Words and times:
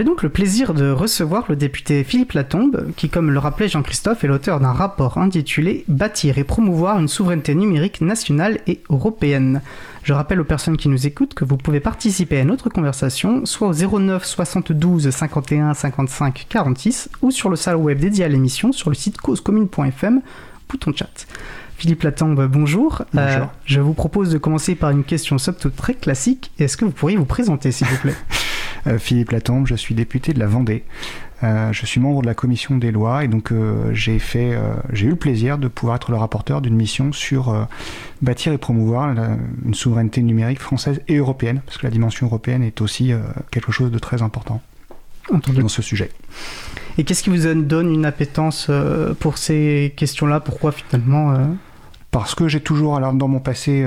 J'ai 0.00 0.04
donc 0.04 0.22
le 0.22 0.30
plaisir 0.30 0.72
de 0.72 0.90
recevoir 0.90 1.44
le 1.50 1.56
député 1.56 2.04
Philippe 2.04 2.32
Latombe, 2.32 2.90
qui, 2.96 3.10
comme 3.10 3.30
le 3.30 3.38
rappelait 3.38 3.68
Jean-Christophe, 3.68 4.24
est 4.24 4.28
l'auteur 4.28 4.58
d'un 4.58 4.72
rapport 4.72 5.18
intitulé 5.18 5.84
Bâtir 5.88 6.38
et 6.38 6.44
promouvoir 6.44 6.98
une 6.98 7.06
souveraineté 7.06 7.54
numérique 7.54 8.00
nationale 8.00 8.60
et 8.66 8.80
européenne. 8.88 9.60
Je 10.02 10.14
rappelle 10.14 10.40
aux 10.40 10.44
personnes 10.44 10.78
qui 10.78 10.88
nous 10.88 11.06
écoutent 11.06 11.34
que 11.34 11.44
vous 11.44 11.58
pouvez 11.58 11.80
participer 11.80 12.40
à 12.40 12.44
notre 12.46 12.70
conversation 12.70 13.44
soit 13.44 13.68
au 13.68 13.98
09 13.98 14.24
72 14.24 15.10
51 15.10 15.74
55 15.74 16.46
46 16.48 17.10
ou 17.20 17.30
sur 17.30 17.50
le 17.50 17.56
salon 17.56 17.82
web 17.82 17.98
dédié 17.98 18.24
à 18.24 18.28
l'émission 18.28 18.72
sur 18.72 18.88
le 18.88 18.96
site 18.96 19.18
causecommune.fm, 19.18 20.22
bouton 20.70 20.94
chat. 20.96 21.26
Philippe 21.76 22.04
Latombe, 22.04 22.46
bonjour. 22.46 23.02
bonjour. 23.12 23.42
Euh, 23.42 23.44
je 23.66 23.80
vous 23.80 23.92
propose 23.92 24.30
de 24.30 24.38
commencer 24.38 24.76
par 24.76 24.92
une 24.92 25.04
question 25.04 25.36
somme 25.36 25.56
très 25.76 25.92
classique. 25.92 26.52
Est-ce 26.58 26.78
que 26.78 26.86
vous 26.86 26.90
pourriez 26.90 27.18
vous 27.18 27.26
présenter, 27.26 27.70
s'il 27.70 27.86
vous 27.86 27.98
plaît? 27.98 28.16
Philippe 28.98 29.30
Latombe, 29.30 29.66
je 29.66 29.74
suis 29.74 29.94
député 29.94 30.32
de 30.32 30.38
la 30.38 30.46
Vendée. 30.46 30.84
Euh, 31.42 31.72
je 31.72 31.86
suis 31.86 32.00
membre 32.00 32.20
de 32.20 32.26
la 32.26 32.34
commission 32.34 32.76
des 32.76 32.90
lois 32.90 33.24
et 33.24 33.28
donc 33.28 33.50
euh, 33.50 33.94
j'ai 33.94 34.18
fait, 34.18 34.58
j'ai 34.92 35.06
eu 35.06 35.10
le 35.10 35.16
plaisir 35.16 35.56
de 35.58 35.68
pouvoir 35.68 35.96
être 35.96 36.10
le 36.10 36.18
rapporteur 36.18 36.60
d'une 36.60 36.76
mission 36.76 37.12
sur 37.12 37.66
bâtir 38.22 38.52
et 38.52 38.58
promouvoir 38.58 39.14
une 39.64 39.74
souveraineté 39.74 40.22
numérique 40.22 40.60
française 40.60 41.00
et 41.08 41.16
européenne, 41.16 41.62
parce 41.64 41.78
que 41.78 41.86
la 41.86 41.90
dimension 41.90 42.26
européenne 42.26 42.62
est 42.62 42.80
aussi 42.80 43.12
quelque 43.50 43.72
chose 43.72 43.90
de 43.90 43.98
très 43.98 44.22
important 44.22 44.60
dans 45.30 45.68
ce 45.68 45.82
sujet. 45.82 46.10
Et 46.98 47.04
qu'est-ce 47.04 47.22
qui 47.22 47.30
vous 47.30 47.54
donne 47.62 47.92
une 47.92 48.04
appétence 48.04 48.70
pour 49.20 49.38
ces 49.38 49.94
questions-là? 49.96 50.40
Pourquoi 50.40 50.72
finalement 50.72 51.56
Parce 52.10 52.34
que 52.34 52.48
j'ai 52.48 52.60
toujours, 52.60 52.96
alors 52.96 53.14
dans 53.14 53.28
mon 53.28 53.40
passé 53.40 53.86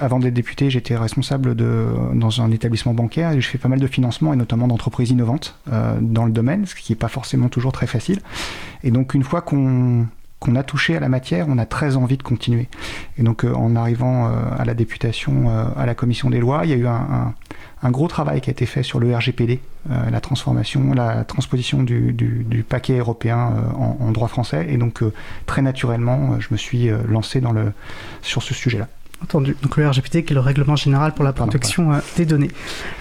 avant 0.00 0.18
d'être 0.18 0.34
député, 0.34 0.70
j'étais 0.70 0.96
responsable 0.96 1.54
de, 1.54 1.86
dans 2.14 2.40
un 2.40 2.50
établissement 2.50 2.94
bancaire 2.94 3.32
et 3.32 3.40
je 3.40 3.48
fais 3.48 3.58
pas 3.58 3.68
mal 3.68 3.78
de 3.78 3.86
financement 3.86 4.32
et 4.32 4.36
notamment 4.36 4.66
d'entreprises 4.68 5.10
innovantes 5.10 5.58
euh, 5.72 5.98
dans 6.00 6.24
le 6.24 6.32
domaine, 6.32 6.66
ce 6.66 6.74
qui 6.74 6.92
n'est 6.92 6.96
pas 6.96 7.08
forcément 7.08 7.48
toujours 7.48 7.72
très 7.72 7.86
facile. 7.86 8.20
Et 8.82 8.90
donc 8.90 9.14
une 9.14 9.22
fois 9.22 9.42
qu'on 9.42 10.06
a 10.54 10.62
touché 10.62 10.96
à 10.96 11.00
la 11.00 11.08
matière, 11.08 11.46
on 11.48 11.58
a 11.58 11.66
très 11.66 11.96
envie 11.96 12.16
de 12.16 12.22
continuer. 12.22 12.68
Et 13.18 13.22
donc 13.22 13.44
euh, 13.44 13.52
en 13.52 13.76
arrivant 13.76 14.26
euh, 14.26 14.30
à 14.58 14.64
la 14.64 14.74
députation, 14.74 15.50
à 15.76 15.86
la 15.86 15.94
commission 15.94 16.30
des 16.30 16.40
lois, 16.40 16.62
il 16.64 16.70
y 16.70 16.72
a 16.72 16.76
eu 16.76 16.86
un, 16.86 17.34
un, 17.82 17.90
gros 17.90 18.08
travail 18.08 18.40
qui 18.40 18.50
a 18.50 18.52
été 18.52 18.66
fait 18.66 18.82
sur 18.82 18.98
le 18.98 19.14
RGPD, 19.14 19.60
la 19.88 20.20
transformation, 20.20 20.94
la 20.94 21.24
transposition 21.24 21.82
du, 21.82 22.12
du, 22.12 22.44
du 22.44 22.64
paquet 22.64 22.98
européen 22.98 23.54
en, 23.76 23.98
en, 24.00 24.10
droit 24.10 24.28
français. 24.28 24.66
Et 24.68 24.78
donc 24.78 25.02
très 25.46 25.62
naturellement, 25.62 26.40
je 26.40 26.48
me 26.50 26.56
suis 26.56 26.88
lancé 27.08 27.40
dans 27.40 27.52
le, 27.52 27.72
sur 28.22 28.42
ce 28.42 28.54
sujet-là. 28.54 28.88
Entendu. 29.26 29.56
Donc 29.60 29.76
le 29.76 29.88
RGPD 29.88 30.22
qui 30.22 30.32
est 30.32 30.34
le 30.34 30.40
règlement 30.40 30.76
général 30.76 31.12
pour 31.12 31.24
la 31.24 31.32
protection 31.32 31.92
euh, 31.92 31.96
des 32.16 32.24
données. 32.24 32.52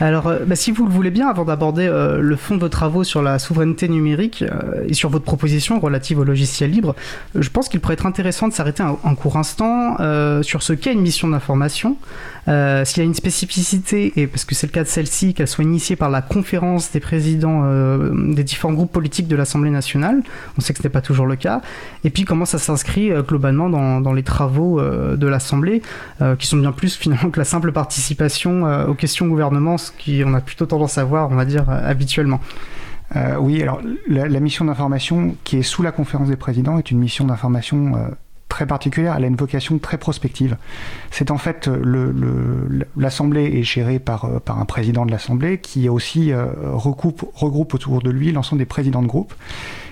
Alors, 0.01 0.25
euh, 0.25 0.39
bah, 0.43 0.55
si 0.55 0.71
vous 0.71 0.83
le 0.87 0.91
voulez 0.91 1.11
bien, 1.11 1.27
avant 1.27 1.45
d'aborder 1.45 1.85
euh, 1.85 2.19
le 2.19 2.35
fond 2.35 2.55
de 2.55 2.61
vos 2.61 2.69
travaux 2.69 3.03
sur 3.03 3.21
la 3.21 3.37
souveraineté 3.37 3.87
numérique 3.87 4.43
et 4.87 4.95
sur 4.95 5.11
votre 5.11 5.23
proposition 5.23 5.79
relative 5.79 6.17
au 6.17 6.23
logiciel 6.23 6.71
libre, 6.71 6.95
je 7.35 7.47
pense 7.49 7.69
qu'il 7.69 7.79
pourrait 7.79 7.93
être 7.93 8.07
intéressant 8.07 8.47
de 8.47 8.53
s'arrêter 8.53 8.81
un, 8.81 8.97
un, 9.03 9.13
court 9.13 9.37
instant 9.37 9.97
sur 10.41 10.63
ce 10.63 10.73
qu'est 10.73 10.93
une 10.93 11.01
mission 11.01 11.27
d'information, 11.27 11.97
s'il 12.47 12.97
y 12.97 13.01
a 13.01 13.03
une 13.03 13.13
spécificité, 13.13 14.13
et 14.17 14.27
parce 14.27 14.45
que 14.45 14.55
c'est 14.55 14.67
le 14.67 14.71
cas 14.71 14.83
de 14.83 14.87
celle-ci, 14.87 15.33
qu'elle 15.33 15.47
soit 15.47 15.63
initiée 15.63 15.95
par 15.95 16.09
la 16.09 16.21
conférence 16.21 16.91
des 16.91 16.99
présidents 16.99 17.63
des 18.13 18.43
différents 18.43 18.73
groupes 18.73 18.91
politiques 18.91 19.27
de 19.27 19.35
l'Assemblée 19.35 19.71
nationale, 19.71 20.21
on 20.57 20.61
sait 20.61 20.73
que 20.73 20.79
ce 20.79 20.83
n'est 20.83 20.91
pas 20.91 21.01
toujours 21.01 21.25
le 21.25 21.35
cas, 21.35 21.61
et 22.03 22.09
puis 22.09 22.23
comment 22.23 22.45
ça 22.45 22.59
s'inscrit 22.59 23.11
globalement 23.27 23.69
dans, 23.69 24.13
les 24.13 24.23
travaux 24.23 24.79
de 24.81 25.27
l'Assemblée. 25.27 25.81
Euh, 26.21 26.35
qui 26.35 26.47
sont 26.47 26.57
bien 26.57 26.71
plus 26.71 26.95
finalement 26.97 27.29
que 27.29 27.39
la 27.39 27.45
simple 27.45 27.71
participation 27.71 28.65
euh, 28.65 28.87
aux 28.87 28.93
questions 28.93 29.27
gouvernement, 29.27 29.77
ce 29.77 29.91
qu'on 29.91 30.33
a 30.33 30.41
plutôt 30.41 30.65
tendance 30.65 30.97
à 30.97 31.03
voir, 31.03 31.29
on 31.31 31.35
va 31.35 31.45
dire, 31.45 31.69
euh, 31.69 31.89
habituellement. 31.89 32.39
oui, 33.39 33.61
alors 33.61 33.81
la, 34.07 34.39
mission 34.39 34.65
d'information 34.65 35.35
qui 35.43 35.57
est 35.57 35.61
sous 35.61 35.83
la 35.83 35.91
conférence 35.91 36.27
des 36.27 36.35
présidents 36.35 36.77
est 36.77 36.91
une 36.91 36.99
mission 36.99 37.25
d'information 37.25 37.93
très 38.55 38.65
particulière, 38.65 39.15
elle 39.17 39.25
a 39.25 39.27
une 39.27 39.35
vocation 39.35 39.77
très 39.79 39.97
prospective. 39.97 40.55
C'est 41.11 41.29
en 41.29 41.37
fait 41.37 41.69
l'Assemblée 42.95 43.59
est 43.59 43.63
gérée 43.63 43.99
par, 43.99 44.41
par 44.41 44.59
un 44.59 44.65
président 44.65 45.05
de 45.05 45.11
l'Assemblée 45.11 45.57
qui 45.57 45.89
aussi 45.89 46.31
recoupe, 46.33 47.25
regroupe 47.33 47.73
autour 47.73 48.01
de 48.01 48.09
lui 48.09 48.31
l'ensemble 48.31 48.59
des 48.59 48.65
présidents 48.65 49.01
de 49.01 49.07
groupe 49.07 49.33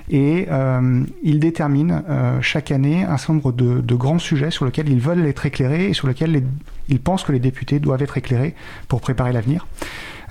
et 0.09 0.47
euh, 0.51 1.03
ils 1.23 1.39
déterminent 1.39 2.03
euh, 2.09 2.41
chaque 2.41 2.71
année 2.71 3.03
un 3.03 3.17
certain 3.17 3.33
nombre 3.33 3.51
de, 3.51 3.95
grands 3.95 4.19
sujets 4.19 4.51
sur 4.51 4.65
lesquels 4.65 4.89
ils 4.89 4.99
veulent 4.99 5.25
être 5.25 5.45
éclairés 5.45 5.89
et 5.89 5.93
sur 5.93 6.07
lesquels 6.07 6.31
les, 6.31 6.43
ils 6.89 6.99
pensent 6.99 7.23
que 7.23 7.31
les 7.31 7.39
députés 7.39 7.79
doivent 7.79 8.01
être 8.01 8.17
éclairés 8.17 8.53
pour 8.87 9.01
préparer 9.01 9.31
l'avenir. 9.31 9.65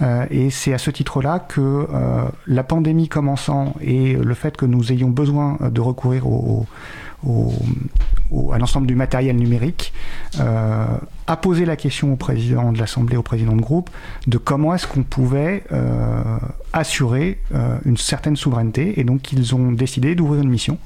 Euh, 0.00 0.26
et 0.30 0.50
c'est 0.50 0.72
à 0.72 0.78
ce 0.78 0.90
titre-là 0.90 1.38
que 1.38 1.60
euh, 1.60 2.24
la 2.46 2.64
pandémie 2.64 3.08
commençant 3.08 3.74
et 3.80 4.14
le 4.14 4.34
fait 4.34 4.56
que 4.56 4.66
nous 4.66 4.92
ayons 4.92 5.10
besoin 5.10 5.58
de 5.60 5.80
recourir 5.80 6.26
au, 6.26 6.66
au, 7.26 7.52
à 8.52 8.58
l'ensemble 8.58 8.86
du 8.86 8.94
matériel 8.94 9.36
numérique, 9.36 9.92
euh, 10.40 10.86
a 11.26 11.36
posé 11.36 11.64
la 11.64 11.76
question 11.76 12.12
au 12.12 12.16
président 12.16 12.72
de 12.72 12.78
l'Assemblée, 12.78 13.16
au 13.16 13.22
président 13.22 13.54
de 13.54 13.60
groupe, 13.60 13.90
de 14.26 14.38
comment 14.38 14.74
est-ce 14.74 14.86
qu'on 14.86 15.02
pouvait 15.02 15.64
euh, 15.72 16.22
assurer 16.72 17.38
euh, 17.54 17.78
une 17.84 17.96
certaine 17.96 18.36
souveraineté. 18.36 18.98
Et 19.00 19.04
donc 19.04 19.32
ils 19.32 19.54
ont 19.54 19.72
décidé 19.72 20.14
d'ouvrir 20.14 20.42
une 20.42 20.50
mission, 20.50 20.78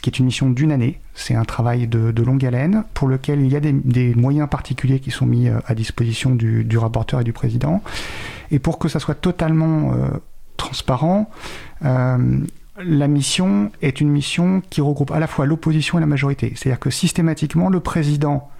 qui 0.00 0.10
est 0.10 0.18
une 0.20 0.26
mission 0.26 0.48
d'une 0.48 0.70
année. 0.70 1.00
C'est 1.14 1.34
un 1.34 1.44
travail 1.44 1.88
de, 1.88 2.22
longue 2.22 2.44
haleine 2.46 2.84
pour 2.94 3.08
lequel 3.08 3.40
il 3.40 3.52
y 3.52 3.56
a 3.56 3.60
des, 3.60 4.14
moyens 4.14 4.48
particuliers 4.48 5.00
qui 5.00 5.10
sont 5.10 5.26
mis 5.26 5.48
à 5.48 5.74
disposition 5.74 6.36
du, 6.36 6.78
rapporteur 6.78 7.20
et 7.20 7.24
du 7.24 7.32
président. 7.32 7.82
Et 8.52 8.60
pour 8.60 8.78
que 8.78 8.88
ça 8.88 9.00
soit 9.00 9.16
totalement 9.16 9.92
transparent, 10.56 11.28
la 12.82 13.06
mission 13.08 13.70
est 13.82 14.00
une 14.00 14.10
mission 14.10 14.62
qui 14.70 14.80
regroupe 14.80 15.12
à 15.12 15.20
la 15.20 15.26
fois 15.26 15.46
l'opposition 15.46 15.98
et 15.98 16.00
la 16.00 16.06
majorité. 16.06 16.52
C'est-à-dire 16.56 16.80
que 16.80 16.90
systématiquement, 16.90 17.68
le 17.68 17.80
président 17.80 18.50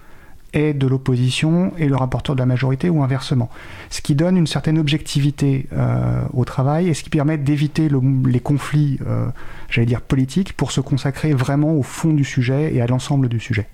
est 0.53 0.73
de 0.73 0.87
l'opposition 0.87 1.73
et 1.77 1.87
le 1.87 1.97
rapporteur 1.97 2.35
de 2.35 2.39
la 2.39 2.45
majorité 2.45 2.89
ou 2.89 3.03
inversement. 3.03 3.49
Ce 3.89 4.01
qui 4.01 4.15
donne 4.15 4.37
une 4.37 4.47
certaine 4.47 4.77
objectivité 4.77 5.67
euh, 5.73 6.21
au 6.33 6.45
travail 6.45 6.87
et 6.87 6.93
ce 6.93 7.03
qui 7.03 7.09
permet 7.09 7.37
d'éviter 7.37 7.89
les 8.25 8.39
conflits, 8.39 8.97
euh, 9.05 9.27
j'allais 9.69 9.85
dire 9.85 10.01
politiques, 10.01 10.53
pour 10.53 10.71
se 10.71 10.81
consacrer 10.81 11.33
vraiment 11.33 11.73
au 11.73 11.83
fond 11.83 12.13
du 12.13 12.23
sujet 12.23 12.73
et 12.73 12.81
à 12.81 12.87
l'ensemble 12.87 13.29
du 13.29 13.39
sujet. 13.39 13.67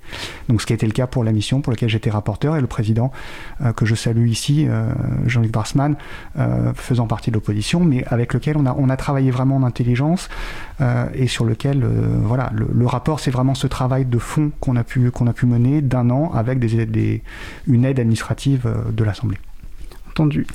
Donc 0.49 0.61
ce 0.61 0.65
qui 0.65 0.73
a 0.73 0.75
été 0.75 0.85
le 0.85 0.91
cas 0.91 1.07
pour 1.07 1.23
la 1.23 1.31
mission 1.31 1.61
pour 1.61 1.71
laquelle 1.71 1.89
j'étais 1.89 2.09
rapporteur 2.09 2.57
et 2.57 2.61
le 2.61 2.67
président 2.67 3.11
euh, 3.61 3.73
que 3.73 3.85
je 3.85 3.95
salue 3.95 4.27
ici, 4.27 4.65
euh, 4.67 4.91
Jean-Luc 5.25 5.51
Brassman, 5.51 5.95
euh, 6.37 6.73
faisant 6.75 7.07
partie 7.07 7.31
de 7.31 7.35
l'opposition, 7.35 7.79
mais 7.79 8.03
avec 8.07 8.33
lequel 8.33 8.57
on 8.57 8.65
a, 8.65 8.75
on 8.77 8.89
a 8.89 8.97
travaillé 8.97 9.31
vraiment 9.31 9.57
en 9.57 9.63
intelligence 9.63 10.29
euh, 10.81 11.05
et 11.13 11.27
sur 11.27 11.45
lequel 11.45 11.85
voilà, 12.23 12.51
le, 12.53 12.67
le 12.73 12.85
rapport 12.85 13.19
c'est 13.19 13.31
vraiment 13.31 13.55
ce 13.55 13.67
travail 13.67 14.05
de 14.05 14.17
fond 14.17 14.51
qu'on 14.59 14.75
a 14.75 14.83
pu, 14.83 15.11
qu'on 15.11 15.27
a 15.27 15.33
pu 15.33 15.45
mener 15.45 15.81
d'un 15.81 16.09
an 16.09 16.31
avec 16.33 16.59
des 16.59 16.85
des, 16.85 17.21
une 17.67 17.85
aide 17.85 17.99
administrative 17.99 18.65
euh, 18.65 18.91
de 18.91 19.03
l'Assemblée. 19.03 19.37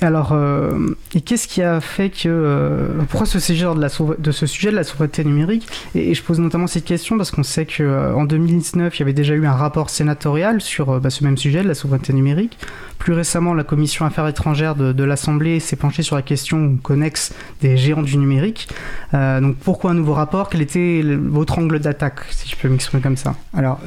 Alors, 0.01 0.31
euh, 0.31 0.95
et 1.13 1.21
qu'est-ce 1.21 1.47
qui 1.47 1.61
a 1.61 1.79
fait 1.81 2.09
que. 2.09 2.27
Euh, 2.27 2.87
pourquoi 3.09 3.25
ce 3.25 3.39
sujet 3.39 3.65
de, 3.65 4.31
ce 4.31 4.45
sujet 4.45 4.71
de 4.71 4.75
la 4.75 4.83
souveraineté 4.83 5.23
numérique 5.23 5.67
et, 5.95 6.13
je 6.13 6.23
pose 6.23 6.39
notamment 6.39 6.67
cette 6.67 6.85
question 6.85 7.17
parce 7.17 7.31
qu'on 7.31 7.43
sait 7.43 7.65
qu'en 7.65 7.83
euh, 7.83 8.25
2019, 8.25 8.95
il 8.95 8.99
y 8.99 9.03
avait 9.03 9.13
déjà 9.13 9.33
eu 9.33 9.45
un 9.45 9.53
rapport 9.53 9.89
sénatorial 9.89 10.61
sur 10.61 10.89
euh, 10.89 10.99
bah, 10.99 11.09
ce 11.09 11.23
même 11.23 11.37
sujet 11.37 11.63
de 11.63 11.67
la 11.67 11.73
souveraineté 11.73 12.13
numérique. 12.13 12.57
Plus 12.97 13.13
récemment, 13.13 13.53
la 13.53 13.63
commission 13.63 14.05
Affaires 14.05 14.27
étrangères 14.27 14.75
de, 14.75 15.03
l'Assemblée 15.03 15.59
s'est 15.59 15.75
penchée 15.75 16.03
sur 16.03 16.15
la 16.15 16.21
question 16.21 16.77
connexe 16.81 17.33
des 17.61 17.77
géants 17.77 18.01
du 18.01 18.17
numérique. 18.17 18.67
Euh, 19.13 19.39
donc, 19.39 19.55
pourquoi 19.57 19.91
un 19.91 19.93
nouveau 19.93 20.13
rapport? 20.13 20.49
Quel 20.49 20.61
était 20.61 21.01
votre 21.03 21.59
angle 21.59 21.79
d'attaque, 21.79 22.21
si 22.31 22.49
je 22.49 22.55
peux 22.55 22.69
m'exprimer 22.69 23.01
comme 23.01 23.17
ça? 23.17 23.35
Alors, 23.53 23.79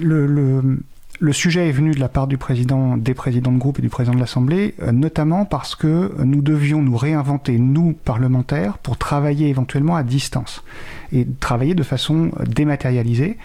le, 0.00 0.26
le 0.26 0.78
le 1.22 1.32
sujet 1.32 1.68
est 1.68 1.72
venu 1.72 1.92
de 1.92 2.00
la 2.00 2.08
part 2.08 2.26
du 2.26 2.36
président, 2.36 2.96
des 2.96 3.14
présidents 3.14 3.52
de 3.52 3.58
groupe 3.58 3.78
et 3.78 3.82
du 3.82 3.88
président 3.88 4.12
de 4.12 4.18
l'Assemblée, 4.18 4.74
euh, 4.82 4.90
notamment 4.90 5.44
parce 5.44 5.76
que 5.76 6.12
nous 6.18 6.42
devions 6.42 6.82
nous 6.82 6.96
réinventer, 6.96 7.60
nous, 7.60 7.92
parlementaires, 7.92 8.76
pour 8.78 8.96
travailler 8.96 9.48
éventuellement 9.48 9.94
à 9.94 10.02
distance 10.02 10.64
et 11.12 11.24
travailler 11.38 11.74
de 11.74 11.84
façon 11.84 12.32
dématérialisée. 12.44 13.38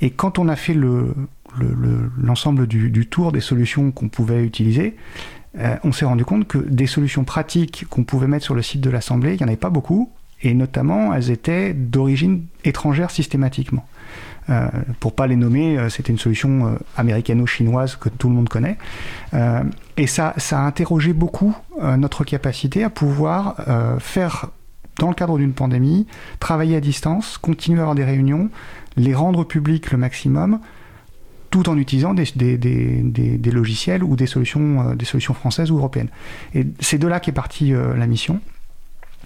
Et 0.00 0.08
quand 0.08 0.38
on 0.38 0.48
a 0.48 0.56
fait 0.56 0.72
le, 0.72 1.14
l'ensemble 2.16 2.60
le, 2.60 2.64
le, 2.64 2.66
du, 2.66 2.90
du, 2.90 3.06
tour 3.06 3.30
des 3.30 3.42
solutions 3.42 3.90
qu'on 3.90 4.08
pouvait 4.08 4.42
utiliser, 4.42 4.96
euh, 5.58 5.76
on 5.84 5.92
s'est 5.92 6.06
rendu 6.06 6.24
compte 6.24 6.48
que 6.48 6.56
des 6.56 6.86
solutions 6.86 7.24
pratiques 7.24 7.84
qu'on 7.90 8.04
pouvait 8.04 8.26
mettre 8.26 8.46
sur 8.46 8.54
le 8.54 8.62
site 8.62 8.80
de 8.80 8.88
l'Assemblée, 8.88 9.34
il 9.34 9.36
n'y 9.36 9.44
en 9.44 9.48
avait 9.48 9.58
pas 9.58 9.68
beaucoup, 9.68 10.10
et 10.42 10.54
notamment 10.54 11.12
elles 11.12 11.30
étaient 11.30 11.74
d'origine 11.74 12.46
étrangère 12.64 13.10
systématiquement. 13.10 13.86
Euh, 14.50 14.68
pour 15.00 15.14
pas 15.14 15.26
les 15.26 15.36
nommer, 15.36 15.78
euh, 15.78 15.88
c'était 15.90 16.12
une 16.12 16.18
solution 16.18 16.66
euh, 16.66 16.78
américano-chinoise 16.96 17.96
que 17.96 18.08
tout 18.08 18.28
le 18.28 18.34
monde 18.34 18.48
connaît. 18.48 18.78
Et 19.96 20.06
ça, 20.06 20.32
ça 20.36 20.60
a 20.60 20.62
interrogé 20.62 21.12
beaucoup 21.12 21.54
notre 21.80 22.24
capacité 22.24 22.84
à 22.84 22.90
pouvoir 22.90 23.56
faire, 23.98 24.46
dans 24.98 25.08
le 25.08 25.14
cadre 25.14 25.38
d'une 25.38 25.52
pandémie, 25.52 26.06
travailler 26.40 26.76
à 26.76 26.80
distance, 26.80 27.36
continuer 27.36 27.80
à 27.80 27.82
avoir 27.82 27.94
des 27.94 28.04
réunions, 28.04 28.48
les 28.96 29.14
rendre 29.14 29.44
publiques 29.44 29.90
le 29.90 29.98
maximum, 29.98 30.60
tout 31.50 31.68
en 31.68 31.76
utilisant 31.76 32.14
des, 32.14 32.30
logiciels 33.52 34.04
ou 34.04 34.16
des 34.16 34.26
solutions, 34.26 34.94
des 34.94 35.04
solutions 35.04 35.34
françaises 35.34 35.70
ou 35.70 35.76
européennes. 35.76 36.10
Et 36.54 36.66
c'est 36.80 36.98
de 36.98 37.06
là 37.06 37.20
qu'est 37.20 37.32
partie 37.32 37.72
la 37.72 38.06
mission, 38.06 38.40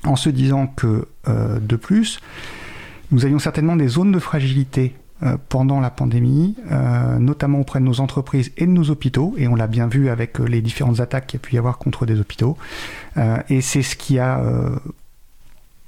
en 0.04 0.16
se 0.16 0.30
disant 0.30 0.66
que, 0.66 1.06
de 1.28 1.76
plus, 1.76 2.20
nous 3.10 3.24
avions 3.24 3.38
certainement 3.38 3.76
des 3.76 3.88
zones 3.88 4.12
de 4.12 4.18
fragilité 4.18 4.94
pendant 5.48 5.80
la 5.80 5.90
pandémie, 5.90 6.56
euh, 6.70 7.18
notamment 7.18 7.60
auprès 7.60 7.78
de 7.78 7.84
nos 7.84 8.00
entreprises 8.00 8.50
et 8.56 8.66
de 8.66 8.72
nos 8.72 8.90
hôpitaux, 8.90 9.34
et 9.36 9.46
on 9.46 9.54
l'a 9.54 9.68
bien 9.68 9.86
vu 9.86 10.08
avec 10.08 10.40
euh, 10.40 10.44
les 10.44 10.60
différentes 10.60 11.00
attaques 11.00 11.28
qu'il 11.28 11.38
y 11.38 11.42
a 11.42 11.44
pu 11.46 11.54
y 11.54 11.58
avoir 11.58 11.78
contre 11.78 12.06
des 12.06 12.18
hôpitaux. 12.18 12.56
et 13.48 13.60
c'est 13.60 13.82
ce 13.82 13.94
qui 13.94 14.18
a 14.18 14.40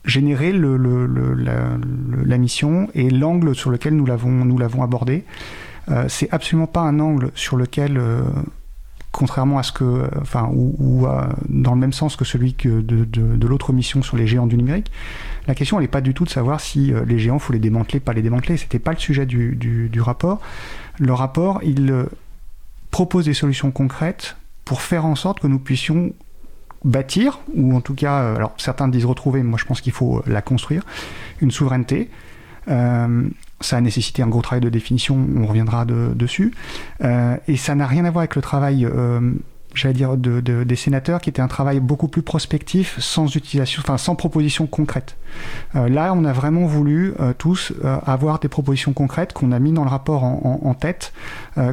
généré 0.05 0.53
la, 0.53 2.39
mission 2.39 2.89
et 2.95 3.09
l'angle 3.11 3.55
sur 3.55 3.71
lequel 3.71 3.97
nous 3.97 4.07
l'avons 4.07 4.83
abordé. 4.83 5.25
c'est 6.09 6.31
absolument 6.33 6.67
pas 6.67 6.83
un 6.83 7.01
angle 7.01 7.31
sur 7.35 7.57
lequel 7.57 7.99
contrairement 9.11 9.59
à 9.59 9.63
ce 9.63 9.73
que, 9.73 10.09
enfin, 10.21 10.51
ou, 10.53 11.07
dans 11.49 11.73
le 11.73 11.81
même 11.81 11.93
sens 11.93 12.17
que 12.17 12.25
celui 12.25 12.55
de, 12.55 13.47
l'autre 13.47 13.73
mission 13.73 14.03
sur 14.03 14.17
les 14.17 14.27
géants 14.27 14.47
du 14.47 14.57
numérique, 14.57 14.91
la 15.47 15.55
question 15.55 15.81
n'est 15.81 15.89
pas 15.89 16.01
du 16.01 16.15
tout 16.15 16.25
de 16.25 16.31
savoir 16.31 16.61
si 16.61 16.93
euh, 16.93 17.05
les 17.05 17.19
géants 17.19 17.39
faut 17.39 17.53
les 17.53 17.59
démanteler, 17.59 18.01
pas 18.01 18.13
les 18.13 18.23
démanteler. 18.23 18.57
C'était 18.57 18.79
pas 18.79 18.93
le 18.93 18.99
sujet 18.99 19.27
du, 19.27 20.01
rapport. 20.01 20.41
Le 20.99 21.13
rapport, 21.13 21.61
il 21.63 21.91
euh, 21.91 22.05
propose 22.91 23.27
des 23.27 23.35
solutions 23.35 23.71
concrètes 23.71 24.37
pour 24.65 24.81
faire 24.81 25.05
en 25.05 25.15
sorte 25.15 25.41
que 25.41 25.47
nous 25.47 25.59
puissions 25.59 26.13
bâtir, 26.85 27.41
ou 27.55 27.75
en 27.75 27.81
tout 27.81 27.95
cas, 27.95 28.21
euh, 28.21 28.37
alors 28.37 28.55
certains 28.57 28.89
disent 28.89 29.05
retrouver, 29.05 29.43
moi 29.43 29.59
je 29.59 29.65
pense 29.65 29.81
qu'il 29.81 29.93
faut 29.93 30.23
la 30.27 30.43
construire, 30.43 30.85
une 31.41 31.51
souveraineté 31.51 32.11
ça 33.61 33.77
a 33.77 33.81
nécessité 33.81 34.23
un 34.23 34.27
gros 34.27 34.41
travail 34.41 34.63
de 34.63 34.71
définition, 34.71 35.19
on 35.37 35.47
reviendra 35.47 35.85
dessus. 35.85 36.55
Et 37.03 37.57
ça 37.57 37.75
n'a 37.75 37.87
rien 37.87 38.07
à 38.07 38.11
voir 38.11 38.23
avec 38.23 38.37
le 38.37 38.43
travail, 38.43 38.89
j'allais 39.75 39.95
dire, 39.95 40.17
de, 40.17 40.41
des 40.41 40.77
sénateurs, 40.77 41.21
qui 41.21 41.31
était 41.31 41.43
un 41.43 41.49
travail 41.49 41.81
beaucoup 41.81 42.09
plus 42.09 42.23
prospectif, 42.23 42.99
sans 43.01 43.35
utilisation, 43.35 43.83
enfin 43.85 43.99
sans 43.99 44.15
proposition 44.15 44.67
concrète. 44.67 45.17
Euh, 45.75 45.89
là, 45.89 46.13
on 46.15 46.25
a 46.25 46.33
vraiment 46.33 46.67
voulu 46.67 47.15
tous 47.39 47.73
avoir 48.07 48.39
des 48.39 48.49
propositions 48.49 48.93
concrètes 48.93 49.33
qu'on 49.33 49.53
a 49.53 49.59
mis 49.59 49.73
dans 49.73 49.85
le 49.85 49.91
rapport 49.91 50.25
en, 50.25 50.75
tête, 50.75 51.13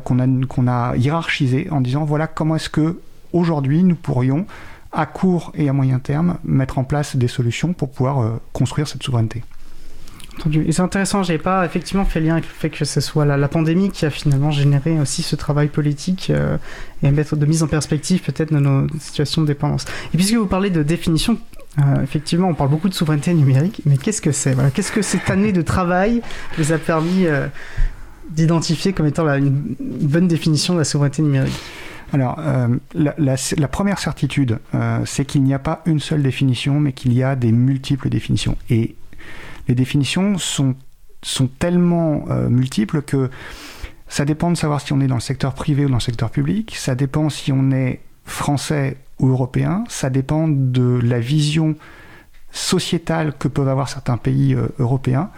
qu'on 0.04 0.20
a, 0.20 0.46
qu'on 0.48 0.68
a 0.68 0.96
hiérarchisé 0.96 1.68
en 1.72 1.82
disant 1.82 2.06
voilà 2.06 2.28
comment 2.28 2.56
est-ce 2.56 2.70
que 2.70 3.00
aujourd'hui 3.34 3.84
nous 3.84 3.96
pourrions 3.96 4.46
à 4.92 5.06
court 5.06 5.52
et 5.56 5.70
à 5.70 5.74
moyen 5.74 6.00
terme 6.00 6.38
mettre 6.44 6.78
en 6.78 6.84
place 6.84 7.16
des 7.16 7.28
solutions 7.28 7.74
pour 7.74 7.90
pouvoir 7.90 8.40
construire 8.54 8.88
cette 8.88 9.04
souveraineté. 9.04 9.44
C'est 10.40 10.80
intéressant, 10.80 11.24
j'ai 11.24 11.38
pas 11.38 11.66
effectivement 11.66 12.06
fait 12.06 12.20
lien 12.20 12.34
avec 12.34 12.46
le 12.46 12.54
fait 12.54 12.70
que 12.70 12.86
ce 12.86 13.02
soit 13.02 13.26
la, 13.26 13.48
pandémie 13.48 13.92
qui 13.92 14.06
a 14.06 14.10
finalement 14.10 14.50
généré 14.50 14.98
aussi 15.00 15.24
ce 15.24 15.36
travail 15.36 15.68
politique 15.68 16.30
euh, 16.30 16.58
et 17.04 17.12
mettre 17.12 17.36
de 17.36 17.46
mise 17.46 17.64
en 17.64 17.68
perspective 17.68 18.22
peut-être 18.22 18.54
de 18.54 18.60
nos 18.60 18.88
situations 19.00 19.42
de 19.42 19.48
dépendance. 19.48 19.86
Et 20.14 20.18
puisque 20.18 20.34
vous 20.34 20.48
parlez 20.48 20.70
de 20.70 20.84
définition, 20.84 21.38
euh, 21.80 22.02
effectivement, 22.02 22.48
on 22.48 22.54
parle 22.54 22.70
beaucoup 22.70 22.90
de 22.90 22.94
souveraineté 22.94 23.34
numérique, 23.34 23.82
mais 23.86 23.98
qu'est-ce 23.98 24.22
que 24.22 24.32
c'est? 24.32 24.56
Qu'est-ce 24.74 24.92
que 24.92 25.02
cette 25.02 25.30
année 25.30 25.52
de 25.52 25.62
travail 25.62 26.22
vous 26.58 26.72
a 26.72 26.78
permis 26.78 27.26
euh, 27.26 27.48
d'identifier 28.30 28.94
comme 28.94 29.08
étant 29.08 29.28
une, 29.28 29.76
bonne 29.80 30.28
définition 30.28 30.74
de 30.74 30.80
la 30.80 30.86
souveraineté 30.86 31.22
numérique? 31.22 31.60
Alors, 32.14 32.42
la, 32.94 33.16
la, 33.18 33.68
première 33.70 33.98
certitude, 33.98 34.60
c'est 35.06 35.24
qu'il 35.24 35.44
n'y 35.44 35.54
a 35.54 35.60
pas 35.60 35.82
une 35.86 36.02
seule 36.02 36.22
définition, 36.22 36.78
mais 36.78 36.92
qu'il 36.92 37.14
y 37.14 37.24
a 37.24 37.38
des 37.38 37.54
multiples 37.54 38.10
définitions. 38.10 38.58
Et 38.70 38.96
les 39.72 39.76
définitions 39.76 40.38
sont, 40.38 40.76
sont 41.24 41.48
tellement 41.48 42.26
euh, 42.30 42.50
multiples 42.50 43.02
que 43.02 43.30
ça 44.10 44.26
dépend 44.26 44.52
de 44.52 44.58
savoir 44.58 44.82
si 44.82 44.92
on 44.92 45.00
est 45.00 45.08
dans 45.08 45.16
le 45.16 45.22
secteur 45.22 45.54
privé 45.54 45.86
ou 45.86 45.88
dans 45.88 45.96
le 45.96 46.02
secteur 46.02 46.30
public, 46.30 46.76
ça 46.76 46.94
dépend 46.94 47.30
si 47.30 47.54
on 47.54 47.72
est 47.72 48.02
français 48.26 48.98
ou 49.20 49.30
européen, 49.30 49.86
ça 49.88 50.10
dépend 50.10 50.50
de 50.50 51.00
la 51.02 51.22
vision 51.22 51.76
sociétale 52.52 53.32
que 53.40 53.48
peuvent 53.48 53.70
avoir 53.70 53.88
certains 53.88 54.18
pays 54.18 54.56
euh, 54.56 54.68
européens. 54.78 55.30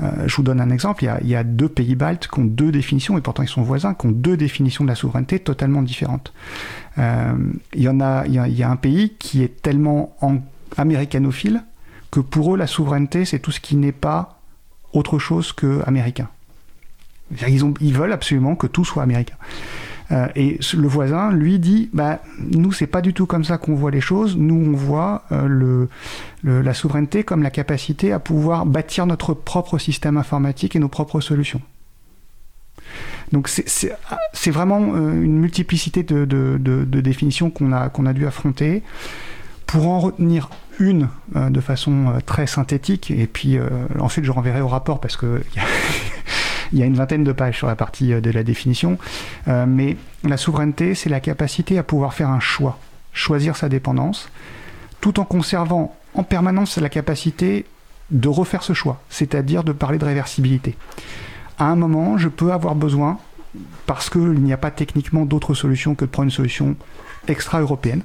Euh, 0.00 0.26
je 0.26 0.34
vous 0.34 0.42
donne 0.42 0.60
un 0.60 0.70
exemple, 0.70 1.04
il 1.04 1.28
y, 1.28 1.36
a, 1.36 1.44
deux 1.44 1.68
pays 1.68 1.94
baltes 1.94 2.26
qui 2.26 2.40
ont 2.40 2.44
deux 2.44 2.72
définitions, 2.72 3.16
et 3.16 3.20
pourtant 3.20 3.44
ils 3.44 3.48
sont 3.48 3.62
voisins, 3.62 3.94
qui 3.94 4.08
ont 4.08 4.10
deux 4.10 4.36
définitions 4.36 4.82
de 4.82 4.88
la 4.88 4.96
souveraineté 4.96 5.38
totalement 5.38 5.82
différentes. 5.82 6.32
il, 6.96 7.82
y 7.82 7.88
en 7.88 8.00
a, 8.00 8.26
il, 8.26 8.34
y 8.34 8.62
a, 8.64 8.70
un 8.70 8.76
pays 8.76 9.10
qui 9.20 9.44
est 9.44 9.62
tellement 9.62 10.16
américanophile 10.76 11.62
que 12.10 12.20
pour 12.20 12.54
eux, 12.54 12.58
la 12.58 12.66
souveraineté, 12.66 13.24
c'est 13.24 13.38
tout 13.38 13.50
ce 13.50 13.60
qui 13.60 13.76
n'est 13.76 13.92
pas 13.92 14.40
autre 14.92 15.18
chose 15.18 15.52
que 15.52 15.82
américain. 15.86 16.28
Ils, 17.46 17.92
veulent 17.92 18.12
absolument 18.12 18.56
que 18.56 18.66
tout 18.66 18.84
soit 18.84 19.02
américain. 19.02 19.36
Euh, 20.10 20.26
et 20.34 20.58
le 20.74 20.88
voisin, 20.88 21.30
lui, 21.30 21.58
dit 21.58 21.90
bah, 21.92 22.20
Nous, 22.38 22.72
c'est 22.72 22.86
pas 22.86 23.02
du 23.02 23.12
tout 23.12 23.26
comme 23.26 23.44
ça 23.44 23.58
qu'on 23.58 23.74
voit 23.74 23.90
les 23.90 24.00
choses. 24.00 24.36
Nous, 24.36 24.54
on 24.54 24.72
voit 24.74 25.24
euh, 25.32 25.86
la 26.42 26.74
souveraineté 26.74 27.24
comme 27.24 27.42
la 27.42 27.50
capacité 27.50 28.12
à 28.12 28.18
pouvoir 28.18 28.64
bâtir 28.64 29.04
notre 29.06 29.34
propre 29.34 29.78
système 29.78 30.16
informatique 30.16 30.74
et 30.76 30.78
nos 30.78 30.88
propres 30.88 31.20
solutions. 31.20 31.60
Donc, 33.32 33.48
c'est 33.48 34.50
vraiment 34.50 34.94
euh, 34.94 35.22
une 35.22 35.38
multiplicité 35.38 36.02
de, 36.02 36.56
définitions 37.00 37.50
qu'on 37.50 37.72
a 37.72 38.12
dû 38.14 38.26
affronter. 38.26 38.82
Pour 39.66 39.86
en 39.88 40.00
retenir 40.00 40.48
une 40.78 41.08
euh, 41.36 41.50
de 41.50 41.60
façon 41.60 42.08
euh, 42.08 42.20
très 42.24 42.46
synthétique, 42.46 43.10
et 43.10 43.26
puis 43.26 43.58
euh, 43.58 43.68
ensuite 43.98 44.24
je 44.24 44.30
renverrai 44.30 44.60
au 44.60 44.68
rapport 44.68 45.00
parce 45.00 45.16
que 45.16 45.42
il 46.72 46.78
y 46.78 46.82
a 46.82 46.86
une 46.86 46.94
vingtaine 46.94 47.24
de 47.24 47.32
pages 47.32 47.56
sur 47.56 47.66
la 47.66 47.76
partie 47.76 48.08
de 48.20 48.30
la 48.30 48.42
définition, 48.42 48.98
mais 49.46 49.96
la 50.22 50.36
souveraineté, 50.36 50.94
c'est 50.94 51.08
la 51.08 51.20
capacité 51.20 51.78
à 51.78 51.82
pouvoir 51.82 52.12
faire 52.12 52.28
un 52.28 52.40
choix, 52.40 52.78
choisir 53.14 53.56
sa 53.56 53.70
dépendance, 53.70 54.28
tout 55.00 55.18
en 55.18 55.24
conservant 55.24 55.96
en 56.12 56.24
permanence 56.24 56.76
la 56.76 56.90
capacité 56.90 57.64
de 58.10 58.28
refaire 58.28 58.62
ce 58.62 58.74
choix, 58.74 59.00
c'est-à-dire 59.08 59.64
de 59.64 59.72
parler 59.72 59.96
de 59.96 60.04
réversibilité. 60.04 60.76
À 61.58 61.64
un 61.64 61.76
moment, 61.76 62.18
je 62.18 62.28
peux 62.28 62.52
avoir 62.52 62.74
besoin, 62.74 63.18
parce 63.86 64.10
qu'il 64.10 64.42
n'y 64.42 64.52
a 64.52 64.58
pas 64.58 64.70
techniquement 64.70 65.24
d'autre 65.24 65.54
solution 65.54 65.94
que 65.94 66.04
de 66.04 66.10
prendre 66.10 66.26
une 66.26 66.30
solution 66.30 66.76
extra-européenne, 67.28 68.02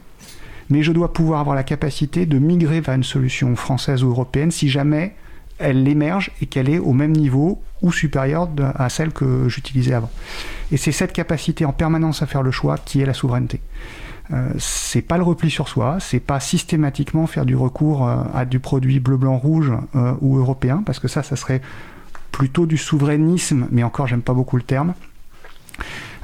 mais 0.69 0.83
je 0.83 0.91
dois 0.91 1.13
pouvoir 1.13 1.39
avoir 1.39 1.55
la 1.55 1.63
capacité 1.63 2.25
de 2.25 2.39
migrer 2.39 2.81
vers 2.81 2.95
une 2.95 3.03
solution 3.03 3.55
française 3.55 4.03
ou 4.03 4.09
européenne 4.09 4.51
si 4.51 4.69
jamais 4.69 5.15
elle 5.59 5.87
émerge 5.87 6.31
et 6.41 6.45
qu'elle 6.45 6.69
est 6.69 6.79
au 6.79 6.93
même 6.93 7.11
niveau 7.11 7.61
ou 7.81 7.91
supérieure 7.91 8.49
à 8.75 8.89
celle 8.89 9.11
que 9.11 9.47
j'utilisais 9.49 9.93
avant. 9.93 10.09
Et 10.71 10.77
c'est 10.77 10.91
cette 10.91 11.13
capacité 11.13 11.65
en 11.65 11.73
permanence 11.73 12.21
à 12.21 12.25
faire 12.25 12.41
le 12.41 12.51
choix 12.51 12.77
qui 12.77 13.01
est 13.01 13.05
la 13.05 13.13
souveraineté. 13.13 13.61
Euh, 14.31 14.49
c'est 14.57 15.01
pas 15.01 15.17
le 15.17 15.23
repli 15.23 15.49
sur 15.49 15.67
soi, 15.67 15.97
c'est 15.99 16.21
pas 16.21 16.39
systématiquement 16.39 17.27
faire 17.27 17.45
du 17.45 17.55
recours 17.55 18.07
euh, 18.07 18.23
à 18.33 18.45
du 18.45 18.59
produit 18.59 18.99
bleu, 18.99 19.17
blanc, 19.17 19.37
rouge 19.37 19.71
euh, 19.95 20.13
ou 20.21 20.37
européen, 20.37 20.81
parce 20.85 20.99
que 20.99 21.09
ça, 21.09 21.23
ça 21.23 21.35
serait 21.35 21.61
plutôt 22.31 22.65
du 22.65 22.77
souverainisme, 22.77 23.67
mais 23.69 23.83
encore, 23.83 24.07
j'aime 24.07 24.21
pas 24.21 24.33
beaucoup 24.33 24.55
le 24.55 24.63
terme. 24.63 24.93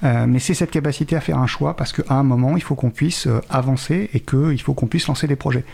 Euh, 0.04 0.26
mais 0.28 0.40
c'est 0.40 0.54
cette 0.54 0.72
capacité 0.72 1.16
à 1.16 1.22
faire 1.22 1.38
un 1.38 1.48
choix 1.48 1.76
parce 1.76 1.92
qu'à 1.94 2.16
un 2.16 2.24
moment, 2.24 2.56
il 2.56 2.64
faut 2.64 2.76
qu'on 2.76 2.90
puisse 2.90 3.28
euh, 3.28 3.42
avancer 3.50 4.10
et 4.14 4.20
qu'il 4.20 4.62
faut 4.62 4.74
qu'on 4.74 4.88
puisse 4.88 5.08
lancer 5.08 5.28
des 5.28 5.36
projets. 5.36 5.66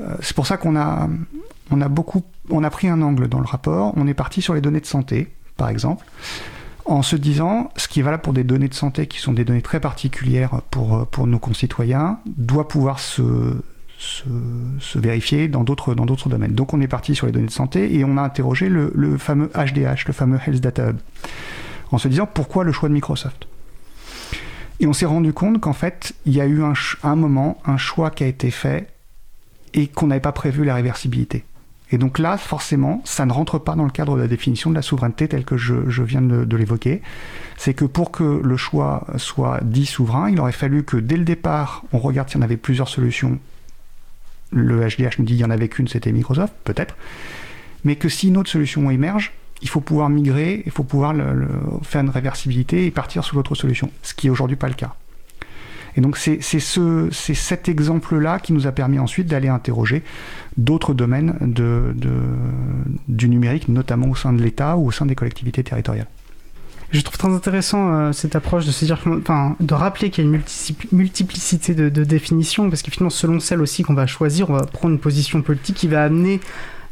Euh, 0.00 0.14
c'est 0.20 0.34
pour 0.34 0.46
ça 0.46 0.56
qu'on 0.56 0.76
a, 0.76 1.08
on 1.70 1.80
a 1.80 1.88
beaucoup, 1.88 2.22
on 2.50 2.62
a 2.64 2.70
pris 2.70 2.88
un 2.88 3.02
angle 3.02 3.28
dans 3.28 3.40
le 3.40 3.46
rapport. 3.46 3.92
On 3.96 4.06
est 4.06 4.14
parti 4.14 4.42
sur 4.42 4.54
les 4.54 4.60
données 4.60 4.80
de 4.80 4.86
santé, 4.86 5.28
par 5.56 5.68
exemple, 5.68 6.06
en 6.84 7.02
se 7.02 7.16
disant 7.16 7.70
ce 7.76 7.88
qui 7.88 8.00
est 8.00 8.02
valable 8.02 8.22
pour 8.22 8.32
des 8.32 8.44
données 8.44 8.68
de 8.68 8.74
santé 8.74 9.06
qui 9.06 9.18
sont 9.18 9.32
des 9.32 9.44
données 9.44 9.62
très 9.62 9.80
particulières 9.80 10.60
pour, 10.70 11.06
pour 11.08 11.26
nos 11.26 11.38
concitoyens 11.38 12.20
doit 12.26 12.68
pouvoir 12.68 13.00
se, 13.00 13.56
se, 13.98 14.98
vérifier 14.98 15.48
dans 15.48 15.64
d'autres, 15.64 15.94
dans 15.94 16.06
d'autres 16.06 16.28
domaines. 16.28 16.52
Donc 16.52 16.74
on 16.74 16.80
est 16.80 16.88
parti 16.88 17.14
sur 17.14 17.26
les 17.26 17.32
données 17.32 17.46
de 17.46 17.52
santé 17.52 17.96
et 17.96 18.04
on 18.04 18.16
a 18.16 18.22
interrogé 18.22 18.68
le, 18.68 18.92
le 18.94 19.18
fameux 19.18 19.50
HDH, 19.54 20.06
le 20.06 20.12
fameux 20.12 20.38
Health 20.46 20.60
Data 20.60 20.90
Hub, 20.90 20.98
en 21.90 21.98
se 21.98 22.06
disant 22.06 22.28
pourquoi 22.32 22.62
le 22.62 22.72
choix 22.72 22.88
de 22.88 22.94
Microsoft? 22.94 23.48
Et 24.80 24.86
on 24.86 24.92
s'est 24.92 25.06
rendu 25.06 25.32
compte 25.32 25.60
qu'en 25.60 25.72
fait, 25.72 26.14
il 26.26 26.34
y 26.34 26.40
a 26.40 26.46
eu 26.46 26.62
un, 26.62 27.16
moment, 27.16 27.60
un 27.64 27.76
choix 27.76 28.10
qui 28.10 28.24
a 28.24 28.26
été 28.26 28.50
fait 28.50 28.88
et 29.74 29.86
qu'on 29.86 30.08
n'avait 30.08 30.20
pas 30.20 30.32
prévu 30.32 30.64
la 30.64 30.74
réversibilité. 30.74 31.44
Et 31.92 31.98
donc 31.98 32.18
là, 32.18 32.36
forcément, 32.36 33.00
ça 33.04 33.26
ne 33.26 33.32
rentre 33.32 33.58
pas 33.58 33.76
dans 33.76 33.84
le 33.84 33.90
cadre 33.90 34.16
de 34.16 34.22
la 34.22 34.26
définition 34.26 34.70
de 34.70 34.74
la 34.74 34.82
souveraineté 34.82 35.28
telle 35.28 35.44
que 35.44 35.56
je, 35.56 36.02
viens 36.02 36.20
de, 36.20 36.56
l'évoquer. 36.56 37.00
C'est 37.56 37.74
que 37.74 37.84
pour 37.84 38.10
que 38.10 38.24
le 38.42 38.56
choix 38.56 39.06
soit 39.16 39.60
dit 39.62 39.86
souverain, 39.86 40.28
il 40.28 40.40
aurait 40.40 40.52
fallu 40.52 40.82
que 40.82 40.96
dès 40.96 41.16
le 41.16 41.24
départ, 41.24 41.84
on 41.92 41.98
regarde 41.98 42.28
s'il 42.28 42.38
y 42.38 42.40
en 42.40 42.44
avait 42.44 42.56
plusieurs 42.56 42.88
solutions. 42.88 43.38
Le 44.50 44.80
HDH 44.80 45.18
nous 45.18 45.24
dit 45.24 45.34
qu'il 45.34 45.36
n'y 45.36 45.44
en 45.44 45.50
avait 45.50 45.68
qu'une, 45.68 45.88
c'était 45.88 46.12
Microsoft, 46.12 46.54
peut-être. 46.64 46.96
Mais 47.84 47.96
que 47.96 48.08
si 48.08 48.28
une 48.28 48.36
autre 48.36 48.50
solution 48.50 48.90
émerge, 48.90 49.32
il 49.62 49.68
faut 49.68 49.80
pouvoir 49.80 50.08
migrer, 50.08 50.62
il 50.66 50.72
faut 50.72 50.84
pouvoir 50.84 51.14
faire 51.82 52.02
une 52.02 52.10
réversibilité 52.10 52.86
et 52.86 52.90
partir 52.90 53.24
sur 53.24 53.36
l'autre 53.36 53.54
solution, 53.54 53.90
ce 54.02 54.14
qui 54.14 54.26
est 54.26 54.30
aujourd'hui 54.30 54.56
pas 54.56 54.68
le 54.68 54.74
cas. 54.74 54.94
Et 55.96 56.02
donc 56.02 56.18
c'est 56.18 56.40
ce, 56.42 57.08
cet 57.10 57.68
exemple-là 57.68 58.38
qui 58.38 58.52
nous 58.52 58.66
a 58.66 58.72
permis 58.72 58.98
ensuite 58.98 59.28
d'aller 59.28 59.48
interroger 59.48 60.02
d'autres 60.58 60.92
domaines 60.92 61.38
du 63.08 63.28
numérique, 63.28 63.68
notamment 63.68 64.08
au 64.08 64.14
sein 64.14 64.34
de 64.34 64.42
l'État 64.42 64.76
ou 64.76 64.88
au 64.88 64.90
sein 64.90 65.06
des 65.06 65.14
collectivités 65.14 65.64
territoriales. 65.64 66.08
Je 66.92 67.00
trouve 67.00 67.18
très 67.18 67.28
intéressant 67.28 67.92
euh, 67.92 68.12
cette 68.12 68.36
approche 68.36 68.64
de 68.64 68.70
se 68.70 68.84
dire, 68.84 69.00
enfin, 69.06 69.56
de 69.58 69.74
rappeler 69.74 70.10
qu'il 70.10 70.24
y 70.24 70.28
a 70.28 70.30
une 70.30 70.40
multiplicité 70.92 71.74
de, 71.74 71.88
de 71.88 72.04
définitions, 72.04 72.70
parce 72.70 72.82
que 72.82 72.92
finalement, 72.92 73.10
selon 73.10 73.40
celle 73.40 73.60
aussi 73.60 73.82
qu'on 73.82 73.94
va 73.94 74.06
choisir, 74.06 74.50
on 74.50 74.52
va 74.52 74.62
prendre 74.62 74.94
une 74.94 75.00
position 75.00 75.42
politique 75.42 75.74
qui 75.74 75.88
va 75.88 76.04
amener 76.04 76.40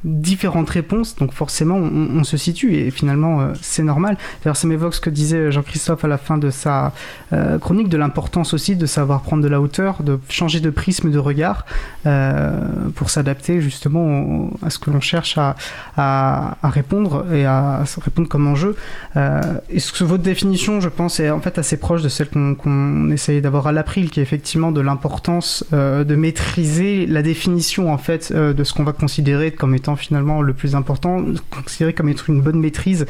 différentes 0.04 0.68
réponses, 0.68 1.16
donc 1.16 1.32
forcément 1.32 1.76
on, 1.76 2.24
se 2.24 2.36
situe 2.36 2.74
et 2.74 2.90
finalement 2.90 3.40
euh, 3.40 3.52
c'est 3.60 3.82
normal. 3.82 4.16
D'ailleurs 4.42 4.56
ça 4.56 4.66
m'évoque 4.66 4.94
ce 4.94 5.00
que 5.00 5.10
disait 5.10 5.50
Jean-Christophe 5.50 6.04
à 6.04 6.08
la 6.08 6.18
fin 6.18 6.36
de 6.36 6.50
sa 6.50 6.92
euh, 7.32 7.58
chronique, 7.58 7.88
de 7.88 7.96
l'importance 7.96 8.54
aussi 8.54 8.76
de 8.76 8.86
savoir 8.86 9.22
prendre 9.22 9.42
de 9.42 9.48
la 9.48 9.60
hauteur, 9.60 10.02
de 10.02 10.18
changer 10.28 10.60
de 10.60 10.70
prisme 10.70 11.10
de 11.10 11.18
regard 11.18 11.64
euh, 12.06 12.60
pour 12.94 13.10
s'adapter 13.10 13.60
justement 13.60 14.50
à 14.62 14.70
ce 14.70 14.78
que 14.78 14.90
l'on 14.90 15.00
cherche 15.00 15.38
à, 15.38 15.56
à, 15.96 16.56
répondre 16.64 17.24
et 17.32 17.46
à, 17.46 17.84
répondre 18.02 18.28
comme 18.28 18.46
enjeu. 18.46 18.76
et 19.16 19.80
ce 19.80 19.92
que 19.92 20.04
votre 20.04 20.22
définition, 20.22 20.80
je 20.80 20.88
pense, 20.88 21.20
est 21.20 21.30
en 21.30 21.40
fait 21.40 21.58
assez 21.58 21.78
proche 21.78 22.02
de 22.02 22.08
celle 22.08 22.28
qu'on 22.28 22.54
qu 22.54 23.12
essayait 23.12 23.40
d'avoir 23.40 23.66
à 23.66 23.72
l'April, 23.72 24.10
qui 24.10 24.20
est 24.20 24.22
effectivement 24.22 24.72
de 24.72 24.80
l'importance 24.80 25.64
de 25.72 26.14
maîtriser 26.14 27.06
la 27.06 27.22
définition 27.22 27.92
en 27.92 27.98
fait 27.98 28.32
de 28.32 28.64
ce 28.64 28.72
qu'on 28.74 28.84
va 28.84 28.92
considérer 28.92 29.52
comme 29.52 29.74
étant 29.74 29.93
finalement 29.96 30.42
le 30.42 30.52
plus 30.52 30.74
important, 30.74 31.24
considéré 31.50 31.92
comme 31.92 32.08
être 32.08 32.28
une 32.30 32.40
bonne 32.40 32.60
maîtrise. 32.60 33.06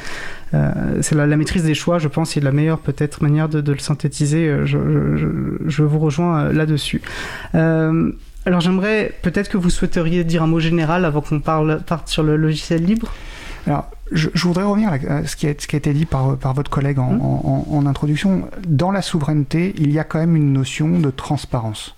Euh, 0.55 0.99
c'est 1.03 1.15
la, 1.15 1.37
maîtrise 1.37 1.65
des 1.65 1.75
choix, 1.75 1.99
je 1.99 2.09
pense, 2.09 2.37
et 2.37 2.41
la 2.41 2.53
meilleure 2.53 2.79
peut-être 2.79 3.23
manière 3.23 3.49
de, 3.49 3.73
le 3.73 3.79
synthétiser. 3.79 4.49
Euh, 4.49 4.65
je, 4.65 5.83
vous 5.83 5.99
rejoins 5.99 6.45
euh, 6.45 6.53
là-dessus. 6.53 7.03
alors 7.53 8.61
j'aimerais 8.61 9.13
peut-être 9.23 9.49
que 9.49 9.57
vous 9.57 9.71
souhaiteriez 9.71 10.23
dire 10.25 10.43
un 10.43 10.47
mot 10.47 10.61
général 10.61 11.05
avant 11.05 11.21
qu'on 11.21 11.41
parle 11.41 11.83
parte 11.87 12.09
sur 12.09 12.23
le 12.23 12.37
logiciel 12.37 12.85
libre. 12.85 13.13
Alors, 13.67 13.91
je, 14.13 14.29
voudrais 14.35 14.65
revenir 14.65 14.91
à 14.93 15.27
ce 15.27 15.35
qui 15.35 15.47
a, 15.49 15.55
ce 15.59 15.67
qui 15.67 15.75
a 15.77 15.79
été 15.79 15.95
dit 15.95 16.05
par, 16.05 16.37
par 16.37 16.53
votre 16.53 16.71
collègue 16.71 16.99
en, 16.99 17.13
mmh. 17.13 17.75
en, 17.75 17.87
introduction. 17.87 18.47
Dans 18.69 18.91
la 18.91 19.01
souveraineté, 19.01 19.75
il 19.79 19.91
y 19.91 19.99
a 19.99 20.05
quand 20.05 20.19
même 20.19 20.37
une 20.37 20.53
notion 20.53 20.99
de 20.99 21.11
transparence. 21.11 21.97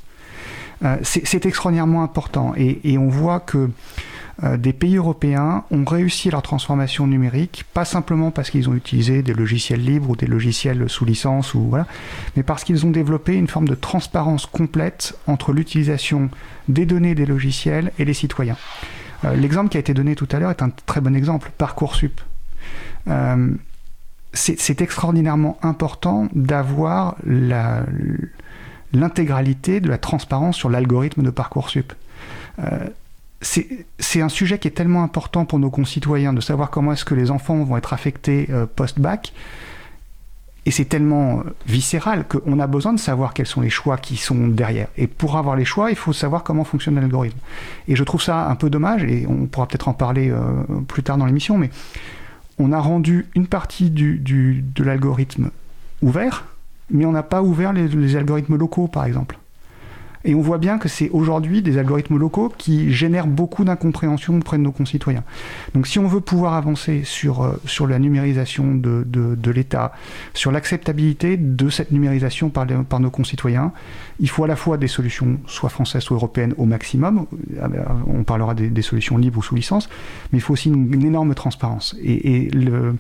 c'est 1.02 1.45
extraordinairement 1.45 2.05
important 2.05 2.52
et, 2.57 2.81
et, 2.85 2.97
on 2.97 3.09
voit 3.09 3.40
que 3.40 3.69
euh, 4.45 4.59
des 4.59 4.75
pays 4.75 4.97
européens 4.97 5.64
ont 5.71 5.85
réussi 5.85 6.31
leur 6.31 6.43
transformation 6.43 7.07
numérique, 7.07 7.64
pas 7.73 7.87
simplement 7.87 8.31
parce 8.31 8.50
qu'ils 8.50 8.69
ont 8.69 8.75
utilisé 8.75 9.23
des 9.23 9.33
logiciels 9.33 9.83
libres 9.83 10.11
ou 10.11 10.16
des 10.16 10.26
logiciels 10.26 10.90
sous 10.90 11.07
licence, 11.07 11.55
ou, 11.55 11.61
voilà, 11.69 11.87
mais 12.37 12.43
parce 12.43 12.62
qu'ils 12.62 12.85
ont 12.85 12.90
développé 12.90 13.35
une 13.35 13.49
forme 13.49 13.66
de 13.66 13.75
transparence 13.75 14.45
complète 14.45 15.19
entre 15.26 15.52
l'utilisation 15.52 16.28
des 16.69 16.85
données 16.85 17.14
des 17.14 17.25
logiciels 17.25 17.93
et 17.99 18.05
les 18.05 18.12
citoyens. 18.12 18.59
Euh, 19.25 19.35
l'exemple 19.35 19.71
qui 19.71 19.78
a 19.78 19.81
été 19.81 19.95
donné 19.95 20.14
tout 20.14 20.28
à 20.31 20.38
l'heure 20.38 20.50
est 20.50 20.62
un 20.62 20.69
très 20.69 21.00
bon 21.00 21.16
exemple, 21.16 21.50
Parcoursup. 21.57 22.21
Euh, 23.09 23.55
c'est 24.35 24.83
extraordinairement 24.83 25.57
important 25.62 26.28
d'avoir 26.35 27.16
l'intégralité 28.93 29.81
de 29.81 29.88
la 29.88 29.97
transparence 29.97 30.57
sur 30.57 30.69
l'algorithme 30.69 31.23
de 31.23 31.31
Parcoursup 31.31 31.95
c'est 33.40 34.21
un 34.21 34.28
sujet 34.28 34.59
qui 34.59 34.69
est 34.69 34.73
tellement 34.73 35.02
important 35.02 35.45
pour 35.45 35.59
nos 35.59 35.71
concitoyens 35.71 36.33
de 36.33 36.40
savoir 36.40 36.71
comment 36.71 36.93
est-ce 36.93 37.05
que 37.05 37.14
les 37.14 37.31
enfants 37.31 37.62
vont 37.64 37.76
être 37.76 37.93
affectés 37.93 38.49
euh, 38.50 38.66
post-bac. 38.66 39.33
Et 40.64 40.71
c'est 40.71 40.87
tellement 40.87 41.40
euh, 41.40 41.43
viscéral 41.66 42.26
qu'on 42.26 42.59
a 42.59 42.66
besoin 42.66 42.93
de 42.93 42.99
savoir 42.99 43.35
quels 43.35 43.47
sont 43.47 43.61
les 43.61 43.71
choix 43.71 43.99
qui 43.99 44.16
sont 44.16 44.49
derrière. 44.49 44.88
Et 44.97 45.07
pour 45.07 45.37
avoir 45.37 45.55
les 45.55 45.64
choix, 45.64 45.90
il 45.90 45.97
faut 45.97 46.12
savoir 46.12 46.43
comment 46.43 46.64
fonctionne 46.64 46.97
l'algorithme. 46.97 47.38
Et 47.88 47.95
je 47.95 48.02
trouve 48.05 48.23
ça 48.23 48.49
un 48.49 48.55
peu 48.57 48.71
dommage, 48.71 49.05
et 49.05 49.26
on 49.28 49.47
pourra 49.47 49.69
peut-être 49.69 49.88
en 49.88 49.95
parler 49.95 50.31
euh, 50.31 50.40
plus 50.88 51.02
tard 51.02 51.19
dans 51.19 51.26
l'émission, 51.26 51.59
mais 51.59 51.71
on 52.59 52.73
a 52.73 52.81
rendu 52.81 53.26
une 53.35 53.47
partie 53.47 53.90
de 53.90 54.83
l'algorithme 54.83 55.50
ouvert, 56.00 56.47
mais 56.90 57.05
on 57.05 57.12
n'a 57.12 57.23
pas 57.23 57.43
ouvert 57.43 57.75
les 57.75 58.16
algorithmes 58.16 58.57
locaux, 58.57 58.88
par 58.88 59.05
exemple. 59.05 59.38
Et 60.26 60.35
on 60.35 60.40
voit 60.40 60.59
bien 60.59 60.78
que 60.78 60.88
c'est 60.88 61.09
aujourd'hui 61.11 61.62
des 61.62 61.78
algorithmes 61.78 62.18
locaux 62.18 62.52
qui 62.59 62.92
génèrent 62.92 63.28
beaucoup 63.28 63.64
d'incompréhension 63.64 64.37
auprès 64.37 64.59
de 64.59 64.62
nos 64.62 64.73
concitoyens. 64.73 65.23
Donc 65.73 65.87
si 65.87 66.00
on 66.00 66.09
veut 66.09 66.21
pouvoir 66.21 66.54
avancer 66.54 67.02
sur, 67.04 67.42
euh, 67.42 67.61
sur 67.64 67.87
la 67.87 68.00
numérisation 68.00 68.75
de, 68.75 69.04
de, 69.06 69.50
l'État, 69.52 69.92
sur 70.35 70.50
l'acceptabilité 70.50 71.37
de 71.37 71.71
cette 71.71 71.92
numérisation 71.92 72.50
par, 72.50 72.66
par 72.88 72.99
nos 72.99 73.11
concitoyens, 73.11 73.73
il 74.18 74.28
faut 74.28 74.42
à 74.42 74.49
la 74.49 74.56
fois 74.56 74.76
des 74.76 74.88
solutions 74.88 75.38
soit 75.47 75.68
françaises 75.68 76.02
soit 76.02 76.16
européennes 76.16 76.54
au 76.59 76.64
maximum, 76.64 77.26
euh, 77.59 77.68
on 78.06 78.25
parlera 78.25 78.54
des, 78.54 78.83
solutions 78.83 79.18
libres 79.18 79.38
ou 79.38 79.42
sous 79.42 79.54
licence, 79.54 79.88
mais 80.33 80.38
il 80.38 80.42
faut 80.42 80.54
aussi 80.54 80.68
une, 80.68 81.06
énorme 81.06 81.35
transparence. 81.35 81.95
Et, 82.02 82.49
le, 82.50 82.97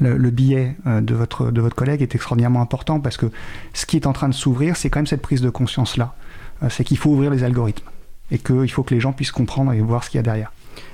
le, 0.00 0.30
billet 0.30 0.76
euh, 0.86 1.00
de 1.00 1.14
votre, 1.14 1.50
de 1.52 1.60
votre 1.60 1.76
collègue 1.76 2.02
est 2.02 2.14
extraordinairement 2.14 2.60
important 2.60 2.98
parce 2.98 3.16
que 3.16 3.26
ce 3.72 3.86
qui 3.86 3.96
est 3.96 4.06
en 4.06 4.12
train 4.12 4.28
de 4.28 4.34
s'ouvrir, 4.34 4.76
c'est 4.76 4.90
quand 4.90 4.98
même 4.98 5.06
cette 5.06 5.22
prise 5.22 5.40
de 5.40 5.50
conscience-là. 5.50 6.14
Euh, 6.62 6.68
c'est 6.68 6.84
qu'il 6.84 6.98
faut 6.98 7.10
ouvrir 7.10 7.30
les 7.30 7.44
algorithmes 7.44 7.88
et 8.30 8.38
qu'il 8.38 8.70
faut 8.70 8.82
que 8.82 8.94
les 8.94 9.00
gens 9.00 9.12
puissent 9.12 9.32
comprendre 9.32 9.72
et 9.72 9.80
voir 9.80 10.04
ce 10.04 10.10
qu'il 10.10 10.18
y 10.18 10.20
a 10.20 10.22
derrière. 10.22 10.52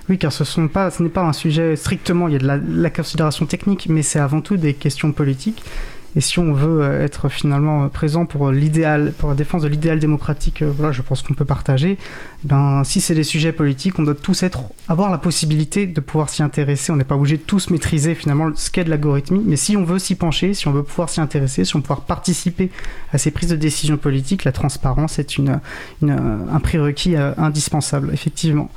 Oui, 0.09 0.19
car 0.19 0.33
ce, 0.33 0.61
n'est 0.61 0.69
pas 1.09 1.23
un 1.23 1.33
sujet 1.33 1.77
strictement, 1.77 2.29
il 2.29 2.35
y 2.35 2.37
a 2.37 2.59
de 2.59 2.81
la 2.81 2.91
considération 2.91 3.45
technique, 3.47 3.89
mais 3.89 4.03
c'est 4.03 4.21
avant 4.21 4.41
tout 4.41 4.57
des 4.57 4.75
questions 4.75 5.13
politiques. 5.13 5.63
Et 6.17 6.23
si 6.23 6.39
on 6.39 6.55
veut 6.55 6.83
euh, 6.83 7.05
être 7.05 7.29
finalement 7.29 7.85
euh, 7.85 7.89
présent 7.89 8.25
pour 8.25 8.51
l'idéal, 8.51 9.13
pour 9.19 9.29
la 9.29 9.35
défense 9.35 9.63
de 9.63 9.69
l'idéal 9.69 9.99
démocratique, 9.99 10.63
euh, 10.63 10.73
voilà, 10.75 10.91
je 10.91 11.03
pense 11.03 11.21
qu'on 11.21 11.35
peut 11.35 11.45
partager. 11.45 11.99
Ben, 12.43 12.83
si 12.85 13.03
c'est 13.03 13.15
des 13.15 13.23
sujets 13.23 13.53
politiques, 13.53 13.99
on 13.99 14.03
doit 14.03 14.15
tous 14.15 14.43
être, 14.43 14.61
avoir 14.89 15.11
la 15.11 15.19
possibilité 15.19 15.87
de 15.87 16.01
pouvoir 16.01 16.31
s'y 16.31 16.43
intéresser. 16.43 16.91
On 16.91 16.97
n'est 16.97 17.05
pas 17.05 17.17
obligé 17.17 17.37
de 17.37 17.43
tous 17.43 17.69
maîtriser 17.69 18.15
finalement 18.15 18.51
ce 18.57 18.71
qu'est 18.71 18.85
de 18.85 18.91
l'algorithmie, 18.91 19.43
mais 19.45 19.57
si 19.57 19.77
on 19.77 19.85
veut 19.85 19.99
s'y 19.99 20.15
pencher, 20.15 20.55
si 20.55 20.67
on 20.69 20.73
veut 20.73 20.83
pouvoir 20.83 21.11
s'y 21.11 21.21
intéresser, 21.21 21.67
si 21.67 21.77
on 21.77 21.81
veut 21.81 21.83
pouvoir 21.83 22.07
participer 22.07 22.71
à 23.13 23.19
ces 23.19 23.31
prises 23.31 23.51
de 23.51 23.57
décision 23.57 23.99
politiques, 23.99 24.45
la 24.45 24.53
transparence 24.53 25.19
est 25.19 25.37
une, 25.37 25.61
un 26.03 26.61
prérequis 26.61 27.15
indispensable, 27.17 28.11
effectivement. 28.13 28.71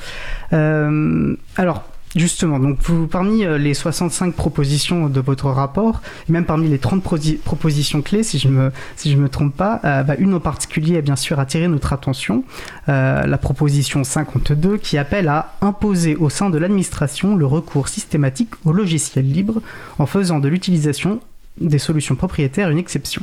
alors, 0.51 1.83
Justement, 2.15 2.59
donc 2.59 2.79
vous, 2.81 3.05
parmi 3.05 3.45
euh, 3.45 3.59
les 3.59 3.75
65 3.75 4.33
propositions 4.33 5.09
de 5.09 5.19
votre 5.19 5.45
rapport, 5.45 6.01
et 6.27 6.31
même 6.31 6.45
parmi 6.45 6.67
les 6.67 6.79
30 6.79 7.03
propositions 7.43 8.01
clés, 8.01 8.23
si 8.23 8.39
je 8.39 8.47
me 8.47 8.71
si 8.95 9.11
je 9.11 9.17
me 9.17 9.29
trompe 9.29 9.55
pas, 9.55 9.79
euh, 9.85 10.01
bah, 10.01 10.15
une 10.17 10.33
en 10.33 10.39
particulier 10.39 10.97
a 10.97 11.01
bien 11.01 11.15
sûr 11.15 11.39
attiré 11.39 11.67
notre 11.67 11.93
attention, 11.93 12.43
euh, 12.87 13.27
la 13.27 13.37
proposition 13.37 14.03
52 14.03 14.77
qui 14.77 14.97
appelle 14.97 15.27
à 15.27 15.53
imposer 15.61 16.15
au 16.15 16.31
sein 16.31 16.49
de 16.49 16.57
l'administration 16.57 17.35
le 17.35 17.45
recours 17.45 17.87
systématique 17.87 18.49
au 18.65 18.71
logiciel 18.71 19.31
libre 19.31 19.61
en 19.99 20.07
faisant 20.07 20.39
de 20.39 20.47
l'utilisation 20.47 21.19
des 21.59 21.79
solutions 21.79 22.15
propriétaires 22.15 22.69
une 22.69 22.77
exception. 22.77 23.21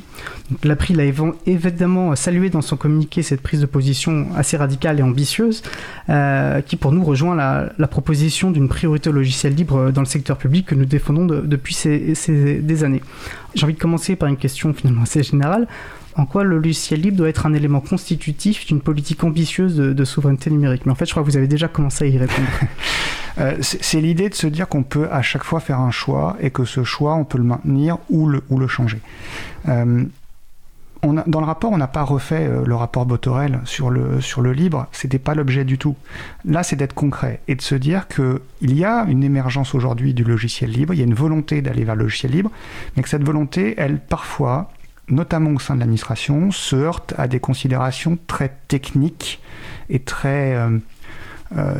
L'April 0.63 1.01
a 1.01 1.05
évidemment 1.47 2.15
salué 2.17 2.51
dans 2.51 2.61
son 2.61 2.77
communiqué 2.77 3.23
cette 3.23 3.41
prise 3.41 3.61
de 3.61 3.67
position 3.67 4.29
assez 4.37 4.57
radicale 4.57 5.01
et 5.01 5.03
ambitieuse, 5.03 5.63
euh, 6.11 6.61
qui 6.61 6.77
pour 6.77 6.93
nous 6.93 7.03
rejoint 7.03 7.35
la, 7.35 7.87
proposition 7.89 8.51
d'une 8.51 8.69
priorité 8.69 9.09
au 9.09 9.13
logiciel 9.13 9.55
libre 9.55 9.91
dans 9.91 10.03
le 10.03 10.07
secteur 10.07 10.37
public 10.37 10.67
que 10.67 10.75
nous 10.75 10.85
défendons 10.85 11.25
depuis 11.25 11.77
des 11.85 12.85
années. 12.85 13.01
J'ai 13.55 13.65
envie 13.65 13.75
de 13.75 13.79
commencer 13.79 14.17
par 14.17 14.29
une 14.29 14.37
question 14.37 14.75
finalement 14.75 15.03
assez 15.03 15.23
générale 15.23 15.67
en 16.17 16.25
quoi 16.25 16.45
le 16.45 16.57
logiciel 16.57 17.01
libre 17.01 17.19
doit 17.19 17.29
être 17.29 17.47
un 17.47 17.53
élément 17.53 17.81
constitutif 17.81 18.67
d'une 18.67 18.81
politique 18.81 19.23
ambitieuse 19.23 19.77
de, 19.77 20.05
souveraineté 20.05 20.51
numérique? 20.51 20.87
Mais 20.87 20.93
en 20.93 20.95
fait, 20.95 21.05
je 21.05 21.11
crois 21.11 21.23
que 21.23 21.29
vous 21.29 21.37
avez 21.37 21.49
déjà 21.49 21.69
commencé 21.69 22.05
à 22.05 22.09
y 22.09 22.17
répondre. 22.17 22.49
Euh, 23.39 23.57
c'est 23.61 24.01
l'idée 24.01 24.29
de 24.29 24.35
se 24.35 24.47
dire 24.47 24.69
qu'on 24.69 24.83
peut 24.83 25.09
à 25.11 25.23
chaque 25.23 25.45
fois 25.45 25.61
faire 25.61 25.81
un 25.81 25.91
choix 25.91 26.37
et 26.41 26.51
que 26.51 26.65
ce 26.65 26.85
choix, 26.85 27.15
on 27.15 27.25
peut 27.25 27.39
le 27.39 27.45
maintenir 27.45 27.99
ou 28.09 28.27
le, 28.27 28.67
changer. 28.67 28.99
Euh, 29.69 30.05
dans 31.03 31.41
le 31.41 31.47
rapport, 31.47 31.71
on 31.71 31.77
n'a 31.77 31.87
pas 31.87 32.03
refait 32.03 32.47
euh, 32.47 32.65
le 32.65 32.75
rapport 32.75 33.07
Botorel 33.07 33.61
sur 33.65 33.91
le, 33.91 34.21
sur 34.21 34.41
le 34.41 34.53
libre, 34.53 34.87
c'était 34.91 35.19
pas 35.19 35.35
l'objet 35.35 35.65
du 35.65 35.79
tout. 35.79 35.95
Là, 36.45 36.63
c'est 36.63 36.77
d'être 36.77 36.95
concret 36.95 37.41
et 37.47 37.55
de 37.55 37.63
se 37.63 37.75
dire 37.75 38.09
qu'il 38.09 38.41
y 38.61 38.85
a 38.85 39.05
une 39.05 39.23
émergence 39.23 39.75
aujourd'hui 39.75 40.15
du 40.15 40.25
logiciel 40.25 40.71
libre, 40.71 40.95
il 40.95 40.99
y 40.99 41.03
a 41.03 41.07
une 41.07 41.15
volonté 41.15 41.63
d'aller 41.63 41.85
vers 41.85 41.95
le 41.95 42.05
logiciel 42.05 42.33
libre, 42.33 42.51
mais 42.97 43.03
que 43.03 43.09
cette 43.09 43.25
volonté, 43.25 43.75
elle, 43.77 44.01
parfois, 44.01 44.73
notamment 45.09 45.51
au 45.51 45.59
sein 45.59 45.75
de 45.75 45.81
l'administration, 45.81 46.51
se 46.51 46.75
heurte 46.75 47.15
à 47.19 47.29
des 47.29 47.39
considérations 47.39 48.19
très 48.27 48.57
techniques 48.67 49.41
et 49.89 50.01
très, 50.01 50.57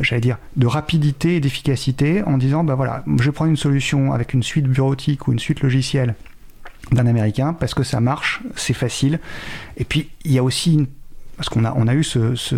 j'allais 0.01 0.21
dire, 0.21 0.37
de 0.55 0.67
rapidité 0.67 1.35
et 1.35 1.39
d'efficacité 1.39 2.23
en 2.23 2.37
disant, 2.37 2.63
bah 2.63 2.75
voilà, 2.75 3.03
je 3.19 3.23
vais 3.23 3.31
prendre 3.31 3.49
une 3.51 3.57
solution 3.57 4.13
avec 4.13 4.33
une 4.33 4.43
suite 4.43 4.65
bureautique 4.65 5.27
ou 5.27 5.33
une 5.33 5.39
suite 5.39 5.61
logicielle 5.61 6.15
d'un 6.91 7.05
américain 7.05 7.53
parce 7.53 7.73
que 7.73 7.83
ça 7.83 7.99
marche, 7.99 8.41
c'est 8.55 8.73
facile. 8.73 9.19
Et 9.77 9.83
puis, 9.83 10.09
il 10.23 10.31
y 10.31 10.37
a 10.37 10.43
aussi, 10.43 10.87
parce 11.35 11.49
qu'on 11.49 11.65
a, 11.65 11.73
on 11.75 11.87
a 11.87 11.93
eu 11.93 12.03
ce, 12.03 12.35
ce, 12.35 12.55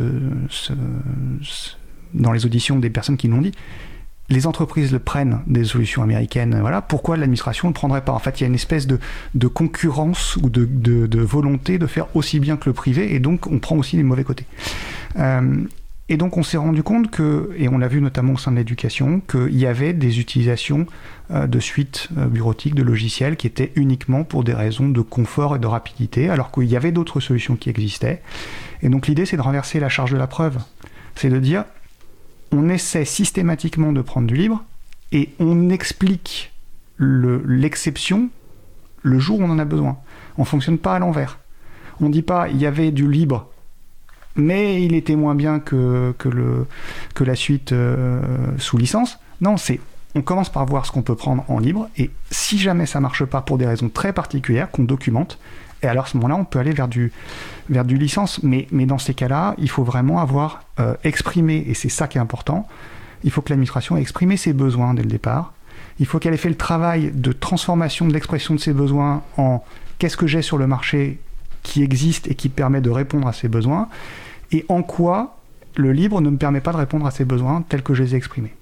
dans 2.14 2.32
les 2.32 2.46
auditions 2.46 2.80
des 2.80 2.90
personnes 2.90 3.18
qui 3.18 3.28
l'ont 3.28 3.42
dit, 3.42 3.52
les 4.30 4.46
entreprises 4.46 4.92
le 4.92 5.00
prennent 5.00 5.40
des 5.48 5.64
solutions 5.66 6.04
américaines, 6.04 6.60
voilà, 6.62 6.82
pourquoi 6.82 7.18
l'administration 7.18 7.68
ne 7.68 7.74
prendrait 7.74 8.06
pas? 8.06 8.12
En 8.12 8.20
fait, 8.20 8.40
il 8.40 8.44
y 8.44 8.46
a 8.46 8.48
une 8.48 8.56
espèce 8.56 8.86
de, 8.86 9.00
de 9.34 9.48
concurrence 9.48 10.36
ou 10.36 10.50
de, 10.50 10.66
de, 10.66 11.20
volonté 11.20 11.80
de 11.80 11.88
faire 11.88 12.16
aussi 12.16 12.40
bien 12.40 12.56
que 12.56 12.70
le 12.70 12.74
privé, 12.74 13.16
et 13.16 13.20
donc 13.20 13.48
on 13.48 13.58
prend 13.58 13.76
aussi 13.76 13.98
les 13.98 14.04
mauvais 14.04 14.24
côtés. 14.24 14.46
Euh, 15.18 15.64
Et 16.12 16.18
donc 16.18 16.38
on 16.38 16.44
s'est 16.44 16.58
rendu 16.58 16.82
compte 16.82 17.12
que, 17.12 17.52
et 17.56 17.70
on 17.70 17.78
l'a 17.78 17.88
vu 17.88 18.02
notamment 18.02 18.34
au 18.34 18.38
sein 18.38 18.52
de 18.52 18.58
l'éducation, 18.58 19.22
qu'il 19.22 19.56
y 19.56 19.68
avait 19.68 19.94
des 19.94 20.20
utilisations 20.20 20.88
euh, 21.30 21.46
de 21.46 21.60
suites 21.60 22.10
euh, 22.18 22.26
bureautiques, 22.26 22.74
de 22.74 22.82
logiciels 22.82 23.38
qui 23.38 23.46
étaient 23.46 23.72
uniquement 23.76 24.24
pour 24.24 24.44
des 24.44 24.56
raisons 24.56 24.90
de 24.90 25.02
confort 25.02 25.56
et 25.56 25.60
de 25.60 25.68
rapidité, 25.68 26.30
alors 26.30 26.52
qu'il 26.52 26.66
y 26.66 26.76
avait 26.76 26.92
d'autres 26.92 27.20
solutions 27.20 27.56
qui 27.56 27.70
existaient. 27.70 28.24
Et 28.82 28.90
donc 28.90 29.06
l'idée 29.06 29.28
c'est 29.28 29.38
de 29.38 29.42
renverser 29.42 29.80
la 29.80 29.88
charge 29.88 30.12
de 30.12 30.18
la 30.18 30.26
preuve. 30.26 30.58
C'est 31.16 31.30
de 31.30 31.40
dire, 31.40 31.64
on 32.52 32.70
essaie 32.70 33.06
systématiquement 33.06 33.92
de 33.92 34.02
prendre 34.02 34.26
du 34.26 34.36
libre 34.36 34.64
et 35.12 35.30
on 35.40 35.70
explique 35.70 36.52
l'exception 36.98 38.30
le, 39.04 39.20
jour 39.20 39.40
où 39.40 39.44
on 39.44 39.52
en 39.52 39.60
a 39.60 39.66
besoin. 39.66 40.00
On 40.40 40.42
ne 40.42 40.48
fonctionne 40.48 40.80
pas 40.80 40.96
à 40.96 41.00
l'envers. 41.00 41.38
On 42.02 42.08
ne 42.08 42.14
dit 42.14 42.24
pas, 42.24 42.50
il 42.50 42.58
y 42.58 42.66
avait 42.66 42.92
du 42.92 43.10
libre 43.10 43.50
mais 44.36 44.84
il 44.84 44.96
était 44.96 45.16
moins 45.16 45.36
bien 45.36 45.60
que, 45.60 46.14
la 47.20 47.36
suite 47.36 47.72
euh, 47.72 48.22
sous 48.58 48.78
licence. 48.78 49.20
Non, 49.42 49.58
c'est 49.58 49.80
on 50.16 50.22
commence 50.22 50.50
par 50.50 50.66
voir 50.66 50.88
ce 50.88 50.92
qu'on 50.92 51.04
peut 51.04 51.16
prendre 51.16 51.46
en 51.50 51.60
libre, 51.60 51.88
et 51.96 52.10
si 52.32 52.58
jamais 52.58 52.88
ça 52.88 53.00
marche 53.00 53.26
pas 53.26 53.42
pour 53.42 53.60
des 53.60 53.68
raisons 53.68 53.90
très 53.90 54.12
particulières 54.12 54.72
qu'on 54.72 54.84
documente, 54.84 55.38
et 55.84 55.88
alors 55.88 56.06
à 56.06 56.08
ce 56.08 56.18
moment-là, 56.18 56.36
on 56.36 56.46
peut 56.46 56.60
aller 56.60 56.74
vers 56.74 56.88
du, 56.88 57.12
licence. 57.70 58.42
Mais, 58.44 58.68
mais 58.72 58.86
dans 58.86 58.98
ces 58.98 59.14
cas-là, 59.14 59.56
il 59.60 59.70
faut 59.70 59.84
vraiment 59.84 60.20
avoir 60.20 60.64
euh, 60.80 60.96
exprimé, 61.04 61.64
et 61.68 61.74
c'est 61.74 61.90
ça 61.90 62.08
qui 62.08 62.18
est 62.18 62.22
important, 62.22 62.68
il 63.24 63.32
faut 63.32 63.42
que 63.42 63.50
l'administration 63.50 63.98
ait 63.98 64.02
exprimé 64.02 64.38
ses 64.38 64.54
besoins 64.54 64.94
dès 64.94 65.04
le 65.04 65.10
départ. 65.10 65.54
Il 66.00 66.06
faut 66.06 66.20
qu'elle 66.20 66.34
ait 66.34 66.38
fait 66.38 66.50
le 66.50 66.56
travail 66.56 67.12
de 67.14 67.32
transformation 67.32 68.08
de 68.08 68.14
l'expression 68.14 68.56
de 68.56 68.60
ses 68.60 68.74
besoins 68.74 69.22
en 69.38 69.64
qu'est-ce 70.00 70.18
que 70.18 70.28
j'ai 70.28 70.42
sur 70.42 70.58
le 70.58 70.68
marché 70.68 71.20
qui 71.64 71.84
existe 71.84 72.28
et 72.28 72.36
qui 72.36 72.50
permet 72.50 72.82
de 72.82 72.90
répondre 72.90 73.28
à 73.28 73.34
ces 73.34 73.48
besoins 73.48 73.90
et 74.52 74.66
en 74.70 74.84
quoi 74.84 75.40
le 75.76 75.92
libre 75.92 76.22
ne 76.22 76.30
me 76.30 76.38
permet 76.38 76.62
pas 76.62 76.72
de 76.72 76.78
répondre 76.78 77.06
à 77.06 77.12
ces 77.12 77.26
besoins 77.26 77.64
tels 77.68 77.84
que 77.84 77.94
je 77.94 78.04
les 78.04 78.14
ai 78.16 78.18
exprimés. 78.18 78.54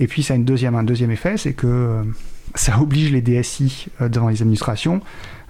Et 0.00 0.06
puis 0.06 0.22
ça 0.22 0.34
a 0.34 0.36
une 0.36 0.44
deuxième, 0.44 0.74
un 0.74 0.84
deuxième 0.84 1.10
effet, 1.10 1.36
c'est 1.36 1.52
que 1.52 1.66
euh, 1.66 2.02
ça 2.54 2.80
oblige 2.80 3.12
les 3.12 3.20
DSI 3.20 3.86
euh, 4.00 4.08
devant 4.08 4.28
les 4.28 4.42
administrations 4.42 5.00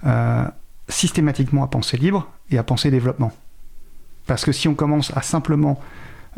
euh, 0.05 0.45
systématiquement 0.87 1.63
à 1.63 1.67
penser 1.67 1.97
libre 1.97 2.29
et 2.51 2.57
à 2.57 2.63
penser 2.63 2.91
développement. 2.91 3.31
Parce 4.25 4.45
que 4.45 4.51
si 4.51 4.67
on 4.67 4.75
commence 4.75 5.15
à 5.15 5.21
simplement 5.21 5.79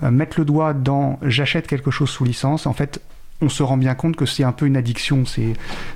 mettre 0.01 0.39
le 0.39 0.46
doigt 0.46 0.74
dans 0.74 1.20
j'achète 1.22 1.67
quelque 1.67 1.91
chose 1.91 2.10
sous 2.10 2.24
licence, 2.24 2.65
en 2.65 2.74
fait, 2.74 3.01
on 3.41 3.50
se 3.50 3.62
rend 3.62 3.75
bien 3.75 3.93
compte 3.93 4.15
que 4.15 4.25
c'est 4.25 4.43
un 4.43 4.53
peu 4.53 4.65
une 4.65 4.77
addiction, 4.77 5.25
c'est, 5.25 5.53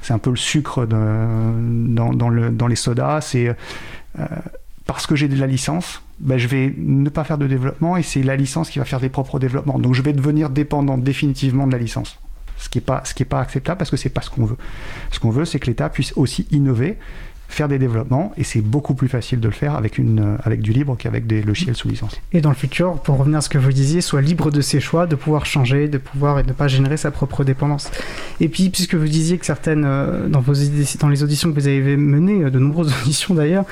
un 0.09 0.17
peu 0.17 0.29
le 0.29 0.35
sucre 0.35 0.85
dans, 0.85 2.13
dans, 2.13 2.29
le, 2.29 2.49
dans, 2.49 2.67
les 2.67 2.75
sodas, 2.75 3.21
c'est 3.21 3.55
parce 4.85 5.07
que 5.07 5.15
j'ai 5.15 5.27
de 5.27 5.39
la 5.39 5.47
licence, 5.47 6.01
ben 6.19 6.37
je 6.37 6.47
vais 6.47 6.73
ne 6.77 7.09
pas 7.09 7.23
faire 7.23 7.37
de 7.37 7.47
développement 7.47 7.97
et 7.97 8.03
c'est 8.03 8.23
la 8.23 8.35
licence 8.35 8.69
qui 8.69 8.79
va 8.79 8.85
faire 8.85 8.99
des 8.99 9.09
propres 9.09 9.39
développements. 9.39 9.79
Donc 9.79 9.93
je 9.93 10.01
vais 10.01 10.13
devenir 10.13 10.49
dépendant 10.49 10.97
définitivement 10.97 11.67
de 11.67 11.71
la 11.71 11.79
licence. 11.79 12.19
Ce 12.57 12.69
qui 12.69 12.77
n'est 12.77 12.83
pas, 12.83 13.03
pas 13.29 13.39
acceptable 13.41 13.77
parce 13.77 13.89
que 13.89 13.97
c'est 13.97 14.09
pas 14.09 14.21
ce 14.21 14.29
qu'on 14.29 14.45
veut. 14.45 14.57
Ce 15.11 15.19
qu'on 15.19 15.31
veut, 15.31 15.45
c'est 15.45 15.59
que 15.59 15.67
l'État 15.67 15.89
puisse 15.89 16.13
aussi 16.15 16.47
innover 16.51 16.97
faire 17.55 17.67
des 17.69 17.79
développements 17.79 18.33
et 18.37 18.43
c'est 18.43 18.61
beaucoup 18.61 18.93
plus 18.95 19.07
facile 19.07 19.39
de 19.39 19.47
le 19.47 19.53
faire 19.53 19.75
avec, 19.75 19.97
une, 19.97 20.19
euh, 20.19 20.37
avec 20.43 20.61
du 20.61 20.73
libre 20.73 20.97
qu'avec 20.99 21.25
des 21.25 21.41
logiciels 21.41 21.75
sous 21.75 21.87
licence. 21.87 22.19
Et 22.33 22.41
dans 22.41 22.49
le 22.49 22.55
futur, 22.55 22.99
pour 22.99 23.17
revenir 23.17 23.37
à 23.37 23.41
ce 23.41 23.49
que 23.49 23.57
vous 23.57 23.71
disiez, 23.71 24.01
soit 24.01 24.21
libre 24.21 24.51
de 24.51 24.59
ses 24.59 24.81
choix, 24.81 25.07
de 25.07 25.15
pouvoir 25.15 25.45
changer, 25.45 25.87
de 25.87 25.97
pouvoir 25.97 26.39
et 26.39 26.43
de 26.43 26.49
ne 26.49 26.53
pas 26.53 26.67
générer 26.67 26.97
sa 26.97 27.11
propre 27.11 27.45
dépendance. 27.45 27.89
Et 28.41 28.49
puis, 28.49 28.69
puisque 28.69 28.95
vous 28.95 29.07
disiez 29.07 29.37
que 29.37 29.45
certaines, 29.45 29.85
euh, 29.85 30.27
dans, 30.27 30.43
les 31.09 31.23
auditions 31.23 31.49
que 31.49 31.55
vous 31.59 31.67
avez 31.67 31.95
menées, 31.95 32.43
euh, 32.43 32.49
de 32.49 32.59
nombreuses 32.59 32.93
auditions 33.03 33.33
d'ailleurs, 33.33 33.65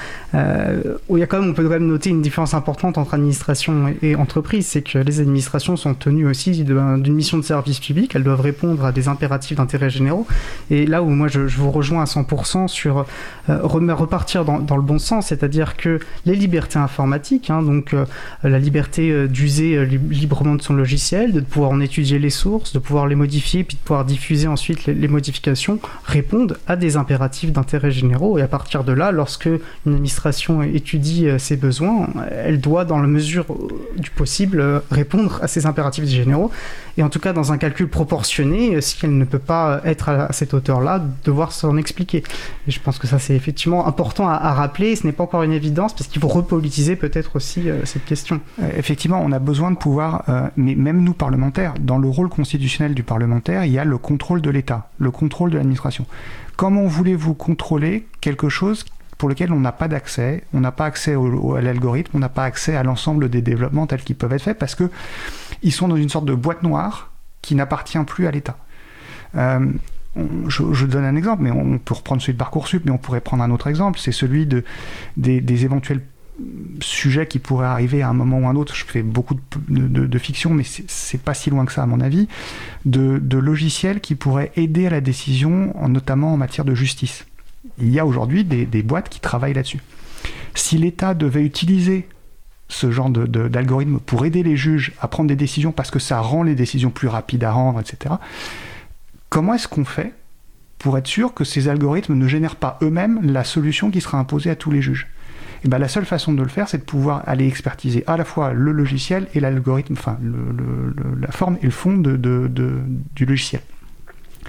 où 1.09 1.17
il 1.17 1.19
y 1.19 1.23
a 1.23 1.27
quand 1.27 1.41
même, 1.41 1.49
on 1.49 1.53
peut 1.53 1.63
quand 1.63 1.69
même 1.69 1.87
noter 1.87 2.09
une 2.09 2.21
différence 2.21 2.53
importante 2.53 2.97
entre 2.97 3.13
administration 3.13 3.93
et, 4.01 4.15
entreprise, 4.15 4.65
c'est 4.67 4.81
que 4.81 4.97
les 4.97 5.19
administrations 5.19 5.75
sont 5.75 5.93
tenues 5.93 6.25
aussi 6.25 6.63
d'une 6.63 7.13
mission 7.13 7.37
de 7.37 7.43
service 7.43 7.79
public, 7.79 8.15
elles 8.15 8.23
doivent 8.23 8.41
répondre 8.41 8.85
à 8.85 8.91
des 8.91 9.07
impératifs 9.09 9.57
d'intérêt 9.57 9.89
généraux. 9.89 10.25
Et 10.71 10.85
là 10.85 11.03
où 11.03 11.09
moi 11.09 11.27
je 11.27 11.41
vous 11.41 11.71
rejoins 11.71 12.01
à 12.01 12.05
100% 12.05 12.67
sur 12.67 13.05
repartir 13.93 14.45
dans, 14.45 14.75
le 14.75 14.81
bon 14.81 14.99
sens, 14.99 15.27
c'est-à-dire 15.27 15.75
que 15.75 15.99
les 16.25 16.35
libertés 16.35 16.79
informatiques, 16.79 17.49
hein, 17.49 17.61
donc 17.61 17.93
euh, 17.93 18.05
la 18.43 18.59
liberté 18.59 19.11
euh, 19.11 19.27
d'user 19.27 19.75
euh, 19.75 19.83
librement 19.83 20.55
de 20.55 20.61
son 20.61 20.73
logiciel, 20.73 21.31
de 21.31 21.39
pouvoir 21.41 21.71
en 21.71 21.79
étudier 21.79 22.19
les 22.19 22.29
sources, 22.29 22.73
de 22.73 22.79
pouvoir 22.79 23.07
les 23.07 23.15
modifier, 23.15 23.63
puis 23.63 23.77
de 23.77 23.81
pouvoir 23.81 24.05
diffuser 24.05 24.47
ensuite 24.47 24.85
les, 24.85 25.07
modifications, 25.07 25.79
répondent 26.05 26.57
à 26.67 26.75
des 26.75 26.97
impératifs 26.97 27.51
d'intérêt 27.51 27.91
généraux. 27.91 28.37
Et 28.37 28.41
à 28.41 28.47
partir 28.47 28.83
de 28.83 28.91
là, 28.91 29.11
lorsque 29.11 29.45
une 29.45 29.93
administration 29.93 30.61
étudie 30.61 31.27
ses 31.37 31.57
besoins, 31.57 32.07
elle 32.31 32.59
doit, 32.59 32.85
dans 32.85 32.99
la 32.99 33.07
mesure 33.07 33.45
du 33.97 34.09
possible, 34.09 34.81
répondre 34.91 35.39
à 35.41 35.47
ces 35.47 35.65
impératifs 35.65 36.05
généraux. 36.05 36.51
Et 36.97 37.03
en 37.03 37.09
tout 37.09 37.19
cas, 37.19 37.33
dans 37.33 37.51
un 37.51 37.57
calcul 37.57 37.87
proportionné, 37.87 38.79
si 38.81 38.97
elle 39.03 39.17
ne 39.17 39.25
peut 39.25 39.39
pas 39.39 39.81
être 39.83 40.09
à 40.09 40.31
cette 40.31 40.53
hauteur-là, 40.53 41.03
devoir 41.25 41.51
s'en 41.51 41.77
expliquer. 41.77 42.23
Et 42.67 42.71
je 42.71 42.79
pense 42.79 42.99
que 42.99 43.07
ça, 43.07 43.19
c'est 43.19 43.35
effectivement 43.35 43.52
important 43.85 44.27
à, 44.27 44.53
rappeler. 44.53 44.95
Ce 44.95 45.05
n'est 45.05 45.13
pas 45.13 45.23
encore 45.23 45.43
une 45.43 45.51
évidence 45.51 45.93
parce 45.93 46.07
qu'il 46.07 46.21
faut 46.21 46.27
repolitiser 46.27 46.95
peut-être 46.95 47.35
aussi 47.35 47.69
euh, 47.69 47.85
cette 47.85 48.05
question. 48.05 48.41
Euh, 48.61 48.69
effectivement, 48.77 49.21
on 49.23 49.31
a 49.31 49.39
besoin 49.39 49.71
de 49.71 49.77
pouvoir, 49.77 50.23
euh, 50.29 50.47
mais 50.57 50.75
même 50.75 51.03
nous 51.03 51.13
parlementaires, 51.13 51.73
dans 51.79 51.97
le 51.97 52.07
rôle 52.07 52.29
constitutionnel 52.29 52.93
du 52.93 53.03
parlementaire, 53.03 53.65
il 53.65 53.71
y 53.71 53.79
a 53.79 53.85
le 53.85 53.97
contrôle 53.97 54.41
de 54.41 54.49
l'État, 54.49 54.89
le 54.97 55.11
contrôle 55.11 55.51
de 55.51 55.57
l'administration. 55.57 56.05
Comment 56.55 56.85
voulez-vous 56.85 57.33
contrôler 57.33 58.07
quelque 58.21 58.49
chose 58.49 58.85
pour 59.17 59.29
lequel 59.29 59.53
on 59.53 59.59
n'a 59.59 59.71
pas 59.71 59.87
d'accès, 59.87 60.43
on 60.53 60.59
n'a 60.59 60.71
pas 60.71 60.85
accès 60.85 61.15
au, 61.15 61.55
à 61.55 61.61
l'algorithme, 61.61 62.11
on 62.15 62.19
n'a 62.19 62.29
pas 62.29 62.43
accès 62.43 62.75
à 62.75 62.83
l'ensemble 62.83 63.29
des 63.29 63.41
développements 63.41 63.87
tels 63.87 64.03
qu'ils 64.03 64.15
peuvent 64.15 64.33
être 64.33 64.43
faits 64.43 64.59
parce 64.59 64.75
que 64.75 64.89
ils 65.61 65.71
sont 65.71 65.87
dans 65.87 65.95
une 65.95 66.09
sorte 66.09 66.25
de 66.25 66.33
boîte 66.33 66.63
noire 66.63 67.11
qui 67.41 67.55
n'appartient 67.55 67.97
plus 68.05 68.27
à 68.27 68.31
l'État 68.31 68.57
je, 70.15 70.85
donne 70.85 71.05
un 71.05 71.15
exemple, 71.15 71.43
mais 71.43 71.51
on 71.51 71.79
peut 71.79 71.95
reprendre 71.95 72.21
celui 72.21 72.33
de 72.33 72.37
Parcoursup, 72.37 72.83
mais 72.85 72.91
on 72.91 72.97
pourrait 72.97 73.21
prendre 73.21 73.43
un 73.43 73.51
autre 73.51 73.67
exemple, 73.67 73.99
c'est 73.99 74.11
celui 74.11 74.45
de, 74.45 74.63
des, 75.17 75.65
éventuels 75.65 76.01
sujets 76.81 77.27
qui 77.27 77.39
pourraient 77.39 77.67
arriver 77.67 78.01
à 78.01 78.09
un 78.09 78.13
moment 78.13 78.39
ou 78.39 78.47
un 78.47 78.55
autre. 78.55 78.75
Je 78.75 78.85
fais 78.85 79.01
beaucoup 79.01 79.35
de, 79.67 80.17
fiction, 80.19 80.51
mais 80.51 80.63
c'est 80.63 81.21
pas 81.21 81.33
si 81.33 81.49
loin 81.49 81.65
que 81.65 81.71
ça 81.71 81.83
à 81.83 81.85
mon 81.85 81.99
avis, 81.99 82.27
de, 82.85 83.37
logiciels 83.37 84.01
qui 84.01 84.15
pourraient 84.15 84.51
aider 84.55 84.85
à 84.87 84.91
la 84.91 85.01
décision, 85.01 85.73
notamment 85.87 86.33
en 86.33 86.37
matière 86.37 86.65
de 86.65 86.75
justice. 86.75 87.25
Il 87.79 87.89
y 87.89 87.99
a 87.99 88.05
aujourd'hui 88.05 88.43
des, 88.43 88.83
boîtes 88.83 89.09
qui 89.09 89.19
travaillent 89.19 89.53
là-dessus. 89.53 89.81
Si 90.53 90.77
l'État 90.77 91.15
devait 91.15 91.43
utiliser 91.43 92.07
ce 92.69 92.91
genre 92.91 93.09
d'algorithme 93.09 93.99
pour 93.99 94.25
aider 94.25 94.41
les 94.41 94.57
juges 94.57 94.93
à 94.99 95.07
prendre 95.07 95.27
des 95.27 95.35
décisions 95.35 95.71
parce 95.71 95.91
que 95.91 95.99
ça 95.99 96.19
rend 96.21 96.43
les 96.43 96.55
décisions 96.55 96.91
plus 96.91 97.07
rapides 97.07 97.43
à 97.43 97.51
rendre, 97.51 97.79
etc 97.79 98.15
Comment 99.33 99.55
est-ce 99.55 99.67
qu'on 99.67 99.83
fait 99.83 100.13
pour 100.77 100.95
être 100.95 101.07
sûr 101.07 101.33
que 101.33 101.43
ces 101.43 101.67
algorithmes 101.67 102.13
ne 102.13 102.27
génèrent 102.27 102.55
pas 102.55 102.77
eux-mêmes 102.83 103.19
la 103.23 103.43
solution 103.43 103.89
qui 103.89 103.99
sera 103.99 104.19
imposée 104.19 104.51
à 104.51 104.55
tous 104.55 104.69
les 104.69 104.83
juges? 104.83 105.07
Eh 105.65 105.69
ben, 105.69 105.79
la 105.79 105.87
seule 105.87 106.05
façon 106.05 106.33
de 106.33 106.43
le 106.43 106.49
faire, 106.49 106.69
c'est 106.69 106.77
de 106.77 106.83
pouvoir 106.83 107.23
aller 107.25 107.47
expertiser 107.47 108.03
à 108.05 108.15
la 108.15 108.25
fois 108.25 108.53
le 108.53 108.71
logiciel 108.71 109.27
et 109.33 109.39
l'algorithme, 109.39 109.93
enfin 109.93 110.19
la 111.19 111.31
forme 111.31 111.57
et 111.63 111.65
le 111.65 111.71
fond 111.71 111.97
du 111.97 113.25
logiciel. 113.25 113.63
Et 114.43 114.45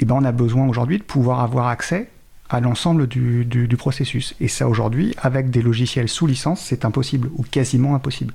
eh 0.00 0.04
ben, 0.06 0.14
on 0.14 0.24
a 0.24 0.32
besoin 0.32 0.66
aujourd'hui 0.66 0.96
de 0.96 1.02
pouvoir 1.02 1.40
avoir 1.40 1.68
accès 1.68 2.08
à 2.48 2.60
l'ensemble 2.60 3.06
du, 3.06 3.76
processus. 3.76 4.34
Et 4.40 4.48
ça 4.48 4.66
aujourd'hui, 4.66 5.14
avec 5.18 5.50
des 5.50 5.60
logiciels 5.60 6.08
sous 6.08 6.26
licence, 6.26 6.62
c'est 6.62 6.86
impossible, 6.86 7.28
ou 7.36 7.42
quasiment 7.42 7.94
impossible. 7.94 8.32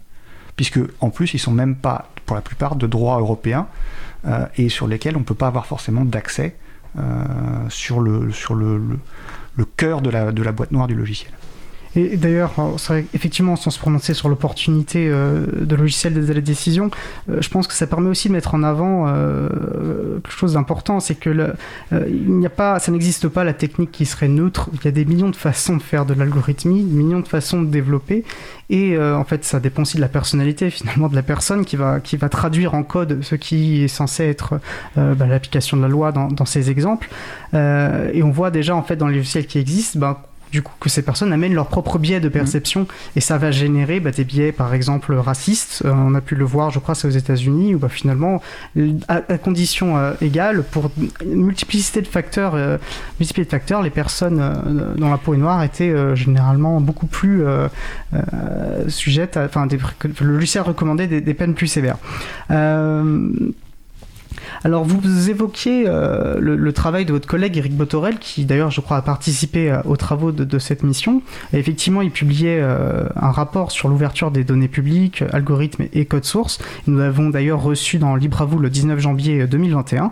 Puisque 0.57 0.79
en 0.99 1.09
plus, 1.09 1.33
ils 1.33 1.39
sont 1.39 1.51
même 1.51 1.75
pas, 1.75 2.11
pour 2.27 2.35
la 2.35 2.43
plupart, 2.43 2.75
de 2.75 2.85
droit 2.85 3.19
européen. 3.19 3.67
Euh, 4.27 4.45
et 4.57 4.69
sur 4.69 4.87
lesquels 4.87 5.15
on 5.15 5.19
ne 5.19 5.25
peut 5.25 5.35
pas 5.35 5.47
avoir 5.47 5.65
forcément 5.67 6.03
d'accès 6.03 6.55
euh, 6.97 7.01
sur, 7.69 7.99
le, 7.99 8.31
sur 8.31 8.55
le, 8.55 8.81
le, 9.55 9.65
cœur 9.65 10.01
de 10.01 10.09
la, 10.09 10.31
de 10.31 10.41
la 10.41 10.51
boîte 10.51 10.71
noire 10.71 10.87
du 10.87 10.95
logiciel. 10.95 11.31
Et 11.95 12.17
d'ailleurs, 12.17 12.53
effectivement, 13.13 13.55
sans 13.55 13.69
se 13.69 13.79
prononcer 13.79 14.13
sur 14.13 14.29
l'opportunité 14.29 15.07
euh, 15.09 15.45
de 15.61 15.75
logiciel 15.75 16.13
de 16.13 16.33
la 16.33 16.41
décision, 16.41 16.89
je 17.27 17.47
pense 17.49 17.67
que 17.67 17.73
ça 17.73 17.87
permet 17.87 18.09
aussi 18.09 18.27
de 18.27 18.33
mettre 18.33 18.53
en 18.53 18.63
avant 18.63 19.05
quelque 19.05 20.31
chose 20.31 20.53
d'important, 20.53 20.99
c'est 20.99 21.15
que 21.15 21.29
le, 21.29 21.53
il 21.91 22.33
n'y 22.37 22.45
a 22.45 22.49
pas, 22.49 22.79
ça 22.79 22.91
n'existe 22.91 23.27
pas 23.27 23.43
la 23.43 23.53
technique 23.53 23.91
qui 23.91 24.05
serait 24.05 24.27
neutre. 24.27 24.69
Il 24.73 24.85
y 24.85 24.87
a 24.87 24.91
des 24.91 25.05
millions 25.05 25.29
de 25.29 25.35
façons 25.35 25.77
de 25.77 25.81
faire 25.81 26.05
de 26.05 26.13
l'algorithmie, 26.13 26.83
des 26.83 27.03
millions 27.03 27.19
de 27.19 27.27
façons 27.27 27.61
de 27.61 27.67
développer, 27.67 28.23
et 28.69 28.95
euh, 28.95 29.15
en 29.15 29.23
fait, 29.23 29.45
ça 29.45 29.59
dépend 29.59 29.83
aussi 29.83 29.97
de 29.97 30.01
la 30.01 30.07
personnalité 30.07 30.69
finalement 30.71 31.07
de 31.07 31.15
la 31.15 31.23
personne 31.23 31.65
qui 31.65 31.75
va, 31.75 31.99
qui 31.99 32.17
va 32.17 32.29
traduire 32.29 32.73
en 32.73 32.83
code 32.83 33.23
ce 33.23 33.35
qui 33.35 33.83
est 33.83 33.87
censé 33.87 34.23
être 34.25 34.59
euh, 34.97 35.13
bah, 35.13 35.27
l'application 35.27 35.77
de 35.77 35.81
la 35.81 35.87
loi 35.87 36.11
dans, 36.11 36.27
dans 36.27 36.45
ces 36.45 36.69
exemples. 36.69 37.09
Euh, 37.53 38.09
et 38.13 38.23
on 38.23 38.31
voit 38.31 38.51
déjà 38.51 38.75
en 38.75 38.83
fait 38.83 38.95
dans 38.95 39.07
les 39.07 39.17
logiciels 39.17 39.45
qui 39.45 39.59
existent, 39.59 39.99
bah, 39.99 40.23
du 40.51 40.61
coup 40.61 40.73
que 40.79 40.89
ces 40.89 41.01
personnes 41.01 41.33
amènent 41.33 41.53
leur 41.53 41.67
propre 41.67 41.97
biais 41.99 42.19
de 42.19 42.29
perception 42.29 42.87
et 43.15 43.21
ça 43.21 43.37
va 43.37 43.51
générer 43.51 43.99
bah, 43.99 44.11
des 44.11 44.23
biais 44.23 44.51
par 44.51 44.73
exemple 44.73 45.13
racistes. 45.13 45.83
Euh, 45.85 45.91
on 45.93 46.15
a 46.15 46.21
pu 46.21 46.35
le 46.35 46.45
voir, 46.45 46.71
je 46.71 46.79
crois, 46.79 46.95
c'est 46.95 47.07
aux 47.07 47.11
États-Unis 47.11 47.75
où 47.75 47.79
bah, 47.79 47.89
finalement, 47.89 48.41
à, 49.07 49.21
condition 49.37 49.97
euh, 49.97 50.13
égale, 50.21 50.63
pour 50.63 50.91
une 51.23 51.43
multiplicité 51.43 52.01
de 52.01 52.07
facteurs, 52.07 52.55
euh, 52.55 52.77
multiplicité 53.19 53.45
de 53.45 53.49
facteurs, 53.49 53.81
les 53.81 53.89
personnes 53.89 54.95
dont 54.97 55.09
la 55.09 55.17
peau 55.17 55.33
est 55.33 55.37
noire 55.37 55.63
étaient 55.63 55.93
généralement 56.15 56.81
beaucoup 56.81 57.07
plus 57.07 57.43
sujettes, 58.87 59.37
à, 59.37 59.45
enfin, 59.45 59.67
le 59.67 60.33
logiciel 60.33 60.63
recommandait 60.63 61.07
des, 61.07 61.21
des 61.21 61.33
peines 61.33 61.53
plus 61.53 61.67
sévères. 61.67 61.97
Alors 64.63 64.83
vous 64.83 65.29
évoquiez 65.29 65.85
euh, 65.87 66.37
le, 66.39 66.73
travail 66.73 67.05
de 67.05 67.11
votre 67.11 67.27
collègue 67.27 67.57
Eric 67.57 67.75
Botorel, 67.75 68.17
qui 68.19 68.45
d'ailleurs 68.45 68.71
je 68.71 68.81
crois 68.81 68.97
a 68.97 69.01
participé 69.01 69.71
euh, 69.71 69.81
aux 69.85 69.97
travaux 69.97 70.31
de, 70.31 70.59
cette 70.59 70.83
mission. 70.83 71.21
effectivement, 71.53 72.01
il 72.01 72.11
publiait 72.11 72.59
euh, 72.61 73.07
un 73.15 73.31
rapport 73.31 73.71
sur 73.71 73.89
l'ouverture 73.89 74.31
des 74.31 74.43
données 74.43 74.67
publiques, 74.67 75.23
algorithmes 75.31 75.85
et 75.93 76.05
code 76.05 76.25
source. 76.25 76.59
Nous 76.87 76.97
l'avons 76.97 77.29
d'ailleurs 77.29 77.61
reçu 77.61 77.97
dans 77.97 78.15
Libre 78.15 78.41
à 78.41 78.45
vous 78.45 78.57
le 78.57 78.69
19 78.69 78.99
janvier 78.99 79.47
2021, 79.47 80.11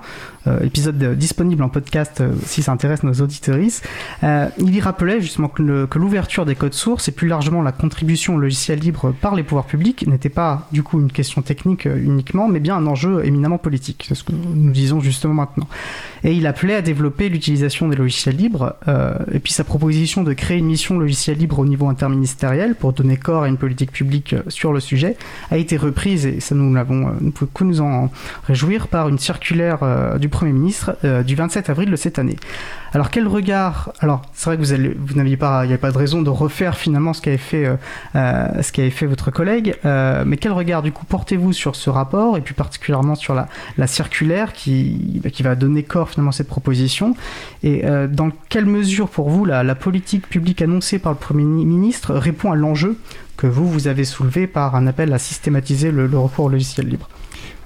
épisode 0.63 1.15
disponible 1.17 1.63
en 1.63 1.69
podcast 1.69 2.21
si 2.45 2.61
ça 2.61 2.71
intéresse 2.71 3.03
nos 3.03 3.13
auditeuristes. 3.13 3.87
il 4.21 4.75
y 4.75 4.81
rappelait 4.81 5.21
justement 5.21 5.47
que 5.47 5.97
l'ouverture 5.97 6.45
des 6.45 6.55
codes 6.55 6.73
sources 6.73 7.07
et 7.07 7.11
plus 7.11 7.27
largement 7.27 7.61
la 7.61 7.71
contribution 7.71 8.35
au 8.35 8.39
logiciel 8.39 8.79
libre 8.79 9.13
par 9.21 9.35
les 9.35 9.43
pouvoirs 9.43 9.65
publics 9.65 10.05
n'était 10.07 10.29
pas 10.29 10.67
du 10.71 10.83
coup 10.83 10.99
une 10.99 11.11
question 11.11 11.41
technique 11.41 11.85
uniquement, 11.85 12.47
mais 12.47 12.59
bien 12.59 12.75
un 12.75 12.87
enjeu 12.87 13.25
éminemment 13.25 13.57
politique. 13.57 14.07
Nous 14.29 14.71
disons 14.71 14.99
justement 14.99 15.33
maintenant. 15.33 15.67
Et 16.23 16.33
il 16.33 16.47
appelait 16.47 16.75
à 16.75 16.81
développer 16.81 17.27
l'utilisation 17.29 17.87
des 17.89 17.95
logiciels 17.95 18.37
libres, 18.37 18.75
euh, 18.87 19.15
et 19.31 19.39
puis 19.39 19.51
sa 19.51 19.63
proposition 19.63 20.23
de 20.23 20.33
créer 20.33 20.57
une 20.57 20.67
mission 20.67 20.97
logiciel 20.97 21.37
libre 21.37 21.59
au 21.59 21.65
niveau 21.65 21.89
interministériel 21.89 22.75
pour 22.75 22.93
donner 22.93 23.17
corps 23.17 23.43
à 23.43 23.47
une 23.47 23.57
politique 23.57 23.91
publique 23.91 24.33
euh, 24.33 24.43
sur 24.47 24.71
le 24.71 24.79
sujet 24.79 25.17
a 25.51 25.57
été 25.57 25.75
reprise, 25.75 26.25
et 26.25 26.39
ça 26.39 26.55
nous 26.55 26.73
l'avons, 26.73 27.07
euh, 27.07 27.11
nous 27.19 27.31
pouvons 27.31 27.51
que 27.53 27.63
nous 27.65 27.81
en 27.81 28.09
réjouir, 28.47 28.87
par 28.87 29.09
une 29.09 29.19
circulaire 29.19 30.17
du 30.19 30.29
Premier 30.29 30.51
ministre 30.51 30.95
du 31.23 31.35
27 31.35 31.69
avril 31.69 31.89
de 31.89 31.95
cette 31.95 32.19
année. 32.19 32.35
Alors 32.93 33.09
quel 33.09 33.27
regard 33.27 33.91
Alors 33.99 34.21
c'est 34.33 34.45
vrai 34.45 34.57
que 34.57 34.63
vous, 34.63 35.05
vous 35.07 35.15
n'aviez 35.15 35.35
pas, 35.35 35.65
il 35.65 35.69
n'y 35.69 35.73
a 35.73 35.79
pas 35.79 35.91
de 35.91 35.97
raison 35.97 36.21
de 36.21 36.29
refaire 36.29 36.77
finalement 36.77 37.13
ce 37.13 37.21
qu'avait 37.21 37.37
fait, 37.37 37.65
euh, 37.65 37.75
euh, 38.15 38.61
fait 38.61 39.07
votre 39.07 39.31
collègue, 39.31 39.75
euh, 39.83 40.23
mais 40.27 40.37
quel 40.37 40.51
regard 40.51 40.83
du 40.83 40.91
coup 40.91 41.05
portez-vous 41.05 41.53
sur 41.53 41.75
ce 41.75 41.89
rapport 41.89 42.37
et 42.37 42.41
plus 42.41 42.53
particulièrement 42.53 43.15
sur 43.15 43.33
la, 43.33 43.47
la 43.77 43.87
circulaire 43.87 44.53
qui, 44.53 45.19
bah, 45.23 45.31
qui 45.31 45.41
va 45.41 45.55
donner 45.55 45.81
corps 45.81 46.11
finalement 46.11 46.29
à 46.29 46.33
cette 46.33 46.47
proposition 46.47 47.15
et 47.63 47.83
dans 48.09 48.29
quelle 48.49 48.65
mesure 48.65 49.09
pour 49.09 49.29
vous 49.29 49.45
la, 49.45 49.63
la 49.63 49.75
politique 49.75 50.27
publique 50.29 50.61
annoncée 50.61 50.99
par 50.99 51.13
le 51.13 51.17
Premier 51.17 51.43
ministre 51.43 52.13
répond 52.13 52.51
à 52.51 52.55
l'enjeu 52.55 52.97
que 53.37 53.47
vous 53.47 53.67
vous 53.67 53.87
avez 53.87 54.05
soulevé 54.05 54.45
par 54.45 54.75
un 54.75 54.85
appel 54.85 55.11
à 55.13 55.17
systématiser 55.17 55.91
le, 55.91 56.05
recours 56.17 56.45
au 56.45 56.49
logiciel 56.49 56.87
libre? 56.87 57.09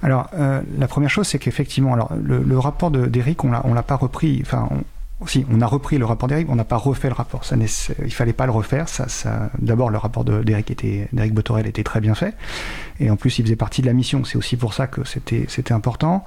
Alors, 0.02 0.30
la 0.78 0.86
première 0.86 1.10
chose, 1.10 1.26
c'est 1.26 1.40
qu'effectivement, 1.40 1.92
alors 1.92 2.12
le, 2.22 2.58
rapport 2.58 2.90
d'Eric, 2.90 3.44
on 3.44 3.52
on 3.64 3.74
l'a 3.74 3.82
pas 3.82 3.96
repris. 3.96 4.40
Enfin, 4.42 4.68
si, 5.26 5.44
on 5.50 5.60
a 5.60 5.66
repris 5.66 5.98
le 5.98 6.04
rapport 6.04 6.28
d'Eric, 6.28 6.48
on 6.48 6.54
n'a 6.54 6.64
pas 6.64 6.76
refait 6.76 7.08
le 7.08 7.14
rapport. 7.14 7.44
Ça, 7.44 7.56
il 7.56 8.12
fallait 8.12 8.32
pas 8.32 8.46
le 8.46 8.52
refaire. 8.52 8.86
D'abord, 9.58 9.90
le 9.90 9.98
rapport 9.98 10.24
d'Eric 10.24 10.70
était, 10.70 11.08
Botorel 11.12 11.66
était 11.66 11.82
très 11.82 12.00
bien 12.00 12.14
fait, 12.14 12.36
et 13.00 13.10
en 13.10 13.16
plus, 13.16 13.38
il 13.38 13.42
faisait 13.42 13.56
partie 13.56 13.82
de 13.82 13.86
la 13.86 13.94
mission. 13.94 14.24
C'est 14.24 14.38
aussi 14.38 14.56
pour 14.56 14.74
ça 14.74 14.86
que 14.86 15.02
c'était, 15.04 15.72
important. 15.72 16.24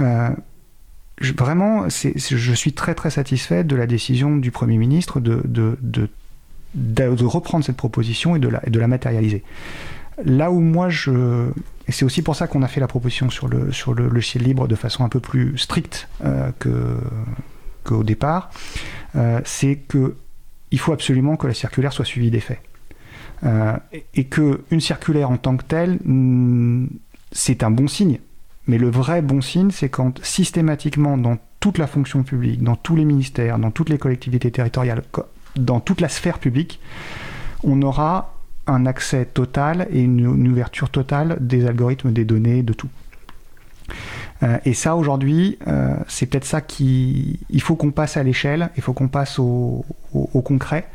Euh, 0.00 0.30
vraiment, 1.36 1.88
je 1.88 2.52
suis 2.52 2.72
très 2.72 2.94
très 2.94 3.10
satisfait 3.10 3.62
de 3.62 3.76
la 3.76 3.86
décision 3.86 4.36
du 4.36 4.50
Premier 4.50 4.76
ministre 4.76 5.20
de, 5.20 6.08
reprendre 7.24 7.64
cette 7.64 7.76
proposition 7.76 8.34
et 8.34 8.40
de 8.40 8.48
la, 8.48 8.60
de 8.60 8.78
la 8.80 8.88
matérialiser. 8.88 9.44
Là 10.24 10.50
où 10.50 10.60
moi 10.60 10.88
je 10.88 11.50
et 11.88 11.92
c'est 11.92 12.06
aussi 12.06 12.22
pour 12.22 12.36
ça 12.36 12.46
qu'on 12.46 12.62
a 12.62 12.68
fait 12.68 12.80
la 12.80 12.86
proposition 12.86 13.28
sur 13.28 13.48
le 13.48 13.70
sur 13.70 13.92
le 13.92 14.08
logiciel 14.08 14.44
libre 14.44 14.66
de 14.66 14.74
façon 14.74 15.04
un 15.04 15.10
peu 15.10 15.20
plus 15.20 15.58
stricte 15.58 16.08
euh, 16.24 16.50
que 16.58 16.96
au 17.94 18.04
départ, 18.04 18.50
euh, 19.16 19.40
c'est 19.44 19.76
que 19.76 20.16
il 20.70 20.78
faut 20.78 20.92
absolument 20.92 21.36
que 21.36 21.46
la 21.46 21.54
circulaire 21.54 21.92
soit 21.92 22.04
suivie 22.04 22.30
des 22.30 22.40
faits. 22.40 22.60
Euh, 23.44 23.76
et 24.14 24.24
que 24.24 24.62
une 24.70 24.80
circulaire 24.80 25.30
en 25.30 25.36
tant 25.36 25.56
que 25.56 25.64
telle, 25.64 25.98
mm, 26.04 26.88
c'est 27.32 27.62
un 27.62 27.70
bon 27.70 27.86
signe. 27.86 28.18
Mais 28.66 28.78
le 28.78 28.90
vrai 28.90 29.22
bon 29.22 29.40
signe, 29.40 29.70
c'est 29.70 29.88
quand 29.88 30.22
systématiquement 30.24 31.16
dans 31.16 31.38
toute 31.60 31.78
la 31.78 31.86
fonction 31.86 32.22
publique, 32.22 32.62
dans 32.62 32.76
tous 32.76 32.96
les 32.96 33.04
ministères, 33.04 33.58
dans 33.58 33.70
toutes 33.70 33.90
les 33.90 33.98
collectivités 33.98 34.50
territoriales, 34.50 35.02
dans 35.56 35.80
toute 35.80 36.00
la 36.00 36.08
sphère 36.08 36.38
publique, 36.38 36.80
on 37.62 37.80
aura 37.82 38.34
un 38.66 38.86
accès 38.86 39.26
total 39.26 39.86
et 39.92 40.00
une 40.00 40.48
ouverture 40.48 40.90
totale 40.90 41.36
des 41.40 41.66
algorithmes, 41.66 42.12
des 42.12 42.24
données, 42.24 42.62
de 42.62 42.72
tout. 42.72 42.88
Euh, 44.42 44.58
et 44.64 44.74
ça, 44.74 44.96
aujourd'hui, 44.96 45.58
euh, 45.66 45.94
c'est 46.08 46.26
peut-être 46.26 46.44
ça 46.44 46.60
qui. 46.60 47.40
Il 47.50 47.62
faut 47.62 47.76
qu'on 47.76 47.90
passe 47.90 48.16
à 48.16 48.22
l'échelle, 48.22 48.70
il 48.76 48.82
faut 48.82 48.92
qu'on 48.92 49.08
passe 49.08 49.38
au, 49.38 49.84
concret. 50.44 50.88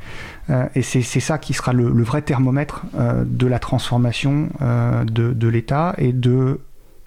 Euh, 0.49 0.67
et 0.75 0.81
c'est 0.81 1.01
ça 1.01 1.37
qui 1.37 1.53
sera 1.53 1.73
le, 1.73 2.03
vrai 2.03 2.21
thermomètre 2.21 2.85
de 2.93 3.47
la 3.47 3.59
transformation 3.59 4.49
de, 4.59 5.47
l'État 5.47 5.93
et 5.97 6.13
de 6.13 6.59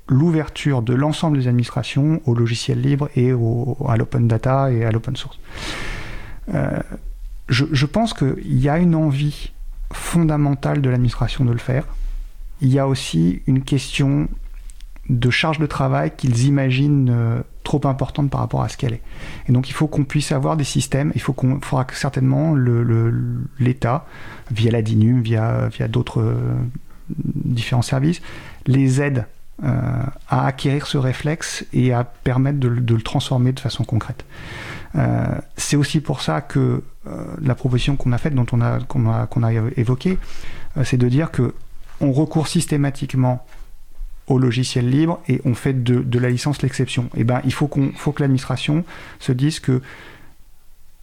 l'ouverture 0.09 0.83
de 0.83 0.95
l'ensemble 0.95 1.39
des 1.39 1.49
administrations 1.49 2.21
au 2.27 2.35
logiciel 2.35 2.81
libre 2.81 3.09
et 3.17 3.31
à 3.31 3.97
l'open 3.97 4.29
data 4.29 4.71
et 4.71 4.85
à 4.85 4.93
l'open 4.93 5.17
source. 5.17 5.39
Je, 7.49 7.65
je, 7.71 7.87
pense 7.87 8.15
qu'il 8.15 8.59
y 8.59 8.69
a 8.69 8.79
une 8.79 8.95
envie 8.95 9.53
fondamentale 9.93 10.81
de 10.81 10.89
l'administration 10.89 11.45
de 11.45 11.53
le 11.53 11.59
faire. 11.59 11.85
Il 12.61 12.73
y 12.73 12.79
a 12.79 12.87
aussi 12.89 13.43
une 13.47 13.63
question 13.63 14.29
de 15.09 15.31
charge 15.31 15.59
de 15.59 15.67
travail 15.67 16.13
qu'ils 16.17 16.45
imaginent 16.45 17.11
euh, 17.11 17.43
trop 17.63 17.81
importante 17.85 18.31
par 18.31 18.41
rapport 18.41 18.63
à 18.63 18.69
ce 18.69 18.77
qu'elle 18.77 18.95
est. 18.95 19.03
Et 19.49 19.53
donc 19.53 19.69
il 19.69 19.73
faut 19.73 19.87
qu'on 19.87 20.05
puisse 20.05 20.33
avoir 20.33 20.57
des 20.57 20.65
systèmes, 20.65 21.13
il 21.15 21.21
faut 21.21 21.33
qu'on 21.33 21.61
faudra 21.61 21.85
que 21.85 21.95
certainement 21.95 22.55
l'État, 23.59 24.07
via 24.51 24.71
la 24.71 24.83
DINUM, 24.83 25.21
via, 25.21 25.69
via 25.69 25.89
d'autres 25.89 26.21
euh, 26.21 26.55
différents 27.09 27.83
services, 27.83 28.23
les 28.67 29.03
aide 29.03 29.27
euh, 29.63 30.03
à 30.29 30.47
acquérir 30.47 30.87
ce 30.87 30.99
réflexe 30.99 31.65
et 31.73 31.93
à 31.93 32.05
permettre 32.05 32.59
de, 32.59 32.69
le 32.69 33.03
transformer 33.03 33.53
de 33.53 33.61
façon 33.61 33.85
concrète. 33.85 34.25
c'est 35.57 35.77
aussi 35.77 36.01
pour 36.01 36.23
ça 36.23 36.41
que 36.41 36.83
la 37.41 37.55
proposition 37.55 37.97
qu'on 37.97 38.13
a 38.13 38.19
faite, 38.19 38.35
dont 38.35 38.47
on 38.53 38.61
a, 38.61 38.79
qu'on 38.81 39.07
a, 39.07 39.49
a 39.49 39.53
évoqué, 39.77 40.19
c'est 40.83 40.97
de 40.97 41.09
dire 41.09 41.31
que 41.31 41.55
on 42.01 42.13
recourt 42.13 42.49
systématiquement 42.49 43.45
au 44.27 44.39
logiciel 44.39 44.89
libre 44.89 45.21
et 45.29 45.41
on 45.45 45.55
fait 45.55 45.83
de, 45.83 46.19
la 46.19 46.31
licence 46.31 46.63
l'exception. 46.63 47.05
Et 47.15 47.21
eh 47.21 47.25
ben, 47.25 47.41
il 47.45 47.53
faut, 47.53 47.67
qu'on, 47.67 47.93
faut 47.95 48.13
que 48.13 48.23
l'administration 48.23 48.85
se 49.19 49.33
dise 49.33 49.61
que 49.61 49.83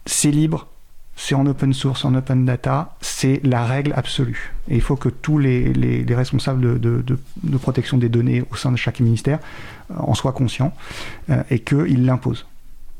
c'est 0.06 0.30
libre, 0.30 0.66
c'est 1.14 1.34
en 1.34 1.46
open 1.46 1.72
source, 1.72 2.04
en 2.04 2.14
open 2.14 2.44
data, 2.44 2.96
c'est 3.00 3.40
la 3.44 3.64
règle 3.64 3.92
absolue. 3.94 4.52
Et 4.68 4.74
il 4.74 4.80
faut 4.80 4.96
que 4.96 5.08
tous 5.08 5.38
les, 5.38 5.72
les, 5.72 6.14
responsables 6.14 6.80
de, 6.80 7.04
de, 7.04 7.56
protection 7.58 7.98
des 7.98 8.08
données 8.08 8.42
au 8.50 8.56
sein 8.56 8.72
de 8.72 8.76
chaque 8.76 8.98
ministère 8.98 9.38
euh, 9.90 9.94
en 9.98 10.14
soient 10.14 10.32
conscients 10.32 10.74
euh, 11.30 11.42
et 11.50 11.60
qu'ils 11.60 12.04
l'imposent. 12.04 12.46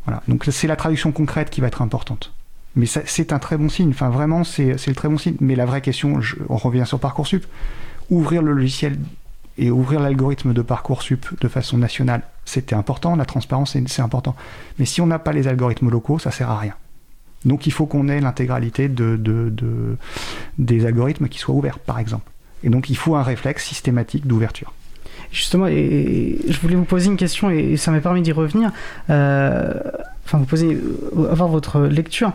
Voilà. 0.05 0.23
Donc 0.29 0.45
c'est 0.49 0.67
la 0.67 0.77
traduction 0.77 1.11
concrète 1.11 1.51
qui 1.51 1.61
va 1.61 1.69
être 1.69 1.83
importante. 1.83 2.33
Mais 2.75 2.87
c'est 2.87 3.33
un 3.35 3.39
très 3.39 3.59
bon 3.59 3.69
signe, 3.69 3.91
enfin 3.91 4.09
vraiment 4.09 4.45
c'est 4.45 4.87
le 4.87 4.95
très 4.95 5.09
bon 5.09 5.19
signe. 5.19 5.37
Mais 5.41 5.55
la 5.57 5.67
vraie 5.67 5.83
question, 5.83 6.21
on 6.49 6.57
revient 6.57 6.85
sur 6.87 6.99
Parcoursup, 6.99 7.45
ouvrir 8.09 8.41
le 8.41 8.53
logiciel 8.53 8.99
et 9.59 9.71
ouvrir 9.71 10.01
l'algorithme 10.01 10.53
de 10.53 10.63
Parcoursup 10.63 11.27
de 11.41 11.49
façon 11.49 11.79
nationale, 11.79 12.23
c'était 12.45 12.75
important, 12.75 13.17
la 13.17 13.25
transparence 13.25 13.77
c'est 13.87 14.03
important. 14.03 14.35
Mais 14.79 14.85
si 14.85 15.01
on 15.01 15.07
n'a 15.07 15.19
pas 15.19 15.33
les 15.33 15.49
algorithmes 15.49 15.91
locaux, 15.91 16.19
ça 16.19 16.31
sert 16.31 16.51
à 16.51 16.59
rien. 16.59 16.75
Donc 17.45 17.67
il 17.67 17.73
faut 17.73 17.87
qu'on 17.87 18.09
ait 18.09 18.21
l'intégralité 18.21 18.89
de, 18.89 19.19
des 20.59 20.87
algorithmes 20.87 21.29
qui 21.29 21.39
soient 21.39 21.55
ouverts, 21.55 21.79
par 21.79 21.99
exemple. 21.99 22.31
Et 22.65 22.71
donc 22.71 22.91
il 22.91 22.97
faut 22.97 23.17
un 23.17 23.23
réflexe 23.23 23.65
systématique 23.67 24.27
d'ouverture. 24.27 24.73
Justement, 25.33 25.67
je 25.67 26.61
voulais 26.61 26.77
vous 26.77 26.85
poser 26.85 27.07
une 27.07 27.17
question 27.17 27.51
et, 27.51 27.77
ça 27.77 27.91
m'a 27.91 28.01
permis 28.01 28.23
d'y 28.23 28.33
revenir. 28.33 28.71
Euh, 29.09 29.73
enfin, 30.27 30.39
vous 30.39 30.45
poser, 30.45 30.79
euh, 31.17 31.31
avoir 31.31 31.49
votre 31.49 31.81
lecture. 31.81 32.33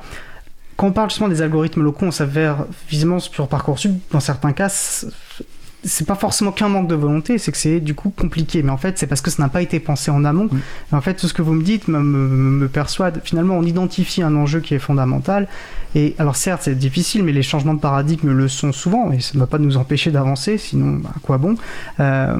Quand 0.77 0.87
on 0.87 0.91
parle 0.91 1.09
justement 1.09 1.29
des 1.29 1.41
algorithmes 1.41 1.83
locaux, 1.83 2.07
on 2.07 2.11
s'avère 2.11 2.65
visiblement 2.89 3.19
sur 3.19 3.47
Parcoursup, 3.47 3.91
dans 4.11 4.19
certains 4.19 4.51
cas, 4.51 4.69
c'est 5.83 6.07
pas 6.07 6.15
forcément 6.15 6.51
qu'un 6.51 6.69
manque 6.69 6.87
de 6.87 6.95
volonté, 6.95 7.37
c'est 7.37 7.51
que 7.51 7.57
c'est 7.57 7.79
du 7.79 7.93
coup 7.93 8.09
compliqué. 8.09 8.63
Mais 8.63 8.71
en 8.71 8.77
fait, 8.77 8.97
c'est 8.97 9.07
parce 9.07 9.21
que 9.21 9.29
ça 9.29 9.43
n'a 9.43 9.49
pas 9.49 9.61
été 9.61 9.79
pensé 9.79 10.11
en 10.11 10.25
amont. 10.25 10.49
en 10.91 11.01
fait, 11.01 11.13
tout 11.13 11.27
ce 11.27 11.33
que 11.33 11.41
vous 11.41 11.53
me 11.53 11.63
dites 11.63 11.87
me, 11.87 11.99
me, 11.99 12.67
persuade. 12.67 13.21
Finalement, 13.23 13.57
on 13.57 13.63
identifie 13.63 14.21
un 14.21 14.35
enjeu 14.35 14.59
qui 14.59 14.73
est 14.73 14.79
fondamental. 14.79 15.47
Et 15.95 16.15
alors, 16.17 16.35
certes, 16.35 16.63
c'est 16.63 16.75
difficile, 16.75 17.23
mais 17.23 17.31
les 17.31 17.43
changements 17.43 17.73
de 17.73 17.79
paradigme 17.79 18.31
le 18.31 18.47
sont 18.47 18.71
souvent. 18.71 19.11
Et 19.11 19.19
ça 19.19 19.31
ne 19.35 19.39
va 19.39 19.47
pas 19.47 19.59
nous 19.59 19.77
empêcher 19.77 20.11
d'avancer, 20.11 20.57
sinon, 20.57 20.97
bah, 20.97 21.13
quoi 21.21 21.37
bon? 21.37 21.55
Euh, 21.99 22.37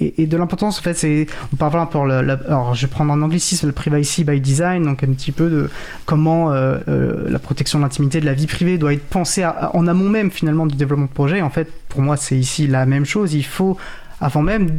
et, 0.00 0.26
de 0.26 0.36
l'importance, 0.36 0.78
en 0.78 0.82
fait, 0.82 0.94
c'est. 0.94 1.26
On 1.52 1.56
parle 1.56 1.78
un 1.78 1.86
peu. 1.86 1.98
alors, 1.98 2.74
je 2.74 2.86
vais 2.86 2.90
prendre 2.90 3.12
en 3.12 3.22
anglicisme 3.22 3.66
le 3.66 3.72
privacy 3.72 4.24
by 4.24 4.40
design, 4.40 4.84
donc 4.84 5.04
un 5.04 5.12
petit 5.12 5.32
peu 5.32 5.48
de 5.48 5.70
comment 6.04 6.52
euh, 6.52 6.78
euh, 6.88 7.30
la 7.30 7.38
protection 7.38 7.78
de 7.78 7.84
l'intimité 7.84 8.20
de 8.20 8.26
la 8.26 8.34
vie 8.34 8.46
privée 8.46 8.76
doit 8.76 8.92
être 8.92 9.04
pensée 9.04 9.44
en 9.44 9.86
amont 9.86 10.08
même, 10.08 10.30
finalement, 10.30 10.66
du 10.66 10.76
développement 10.76 11.06
de 11.06 11.10
projet. 11.10 11.42
En 11.42 11.50
fait, 11.50 11.70
pour 11.88 12.02
moi, 12.02 12.16
c'est 12.16 12.36
ici 12.36 12.66
la 12.66 12.86
même 12.86 13.04
chose. 13.04 13.34
Il 13.34 13.44
faut 13.44 13.76
avant 14.20 14.42
même 14.42 14.70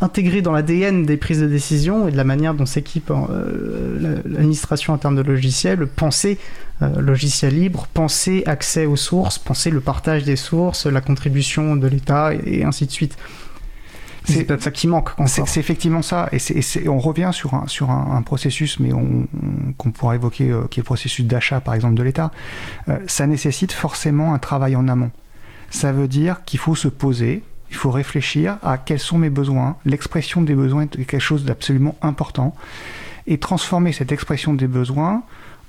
intégrer 0.00 0.42
dans 0.42 0.52
l'ADN 0.52 1.04
des 1.04 1.16
prises 1.16 1.40
de 1.40 1.46
décision 1.46 2.08
et 2.08 2.12
de 2.12 2.16
la 2.16 2.24
manière 2.24 2.54
dont 2.54 2.66
s'équipe 2.66 3.10
euh, 3.10 4.20
l'administration 4.24 4.94
interne 4.94 5.16
de 5.16 5.22
logiciels, 5.22 5.86
penser 5.86 6.38
logiciel 6.98 7.54
libre, 7.54 7.88
penser 7.94 8.42
accès 8.44 8.84
aux 8.84 8.96
sources, 8.96 9.38
penser 9.38 9.70
le 9.70 9.80
partage 9.80 10.24
des 10.24 10.36
sources, 10.36 10.84
la 10.84 11.00
contribution 11.00 11.74
de 11.74 11.86
l'État 11.86 12.32
et 12.34 12.64
ainsi 12.64 12.84
de 12.84 12.90
suite. 12.90 13.16
C'est 14.26 14.44
peut-être 14.44 14.62
ça 14.62 14.70
qui 14.70 14.88
manque. 14.88 15.10
C'est 15.26 15.58
effectivement 15.58 16.02
ça. 16.02 16.28
Et, 16.32 16.88
on 16.88 16.98
revient 16.98 17.30
sur 17.32 17.54
un, 17.54 17.66
sur 17.66 17.90
un, 17.90 18.22
processus, 18.22 18.80
mais 18.80 18.90
qu'on 19.78 19.90
pourra 19.90 20.14
évoquer, 20.14 20.50
euh, 20.50 20.66
qui 20.70 20.80
est 20.80 20.82
le 20.82 20.86
processus 20.86 21.24
d'achat, 21.24 21.60
par 21.60 21.74
exemple, 21.74 21.94
de 21.94 22.02
l'État. 22.02 22.30
Euh, 22.88 22.98
ça 23.06 23.26
nécessite 23.26 23.72
forcément 23.72 24.34
un 24.34 24.38
travail 24.38 24.74
en 24.76 24.88
amont. 24.88 25.10
Ça 25.70 25.92
veut 25.92 26.08
dire 26.08 26.44
qu'il 26.44 26.58
faut 26.58 26.74
se 26.74 26.88
poser, 26.88 27.42
il 27.70 27.76
faut 27.76 27.90
réfléchir 27.90 28.58
à 28.62 28.78
quels 28.78 28.98
sont 28.98 29.18
mes 29.18 29.30
besoins. 29.30 29.76
L'expression 29.84 30.42
des 30.42 30.54
besoins 30.54 30.82
est 30.82 31.04
quelque 31.04 31.18
chose 31.18 31.44
d'absolument 31.44 31.96
important. 32.02 32.54
Et 33.28 33.38
transformer 33.38 33.92
cette 33.92 34.12
expression 34.12 34.54
des 34.54 34.68
besoins 34.68 35.22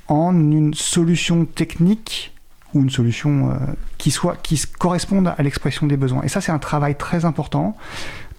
en 0.08 0.34
une 0.34 0.74
solution 0.74 1.46
technique 1.46 2.34
ou 2.74 2.82
une 2.82 2.89
solution 2.89 3.52
euh, 3.52 3.56
qui 3.98 4.12
soit 4.12 4.38
qui 4.41 4.62
corresponde 4.78 5.34
à 5.36 5.41
l'expression 5.41 5.88
des 5.88 5.98
besoins. 5.98 6.22
Et 6.24 6.28
ça, 6.28 6.41
c'est 6.41 6.52
un 6.52 6.60
travail 6.60 6.96
très 6.96 7.26
important 7.26 7.76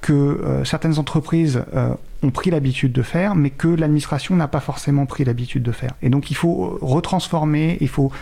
que 0.00 0.12
euh, 0.12 0.64
certaines 0.64 0.98
entreprises 0.98 1.64
euh, 1.74 1.92
ont 2.22 2.30
pris 2.30 2.50
l'habitude 2.50 2.92
de 2.92 3.02
faire, 3.02 3.34
mais 3.34 3.50
que 3.50 3.68
l'administration 3.68 4.36
n'a 4.36 4.48
pas 4.48 4.60
forcément 4.60 5.06
pris 5.06 5.24
l'habitude 5.24 5.62
de 5.62 5.72
faire. 5.72 5.92
Et 6.02 6.10
donc 6.10 6.30
il 6.30 6.34
faut 6.34 6.78
retransformer, 6.80 7.78
il 7.80 7.88
faut 7.88 8.12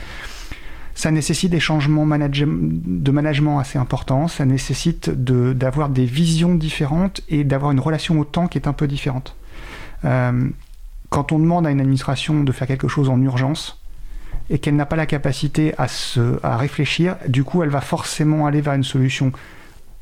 ça 0.94 1.10
nécessite 1.10 1.50
des 1.50 1.60
changements 1.60 2.06
de 2.06 3.10
management 3.10 3.58
assez 3.58 3.78
importants, 3.78 4.28
ça 4.28 4.46
nécessite 4.46 5.10
d'avoir 5.10 5.90
des 5.90 6.06
visions 6.06 6.54
différentes 6.54 7.20
et 7.28 7.44
d'avoir 7.44 7.70
une 7.70 7.80
relation 7.80 8.18
au 8.18 8.24
temps 8.24 8.46
qui 8.46 8.56
est 8.56 8.66
un 8.66 8.72
peu 8.72 8.88
différente. 8.88 9.36
Euh, 10.06 10.48
quand 11.10 11.32
on 11.32 11.38
demande 11.38 11.66
à 11.66 11.70
une 11.70 11.80
administration 11.80 12.42
de 12.42 12.50
faire 12.50 12.66
quelque 12.66 12.88
chose 12.88 13.10
en 13.10 13.20
urgence 13.20 13.78
et 14.48 14.58
qu'elle 14.58 14.76
n'a 14.76 14.86
pas 14.86 14.96
la 14.96 15.04
capacité 15.04 15.74
à 15.76 16.56
réfléchir, 16.56 17.16
du 17.28 17.44
coup 17.44 17.62
elle 17.62 17.68
va 17.68 17.82
forcément 17.82 18.46
aller 18.46 18.62
vers 18.62 18.72
une 18.72 18.84
solution 18.84 19.32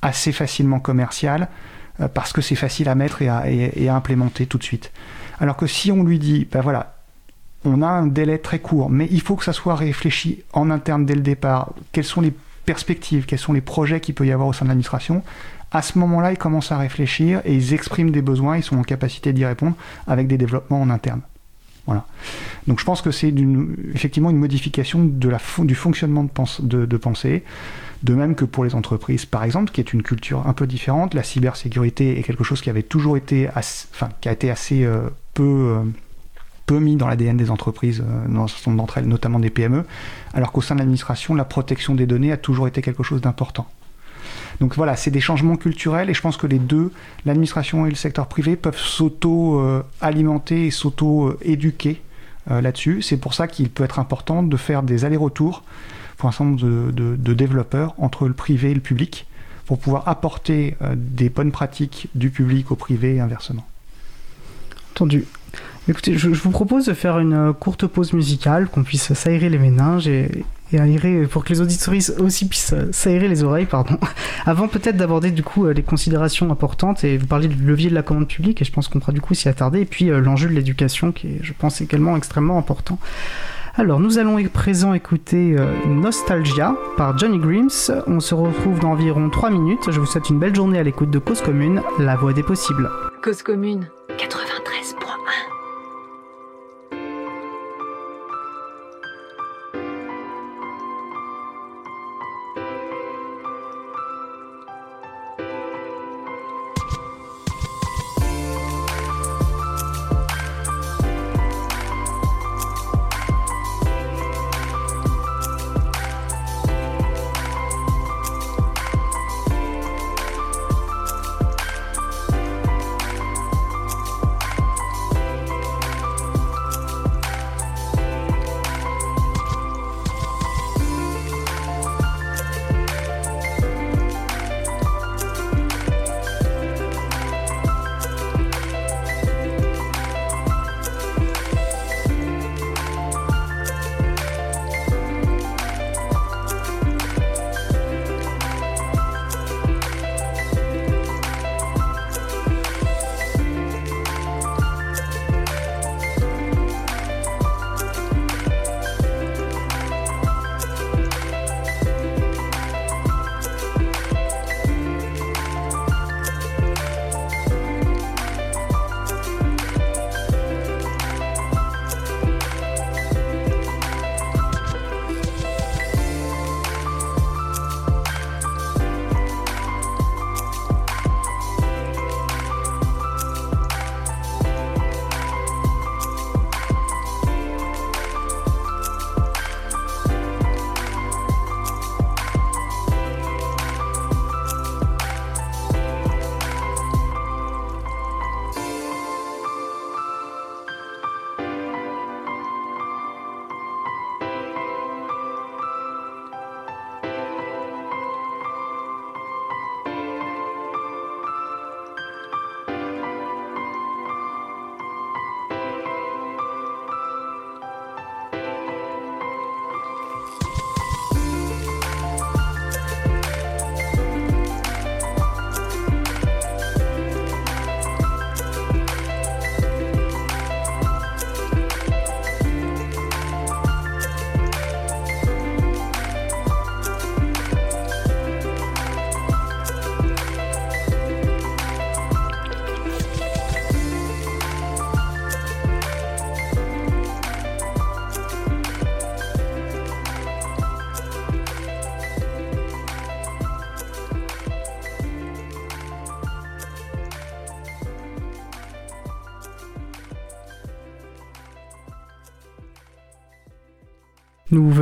assez 0.05 0.33
facilement 0.33 0.81
commercial 0.81 1.49
euh, 2.01 2.09
parce 2.09 2.33
que 2.33 2.41
c'est 2.41 2.55
facile 2.55 2.89
à 2.89 2.95
mettre 2.95 3.23
et 3.23 3.29
à, 3.29 3.97
implémenter 3.97 4.47
tout 4.47 4.59
de 4.59 4.63
suite. 4.63 4.93
Alors 5.41 5.57
que 5.57 5.67
si 5.67 5.91
on 5.91 6.05
lui 6.05 6.19
dit, 6.19 6.47
ben 6.51 6.61
voilà, 6.61 6.97
on 7.65 7.83
a 7.83 7.89
un 7.89 8.07
délai 8.07 8.39
très 8.39 8.59
court, 8.59 8.91
mais 8.91 9.09
il 9.11 9.21
faut 9.21 9.37
que 9.37 9.45
ça 9.45 9.53
soit 9.53 9.75
réfléchi 9.75 10.43
en 10.53 10.71
interne 10.71 11.07
dès 11.07 11.15
le 11.15 11.23
départ, 11.23 11.73
quelles 11.93 12.05
sont 12.05 12.21
les 12.21 12.33
perspectives, 12.67 13.25
quels 13.25 13.39
sont 13.39 13.53
les 13.53 13.61
projets 13.61 14.01
qu'il 14.01 14.15
peut 14.15 14.27
y 14.27 14.33
avoir 14.33 14.49
au 14.49 14.53
sein 14.53 14.65
de 14.65 14.69
l'administration, 14.69 15.23
à 15.73 15.83
ce 15.83 15.99
moment-là, 15.99 16.31
ils 16.31 16.39
commencent 16.39 16.71
à 16.71 16.79
réfléchir 16.79 17.41
et 17.45 17.55
ils 17.55 17.75
expriment 17.75 18.11
des 18.11 18.23
besoins, 18.23 18.57
ils 18.57 18.63
sont 18.63 18.77
en 18.77 18.85
capacité 18.85 19.33
d'y 19.33 19.45
répondre 19.45 19.75
avec 20.07 20.29
des 20.29 20.39
développements 20.39 20.81
en 20.81 20.91
interne. 20.91 21.23
Voilà. 21.87 22.07
Donc 22.67 22.81
je 22.81 22.85
pense 22.85 23.03
que 23.03 23.11
c'est 23.11 23.35
effectivement 23.93 24.31
une 24.31 24.39
modification 24.39 25.05
du 25.05 25.75
fonctionnement 25.75 26.25
de 26.25 26.97
pensée. 26.97 27.45
De 28.05 28.15
même 28.15 28.35
que 28.35 28.45
pour 28.45 28.65
les 28.65 28.75
entreprises, 28.75 29.25
par 29.25 29.45
exemple, 29.45 29.73
qui 29.73 29.81
est 29.81 29.95
une 29.95 30.03
culture 30.03 30.47
un 30.47 30.53
peu 30.53 30.67
différente, 30.67 31.15
la 31.15 31.23
cybersécurité 31.23 32.19
est 32.19 32.23
quelque 32.23 32.45
chose 32.45 32.61
qui 32.61 32.69
avait 32.69 32.83
toujours 32.83 33.17
été, 33.17 33.49
qui 34.21 34.29
a 34.29 34.33
été 34.33 34.51
assez 34.51 34.85
euh, 34.85 35.09
peu, 35.33 35.43
euh, 35.43 35.83
peu 36.67 36.79
mis 36.81 36.97
dans 36.97 37.09
l'ADN 37.09 37.39
des 37.39 37.51
entreprises, 37.51 38.05
euh, 38.07 38.29
dans 38.29 38.45
un 38.45 38.75
d'entre 38.75 38.99
elles, 38.99 39.09
notamment 39.09 39.39
des 39.39 39.49
PME, 39.49 39.87
alors 40.35 40.53
qu'au 40.53 40.61
sein 40.61 40.75
de 40.75 40.81
l'administration, 40.81 41.35
la 41.35 41.47
protection 41.47 41.95
des 41.95 42.05
données 42.05 42.31
a 42.31 42.37
toujours 42.37 42.69
été 42.69 42.83
quelque 42.83 43.03
chose 43.03 43.23
d'important. 43.23 43.67
Donc 44.61 44.77
voilà, 44.77 44.97
c'est 44.97 45.11
des 45.11 45.23
changements 45.23 45.57
culturels 45.57 46.11
et 46.11 46.15
je 46.15 46.21
pense 46.21 46.37
que 46.37 46.47
les 46.47 46.59
deux, 46.59 46.93
l'administration 47.25 47.87
et 47.87 47.89
le 47.89 47.97
secteur 47.97 48.27
privé, 48.27 48.55
peuvent 48.57 48.79
s'auto-alimenter 48.79 50.67
et 50.67 50.71
s'auto-éduquer 50.71 52.03
là-dessus. 52.49 53.01
C'est 53.01 53.17
pour 53.17 53.33
ça 53.33 53.49
qu'il 53.49 53.71
peut 53.71 53.83
être 53.83 53.99
important 53.99 54.43
de 54.43 54.57
faire 54.57 54.83
des 54.83 55.07
allers-retours 55.07 55.63
pour 56.17 56.29
un 56.29 56.33
certain 56.33 56.45
nombre 56.45 56.93
de, 56.93 57.35
développeurs 57.35 57.95
entre 57.99 58.27
le 58.27 58.35
privé 58.35 58.71
et 58.71 58.75
le 58.75 58.81
public 58.81 59.27
pour 59.67 59.79
pouvoir 59.79 60.09
apporter 60.09 60.77
euh, 60.83 60.95
des 60.97 61.31
bonnes 61.31 61.53
pratiques 61.53 62.09
du 62.15 62.31
public 62.31 62.71
au 62.71 62.77
privé 62.77 63.17
et 63.17 63.21
inversement. 63.21 63.67
Entendu. 64.93 65.25
Écoutez, 65.87 66.17
je, 66.17 66.29
vous 66.31 66.51
propose 66.51 66.87
de 66.87 66.95
faire 66.95 67.19
une 67.19 67.53
courte 67.53 67.87
pause 67.87 68.15
musicale, 68.15 68.69
qu'on 68.69 68.85
puisse 68.85 69.13
s'aérer 69.13 69.51
les 69.51 69.59
méninges 69.59 70.09
et, 70.09 70.31
aérer, 70.73 71.27
pour 71.27 71.45
que 71.45 71.53
les 71.53 71.61
auditeurs 71.61 71.95
aussi 72.21 72.49
puissent 72.49 72.75
s'aérer 72.91 73.29
les 73.29 73.45
oreilles, 73.45 73.67
pardon. 73.67 73.99
Avant 74.47 74.67
peut-être 74.67 74.97
d'aborder 74.97 75.31
du 75.31 75.43
coup 75.43 75.67
euh, 75.67 75.75
les 75.75 75.83
considérations 75.83 76.51
importantes 76.51 77.05
et 77.05 77.19
vous 77.19 77.27
parler 77.27 77.49
du 77.49 77.63
levier 77.63 77.91
de 77.91 77.95
la 77.95 78.03
commande 78.03 78.29
publique 78.29 78.63
et 78.63 78.65
je 78.65 78.73
pense 78.73 78.89
qu'on 78.89 78.99
pourra 78.99 79.13
du 79.13 79.21
coup 79.21 79.35
s'y 79.35 79.49
attarder 79.49 79.83
et 79.83 79.85
puis 79.85 80.11
euh, 80.11 80.21
l'enjeu 80.21 80.49
de 80.49 80.55
l'éducation 80.55 81.13
qui 81.13 81.27
est, 81.27 81.39
je 81.43 81.53
pense, 81.53 81.83
également 81.83 82.17
extrêmement 82.17 82.57
important. 82.57 82.99
Alors, 83.77 83.99
nous 83.99 84.19
allons 84.19 84.39
à 84.39 84.49
présent 84.49 84.95
écouter 84.95 85.57
euh, 85.59 85.67
Nostalgia 85.89 86.77
par 86.97 87.19
Johnny 87.19 87.39
Grims. 87.39 87.91
On 88.07 88.21
se 88.21 88.33
retrouve 88.33 88.79
dans 88.79 88.91
environ 88.91 89.29
3 89.29 89.51
minutes. 89.51 89.91
Je 89.91 89.99
vous 89.99 90.07
souhaite 90.07 90.31
une 90.31 90.39
belle 90.39 90.55
journée 90.55 90.79
à 90.79 90.85
l'écoute 90.85 91.11
de 91.11 91.19
Cause 91.19 91.41
Commune, 91.43 91.83
la 91.99 92.15
voix 92.15 92.33
des 92.33 92.45
possibles. 92.45 92.89
Cause 93.21 93.43
Commune 93.43 93.89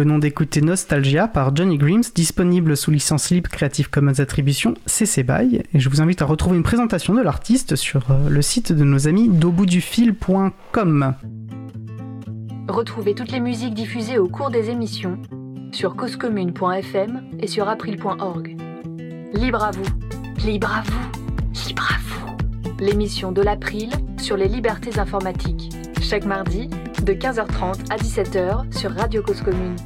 venons 0.02 0.18
d'écouter 0.18 0.62
Nostalgia 0.62 1.28
par 1.28 1.54
Johnny 1.54 1.78
Grimes, 1.78 2.02
disponible 2.12 2.76
sous 2.76 2.90
licence 2.90 3.30
libre 3.30 3.48
Creative 3.48 3.88
Commons 3.88 4.18
Attribution 4.18 4.74
CC 4.84 5.22
BY. 5.22 5.62
Et 5.72 5.78
je 5.78 5.88
vous 5.88 6.00
invite 6.00 6.20
à 6.22 6.24
retrouver 6.24 6.56
une 6.56 6.64
présentation 6.64 7.14
de 7.14 7.20
l'artiste 7.20 7.76
sur 7.76 8.10
euh, 8.10 8.28
le 8.28 8.42
site 8.42 8.72
de 8.72 8.82
nos 8.82 9.06
amis 9.06 9.28
d'auboutdufil.com. 9.28 11.14
Retrouvez 12.66 13.14
toutes 13.14 13.30
les 13.30 13.38
musiques 13.38 13.74
diffusées 13.74 14.18
au 14.18 14.26
cours 14.26 14.50
des 14.50 14.70
émissions 14.70 15.22
sur 15.70 15.94
causecommune.fm 15.94 17.22
et 17.38 17.46
sur 17.46 17.68
april.org. 17.68 18.56
Libre 19.34 19.62
à 19.62 19.70
vous, 19.70 19.86
libre 20.44 20.72
à 20.76 20.82
vous, 20.82 21.64
libre 21.68 21.88
à 21.88 21.98
vous. 22.02 22.84
L'émission 22.84 23.30
de 23.30 23.42
l'April 23.42 23.90
sur 24.20 24.36
les 24.36 24.48
libertés 24.48 24.98
informatiques. 24.98 25.70
Chaque 26.00 26.24
mardi, 26.24 26.68
de 27.02 27.12
15h30 27.14 27.90
à 27.90 27.96
17h 27.96 28.78
sur 28.78 28.92
Radio 28.92 29.22
Cause 29.22 29.40
Commune. 29.42 29.76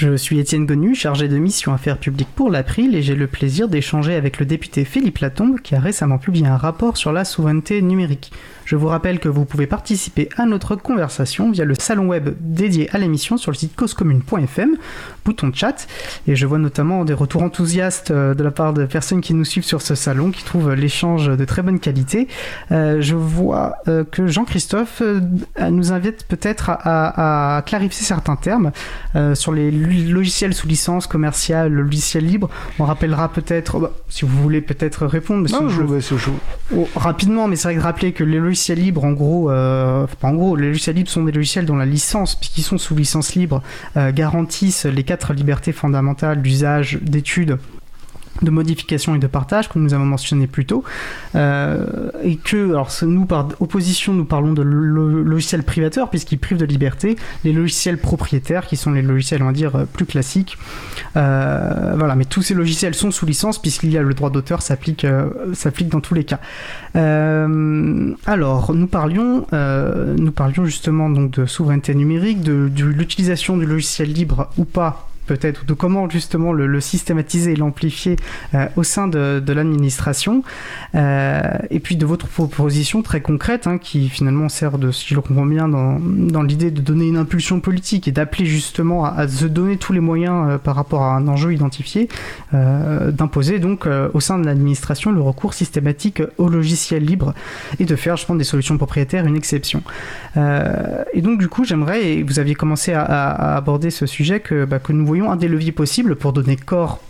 Je 0.00 0.16
suis 0.16 0.38
Étienne 0.38 0.64
Gonu, 0.64 0.94
chargé 0.94 1.26
de 1.26 1.36
mission 1.38 1.72
affaires 1.72 1.98
publiques 1.98 2.28
pour 2.36 2.50
l'April 2.50 2.94
et 2.94 3.02
j'ai 3.02 3.16
le 3.16 3.26
plaisir 3.26 3.66
d'échanger 3.66 4.14
avec 4.14 4.38
le 4.38 4.46
député 4.46 4.84
Philippe 4.84 5.18
Latombe 5.18 5.58
qui 5.58 5.74
a 5.74 5.80
récemment 5.80 6.18
publié 6.18 6.46
un 6.46 6.56
rapport 6.56 6.96
sur 6.96 7.10
la 7.10 7.24
souveraineté 7.24 7.82
numérique. 7.82 8.30
Je 8.68 8.76
vous 8.76 8.88
rappelle 8.88 9.18
que 9.18 9.30
vous 9.30 9.46
pouvez 9.46 9.66
participer 9.66 10.28
à 10.36 10.44
notre 10.44 10.76
conversation 10.76 11.50
via 11.50 11.64
le 11.64 11.74
salon 11.74 12.06
web 12.06 12.36
dédié 12.38 12.94
à 12.94 12.98
l'émission 12.98 13.38
sur 13.38 13.50
le 13.50 13.56
site 13.56 13.74
causecommune.fm, 13.74 14.76
bouton 15.24 15.50
chat. 15.54 15.86
Et 16.26 16.36
je 16.36 16.44
vois 16.44 16.58
notamment 16.58 17.06
des 17.06 17.14
retours 17.14 17.42
enthousiastes 17.42 18.10
euh, 18.10 18.34
de 18.34 18.44
la 18.44 18.50
part 18.50 18.74
de 18.74 18.84
personnes 18.84 19.22
qui 19.22 19.32
nous 19.32 19.46
suivent 19.46 19.64
sur 19.64 19.80
ce 19.80 19.94
salon, 19.94 20.30
qui 20.30 20.44
trouvent 20.44 20.74
l'échange 20.74 21.28
de 21.34 21.44
très 21.46 21.62
bonne 21.62 21.80
qualité. 21.80 22.28
Euh, 22.70 23.00
je 23.00 23.14
vois 23.14 23.76
euh, 23.88 24.04
que 24.04 24.26
Jean-Christophe 24.26 25.02
nous 25.70 25.92
invite 25.92 26.26
peut-être 26.26 26.68
à, 26.68 27.62
clarifier 27.64 28.04
certains 28.04 28.36
termes 28.36 28.70
sur 29.34 29.52
les 29.52 29.70
logiciels 29.88 30.54
sous 30.54 30.66
licence 30.66 31.06
commerciale, 31.06 31.72
le 31.72 31.82
logiciel 31.82 32.26
libre. 32.26 32.48
On 32.78 32.84
rappellera 32.84 33.32
peut-être, 33.32 33.76
oh, 33.76 33.80
bah, 33.80 33.92
si 34.08 34.24
vous 34.24 34.42
voulez 34.42 34.60
peut-être 34.60 35.06
répondre, 35.06 35.48
non, 35.50 35.68
je, 35.68 35.82
je, 36.00 36.16
je... 36.16 36.30
Oh, 36.74 36.88
rapidement, 36.96 37.48
mais 37.48 37.56
c'est 37.56 37.68
vrai 37.68 37.76
que 37.76 37.80
rappeler 37.80 38.12
que 38.12 38.24
les 38.24 38.38
logiciels 38.38 38.78
libres, 38.78 39.04
en 39.04 39.12
gros, 39.12 39.50
euh, 39.50 40.06
en 40.22 40.32
gros, 40.32 40.56
les 40.56 40.68
logiciels 40.68 40.96
libres 40.96 41.10
sont 41.10 41.24
des 41.24 41.32
logiciels 41.32 41.66
dont 41.66 41.76
la 41.76 41.86
licence, 41.86 42.34
puisqu'ils 42.34 42.62
sont 42.62 42.78
sous 42.78 42.94
licence 42.94 43.34
libre, 43.34 43.62
euh, 43.96 44.12
garantissent 44.12 44.86
les 44.86 45.04
quatre 45.04 45.32
libertés 45.32 45.72
fondamentales 45.72 46.42
d'usage, 46.42 46.98
d'étude, 47.02 47.58
de 48.42 48.50
modification 48.50 49.14
et 49.14 49.18
de 49.18 49.26
partage, 49.26 49.68
comme 49.68 49.82
nous 49.82 49.94
avons 49.94 50.04
mentionné 50.04 50.46
plus 50.46 50.66
tôt, 50.66 50.84
euh, 51.34 52.10
et 52.22 52.36
que, 52.36 52.70
alors 52.70 52.90
nous 53.02 53.26
par 53.26 53.48
opposition, 53.60 54.12
nous 54.14 54.24
parlons 54.24 54.52
de 54.52 54.62
logiciels 54.62 55.62
privateurs, 55.62 56.10
puisqu'ils 56.10 56.38
privent 56.38 56.58
de 56.58 56.64
liberté, 56.64 57.16
les 57.44 57.52
logiciels 57.52 57.98
propriétaires, 57.98 58.66
qui 58.66 58.76
sont 58.76 58.92
les 58.92 59.02
logiciels, 59.02 59.42
on 59.42 59.46
va 59.46 59.52
dire, 59.52 59.86
plus 59.92 60.06
classiques. 60.06 60.58
Euh, 61.16 61.94
voilà, 61.96 62.14
mais 62.14 62.24
tous 62.24 62.42
ces 62.42 62.54
logiciels 62.54 62.94
sont 62.94 63.10
sous 63.10 63.26
licence, 63.26 63.60
puisqu'il 63.60 63.90
y 63.90 63.98
a 63.98 64.02
le 64.02 64.14
droit 64.14 64.30
d'auteur 64.30 64.62
s'applique 64.62 65.04
euh, 65.04 65.30
dans 65.90 66.00
tous 66.00 66.14
les 66.14 66.24
cas. 66.24 66.40
alors, 66.94 68.74
nous 68.74 68.86
parlions, 68.86 69.46
nous 69.52 70.32
parlions 70.32 70.64
justement 70.64 71.10
donc 71.10 71.32
de 71.32 71.46
souveraineté 71.46 71.94
numérique, 71.94 72.42
de 72.42 72.84
l'utilisation 72.84 73.56
du 73.56 73.66
logiciel 73.66 74.12
libre 74.12 74.50
ou 74.56 74.64
pas 74.64 75.08
peut-être 75.28 75.66
de 75.66 75.74
comment 75.74 76.08
justement 76.08 76.52
le, 76.52 76.80
systématiser 76.80 77.52
et 77.52 77.56
l'amplifier 77.56 78.16
euh, 78.54 78.66
au 78.76 78.82
sein 78.82 79.06
de, 79.06 79.42
l'administration. 79.52 80.42
Euh, 80.94 81.42
et 81.70 81.80
puis 81.80 81.96
de 81.96 82.06
votre 82.06 82.26
proposition 82.26 83.02
très 83.02 83.20
concrète, 83.20 83.66
hein, 83.66 83.78
qui 83.78 84.08
finalement 84.08 84.48
sert 84.48 84.78
de, 84.78 84.90
si 84.90 85.08
je 85.08 85.14
le 85.14 85.20
comprends 85.20 85.46
bien, 85.46 85.68
dans, 85.68 85.98
dans 86.00 86.42
l'idée 86.42 86.70
de 86.70 86.80
donner 86.80 87.06
une 87.06 87.16
impulsion 87.16 87.60
politique 87.60 88.08
et 88.08 88.12
d'appeler 88.12 88.46
justement 88.46 89.04
à, 89.04 89.28
se 89.28 89.44
donner 89.44 89.76
tous 89.76 89.92
les 89.92 90.00
moyens 90.00 90.48
euh, 90.48 90.58
par 90.58 90.74
rapport 90.74 91.02
à 91.02 91.14
un 91.14 91.28
enjeu 91.28 91.52
identifié, 91.52 92.08
d'imposer 92.52 93.58
donc 93.58 93.86
au 94.14 94.20
sein 94.20 94.38
de 94.38 94.46
l'administration 94.46 95.12
le 95.12 95.20
recours 95.20 95.52
systématique 95.52 96.22
au 96.38 96.48
logiciel 96.48 97.04
libre 97.04 97.34
et 97.78 97.84
de 97.84 97.94
faire, 97.96 98.16
je 98.16 98.24
pense, 98.24 98.38
des 98.38 98.44
solutions 98.44 98.78
propriétaires 98.78 99.26
une 99.26 99.36
exception. 99.36 99.82
et 100.36 101.20
donc 101.20 101.38
du 101.38 101.48
coup, 101.48 101.64
j'aimerais, 101.64 102.12
et 102.12 102.22
vous 102.22 102.38
aviez 102.38 102.54
commencé 102.54 102.94
à, 102.94 103.56
aborder 103.56 103.90
ce 103.90 104.06
sujet, 104.06 104.40
que, 104.40 104.64
bah, 104.64 104.78
que 104.78 104.92
nous 104.92 105.04
voyons 105.04 105.17
un 105.26 105.36
des 105.36 105.48
leviers 105.48 105.72
possibles 105.72 106.16
pour 106.16 106.32
donner 106.32 106.56
corps 106.56 107.00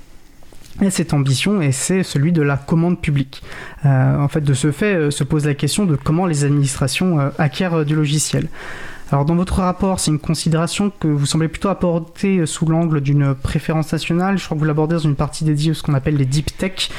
à 0.80 0.90
cette 0.90 1.12
ambition 1.12 1.60
et 1.60 1.72
c'est 1.72 2.02
celui 2.02 2.32
de 2.32 2.42
la 2.42 2.56
commande 2.56 3.00
publique. 3.00 3.42
Euh, 3.84 4.18
en 4.18 4.28
fait, 4.28 4.42
de 4.42 4.54
ce 4.54 4.70
fait, 4.70 4.94
euh, 4.94 5.10
se 5.10 5.24
pose 5.24 5.44
la 5.46 5.54
question 5.54 5.86
de 5.86 5.96
comment 5.96 6.26
les 6.26 6.44
administrations 6.44 7.18
euh, 7.18 7.30
acquièrent 7.38 7.84
du 7.84 7.96
logiciel. 7.96 8.48
Alors 9.10 9.24
dans 9.24 9.34
votre 9.34 9.54
rapport, 9.60 10.00
c'est 10.00 10.10
une 10.10 10.18
considération 10.18 10.92
que 11.00 11.08
vous 11.08 11.26
semblez 11.26 11.48
plutôt 11.48 11.70
apporter 11.70 12.44
sous 12.44 12.66
l'angle 12.66 13.00
d'une 13.00 13.34
préférence 13.34 13.90
nationale. 13.92 14.38
Je 14.38 14.44
crois 14.44 14.54
que 14.54 14.60
vous 14.60 14.66
l'abordez 14.66 14.96
dans 14.96 15.00
une 15.00 15.16
partie 15.16 15.44
dédiée 15.44 15.70
à 15.70 15.74
ce 15.74 15.82
qu'on 15.82 15.94
appelle 15.94 16.16
les 16.16 16.26
deep 16.26 16.56
tech. 16.58 16.90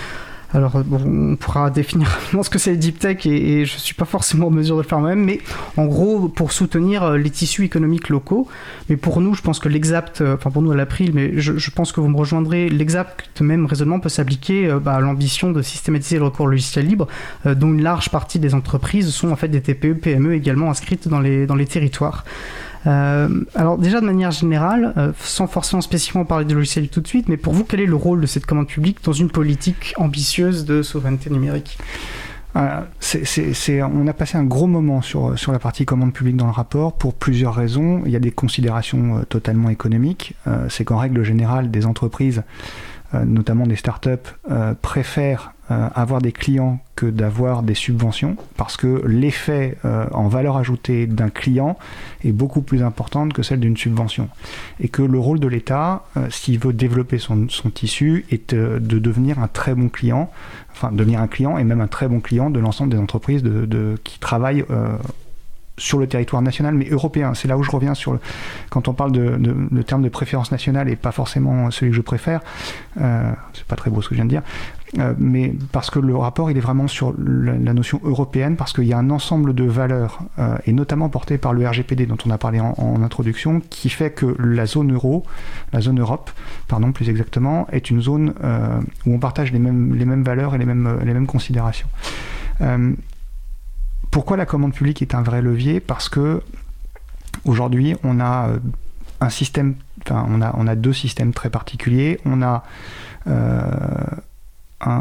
Alors, 0.51 0.81
on 0.91 1.35
pourra 1.35 1.69
définir 1.69 2.09
ce 2.43 2.49
que 2.49 2.57
c'est 2.57 2.71
le 2.71 2.77
deep 2.77 2.97
tech 2.97 3.25
et, 3.25 3.65
je 3.65 3.73
ne 3.75 3.79
suis 3.79 3.93
pas 3.93 4.05
forcément 4.05 4.47
en 4.47 4.51
mesure 4.51 4.77
de 4.77 4.81
le 4.81 4.87
faire 4.87 4.99
moi-même, 4.99 5.23
mais 5.23 5.39
en 5.77 5.85
gros, 5.85 6.27
pour 6.27 6.51
soutenir 6.51 7.03
euh, 7.03 7.17
les 7.17 7.29
tissus 7.29 7.63
économiques 7.63 8.09
locaux. 8.09 8.47
Mais 8.89 8.97
pour 8.97 9.21
nous, 9.21 9.35
je 9.35 9.41
pense 9.41 9.59
que 9.59 9.69
l'exact, 9.69 10.21
euh, 10.21 10.35
enfin 10.35 10.49
pour 10.49 10.63
nous 10.63 10.71
à 10.71 10.75
l'April, 10.75 11.11
mais 11.13 11.39
je, 11.39 11.71
pense 11.71 11.91
que 11.91 12.01
vous 12.01 12.07
me 12.07 12.17
rejoindrez, 12.17 12.67
l'exact 12.67 13.41
même 13.41 13.67
raisonnement 13.67 13.99
peut 13.99 14.09
s'appliquer 14.09 14.67
euh, 14.67 14.79
bah, 14.79 14.95
à 14.95 14.99
l'ambition 14.99 15.51
de 15.51 15.61
systématiser 15.61 16.17
le 16.17 16.25
recours 16.25 16.47
logiciel 16.47 16.87
libre, 16.87 17.07
dont 17.45 17.67
une 17.67 17.83
large 17.83 18.09
partie 18.09 18.39
des 18.39 18.55
entreprises 18.55 19.09
sont 19.09 19.29
en 19.29 19.35
fait 19.35 19.49
des 19.49 19.61
TPE, 19.61 19.93
PME 19.93 20.33
également 20.33 20.69
inscrites 20.69 21.07
dans 21.07 21.19
les, 21.19 21.45
dans 21.45 21.55
les 21.55 21.67
territoires. 21.67 22.23
Euh, 22.87 23.43
alors 23.55 23.77
déjà 23.77 23.99
de 23.99 24.05
manière 24.05 24.31
générale, 24.31 24.93
euh, 24.97 25.11
sans 25.19 25.47
forcément 25.47 25.81
spécifiquement 25.81 26.25
parler 26.25 26.45
de 26.45 26.53
logiciel 26.53 26.87
tout 26.89 27.01
de 27.01 27.07
suite, 27.07 27.27
mais 27.27 27.37
pour 27.37 27.53
vous, 27.53 27.63
quel 27.63 27.81
est 27.81 27.85
le 27.85 27.95
rôle 27.95 28.21
de 28.21 28.25
cette 28.25 28.45
commande 28.45 28.67
publique 28.67 29.03
dans 29.03 29.13
une 29.13 29.29
politique 29.29 29.93
ambitieuse 29.97 30.65
de 30.65 30.81
souveraineté 30.81 31.29
numérique 31.29 31.77
euh, 32.55 32.81
on 33.93 34.07
a 34.07 34.13
passé 34.13 34.35
un 34.35 34.43
gros 34.43 34.65
moment 34.65 35.03
sur, 35.03 35.37
sur 35.37 35.51
la 35.51 35.59
partie 35.59 35.85
commande 35.85 36.13
publique 36.13 36.35
dans 36.35 36.47
le 36.47 36.51
rapport 36.51 36.93
pour 36.93 37.13
plusieurs 37.13 37.53
raisons. 37.53 38.01
Il 38.07 38.11
y 38.11 38.15
a 38.15 38.19
des 38.19 38.31
considérations 38.31 39.23
totalement 39.29 39.69
économiques. 39.69 40.33
c'est 40.67 40.83
qu'en 40.83 40.97
règle 40.97 41.21
générale, 41.21 41.69
des 41.69 41.85
entreprises, 41.85 42.41
notamment 43.13 43.67
des 43.67 43.75
startups, 43.75 44.33
préfèrent 44.81 45.53
avoir 45.69 46.21
des 46.21 46.31
clients 46.31 46.79
que 46.95 47.05
d'avoir 47.05 47.63
des 47.63 47.75
subventions, 47.75 48.35
parce 48.57 48.75
que 48.75 49.01
l'effet 49.05 49.77
euh, 49.85 50.05
en 50.11 50.27
valeur 50.27 50.57
ajoutée 50.57 51.07
d'un 51.07 51.29
client 51.29 51.77
est 52.25 52.31
beaucoup 52.31 52.61
plus 52.61 52.83
important 52.83 53.29
que 53.29 53.41
celle 53.41 53.59
d'une 53.61 53.77
subvention. 53.77 54.27
Et 54.81 54.89
que 54.89 55.01
le 55.01 55.17
rôle 55.17 55.39
de 55.39 55.47
l'État, 55.47 56.03
euh, 56.17 56.27
s'il 56.29 56.59
veut 56.59 56.73
développer 56.73 57.17
son, 57.17 57.47
son 57.47 57.69
tissu, 57.69 58.25
est 58.31 58.53
de 58.53 58.99
devenir 58.99 59.39
un 59.39 59.47
très 59.47 59.75
bon 59.75 59.89
client, 59.89 60.29
enfin 60.71 60.91
devenir 60.91 61.21
un 61.21 61.27
client 61.27 61.57
et 61.57 61.63
même 61.63 61.81
un 61.81 61.87
très 61.87 62.07
bon 62.07 62.19
client 62.19 62.49
de 62.49 62.59
l'ensemble 62.59 62.91
des 62.91 62.99
entreprises 62.99 63.43
de, 63.43 63.95
qui 64.03 64.19
travaillent 64.19 64.65
sur 65.79 65.97
le 65.97 66.07
territoire 66.07 66.41
national, 66.41 66.75
mais 66.75 66.87
européen. 66.89 67.33
C'est 67.33 67.47
là 67.47 67.57
où 67.57 67.63
je 67.63 67.71
reviens 67.71 67.95
sur 67.95 68.13
le, 68.13 68.19
quand 68.69 68.87
on 68.87 68.93
parle 68.93 69.11
de, 69.11 69.39
le 69.71 69.83
terme 69.83 70.03
de 70.03 70.09
préférence 70.09 70.51
nationale 70.51 70.89
et 70.89 70.95
pas 70.95 71.11
forcément 71.11 71.71
celui 71.71 71.91
que 71.91 71.95
je 71.95 72.01
préfère. 72.01 72.41
Euh, 73.01 73.31
c'est 73.53 73.65
pas 73.65 73.75
très 73.75 73.89
beau 73.89 74.01
ce 74.01 74.09
que 74.09 74.15
je 74.15 74.19
viens 74.19 74.25
de 74.25 74.29
dire, 74.29 74.43
euh, 74.97 75.13
mais 75.19 75.53
parce 75.71 75.91
que 75.91 75.99
le 75.99 76.15
rapport 76.15 76.49
il 76.49 76.57
est 76.57 76.61
vraiment 76.61 76.87
sur 76.87 77.13
la, 77.17 77.73
notion 77.73 78.01
européenne, 78.03 78.55
parce 78.55 78.73
qu'il 78.73 78.85
y 78.85 78.93
a 78.93 78.97
un 78.97 79.11
ensemble 79.11 79.53
de 79.53 79.63
valeurs 79.63 80.19
euh, 80.39 80.57
et 80.65 80.73
notamment 80.73 81.09
portées 81.09 81.37
par 81.37 81.53
le 81.53 81.67
RGPD 81.67 82.07
dont 82.07 82.17
on 82.25 82.31
a 82.31 82.39
parlé 82.39 82.59
en, 82.59 83.03
introduction, 83.03 83.61
qui 83.69 83.89
fait 83.89 84.11
que 84.11 84.35
la 84.39 84.65
zone 84.65 84.91
euro, 84.91 85.23
la 85.73 85.81
zone 85.81 85.99
Europe, 85.99 86.31
pardon 86.67 86.91
plus 86.91 87.09
exactement, 87.09 87.67
est 87.71 87.91
une 87.91 88.01
zone 88.01 88.33
euh, 88.43 88.79
où 89.05 89.13
on 89.13 89.19
partage 89.19 89.51
les 89.51 89.59
mêmes 89.59 89.93
les 89.93 90.05
mêmes 90.05 90.23
valeurs 90.23 90.55
et 90.55 90.57
les 90.57 90.65
mêmes 90.65 90.99
les 91.03 91.13
mêmes 91.13 91.27
considérations. 91.27 91.87
Pourquoi 94.11 94.37
la 94.37 94.45
commande 94.47 94.73
publique 94.73 95.03
est 95.03 95.13
un 95.13 95.21
vrai 95.21 95.41
levier? 95.41 95.79
Parce 95.79 96.09
que 96.09 96.41
aujourd'hui, 97.45 97.95
on 98.03 98.19
a 98.19 98.49
un 99.21 99.29
système, 99.29 99.75
enfin, 100.01 100.25
on 100.27 100.41
a, 100.41 100.53
on 100.57 100.65
a 100.65 100.75
deux 100.75 100.93
systèmes 100.93 101.31
très 101.31 101.51
particuliers. 101.51 102.19
On 102.25 102.41
a 102.41 102.63
euh, 104.87 104.91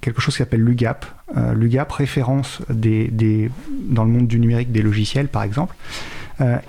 quelque 0.00 0.20
chose 0.20 0.34
qui 0.34 0.38
s'appelle 0.38 0.62
l'UGAP. 0.62 1.06
Euh, 1.36 1.54
L'UGAP 1.54 1.90
référence 1.92 2.62
dans 2.68 4.04
le 4.04 4.10
monde 4.10 4.26
du 4.26 4.38
numérique 4.38 4.72
des 4.72 4.82
logiciels, 4.82 5.28
par 5.28 5.42
exemple. 5.42 5.74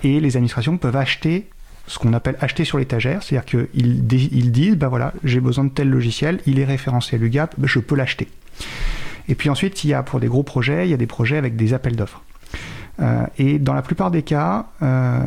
et 0.02 0.20
les 0.20 0.36
administrations 0.36 0.76
peuvent 0.78 0.96
acheter 0.96 1.48
ce 1.88 1.98
qu'on 1.98 2.12
appelle 2.12 2.36
acheter 2.40 2.64
sur 2.64 2.78
l'étagère, 2.78 3.22
c'est-à-dire 3.22 3.44
qu'ils 3.44 4.12
ils 4.12 4.52
disent, 4.52 4.76
bah 4.76 4.88
voilà, 4.88 5.12
j'ai 5.24 5.40
besoin 5.40 5.64
de 5.64 5.70
tel 5.70 5.88
logiciel, 5.88 6.40
il 6.46 6.58
est 6.58 6.64
référencé 6.64 7.16
à 7.16 7.18
l'UGAP, 7.18 7.54
bah, 7.58 7.66
je 7.68 7.78
peux 7.78 7.94
l'acheter. 7.94 8.28
Et 9.28 9.34
puis 9.34 9.50
ensuite, 9.50 9.84
il 9.84 9.90
y 9.90 9.94
a 9.94 10.02
pour 10.02 10.20
des 10.20 10.28
gros 10.28 10.42
projets, 10.42 10.86
il 10.86 10.90
y 10.90 10.94
a 10.94 10.96
des 10.96 11.06
projets 11.06 11.36
avec 11.36 11.56
des 11.56 11.74
appels 11.74 11.96
d'offres. 11.96 12.22
Euh, 13.00 13.26
et 13.38 13.58
dans 13.58 13.74
la 13.74 13.82
plupart 13.82 14.10
des 14.10 14.22
cas, 14.22 14.66
euh, 14.82 15.26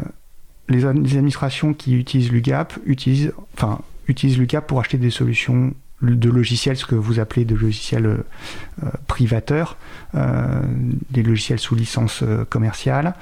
les, 0.70 0.86
administrations 0.86 1.74
qui 1.74 1.96
utilisent 1.96 2.32
l'UGAP 2.32 2.74
utilisent, 2.86 3.34
enfin, 3.56 3.80
utilisent 4.08 4.38
l'UGAP 4.38 4.68
pour 4.68 4.80
acheter 4.80 4.98
des 4.98 5.10
solutions 5.10 5.74
de 6.02 6.30
logiciels, 6.30 6.78
ce 6.78 6.86
que 6.86 6.96
vous 6.96 7.20
appelez 7.20 7.46
de 7.46 7.56
logiciels 7.56 8.06
euh, 8.06 8.90
privateurs, 9.08 9.78
des 10.14 11.24
logiciels 11.24 11.60
sous 11.60 11.76
licence 11.76 12.24
commerciale, 12.50 13.14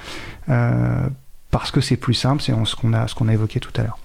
parce 0.46 1.72
que 1.72 1.82
c'est 1.82 1.98
plus 1.98 2.14
simple, 2.14 2.42
c'est 2.42 2.54
ce 2.66 2.76
qu'on 2.76 2.94
a, 2.94 3.08
ce 3.08 3.16
a 3.24 3.34
évoqué 3.34 3.60
tout 3.60 3.72
à 3.78 3.84
l'heure. 3.84 3.98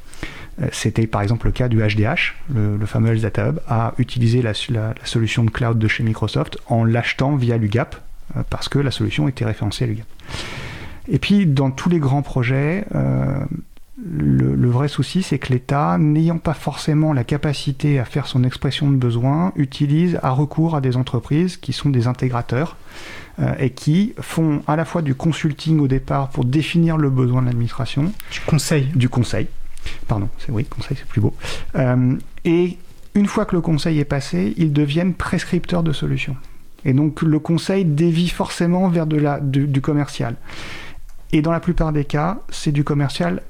Euh, 0.61 0.69
c'était 0.73 1.07
par 1.07 1.23
exemple 1.23 1.47
le 1.47 1.53
cas 1.53 1.69
du 1.69 1.79
HDH, 1.79 2.35
le, 2.55 2.85
fameux 2.87 3.11
Health 3.11 3.23
Data 3.23 3.49
Hub, 3.49 3.61
a 3.69 3.95
utilisé 3.99 4.43
la, 4.43 4.53
solution 5.05 5.45
de 5.45 5.51
cloud 5.51 5.79
de 5.79 5.89
chez 5.89 6.03
Microsoft 6.03 6.59
en 6.67 6.85
l'achetant 6.85 7.37
via 7.37 7.57
l'UGAP, 7.57 7.97
euh, 8.37 8.43
parce 8.51 8.69
que 8.69 8.79
la 8.79 8.91
solution 8.91 9.29
était 9.29 9.45
référencée 9.45 9.85
à 9.85 9.87
l'UGAP. 9.87 10.07
Et 11.09 11.19
puis 11.19 11.47
dans 11.47 11.71
tous 11.71 11.89
les 11.89 11.99
grands 11.99 12.23
projets, 12.23 12.85
euh, 13.99 14.55
le, 14.57 14.71
vrai 14.71 14.89
souci, 14.89 15.23
c'est 15.23 15.39
que 15.39 15.53
l'État, 15.53 15.99
n'ayant 15.99 16.39
pas 16.39 16.55
forcément 16.55 17.13
la 17.13 17.25
capacité 17.25 17.99
à 17.99 18.05
faire 18.05 18.27
son 18.27 18.45
expression 18.45 18.91
de 18.91 18.97
besoin, 18.97 19.53
utilise, 19.57 20.19
a 20.23 20.31
recours 20.31 20.77
à 20.77 20.81
des 20.81 20.97
entreprises 20.97 21.57
qui 21.57 21.73
sont 21.73 21.91
des 21.91 22.07
intégrateurs 22.07 22.77
et 23.59 23.71
qui 23.71 24.13
font 24.21 24.63
à 24.67 24.77
la 24.77 24.85
fois 24.85 25.01
du 25.01 25.15
consulting 25.15 25.81
au 25.81 25.89
départ 25.89 26.29
pour 26.29 26.45
définir 26.45 26.99
le 26.99 27.09
besoin 27.09 27.41
de 27.41 27.47
l'administration. 27.47 28.13
Du 28.31 28.41
conseil. 28.47 28.85
Du 28.95 29.09
conseil, 29.09 29.49
Pardon, 30.09 30.29
c'est 30.39 30.51
oui, 30.51 30.65
conseil, 30.65 30.97
c'est 30.99 31.07
plus 31.07 31.21
beau. 31.21 31.35
Euh, 31.77 32.17
et 32.45 32.79
une 33.15 33.27
fois 33.27 33.45
que 33.45 33.55
le 33.55 33.61
conseil 33.61 33.99
est 33.99 34.05
passé, 34.05 34.55
ils 34.57 34.73
deviennent 34.73 35.15
prescripteurs 35.15 35.83
de 35.83 35.93
solutions. 35.93 36.37
Et 36.85 36.93
donc 36.93 37.23
le 37.23 37.39
conseil 37.39 37.85
dévie 37.85 38.29
forcément 38.29 38.89
vers 38.89 39.07
de 39.07 39.17
la, 39.17 39.39
du, 39.41 39.81
commercial. 39.81 40.37
Et 41.33 41.43
dans 41.43 41.53
la 41.53 41.61
plupart 41.61 41.93
des 41.93 42.05
cas, 42.05 42.41
c'est 42.51 42.73
du 42.73 42.85
commercial 42.85 43.43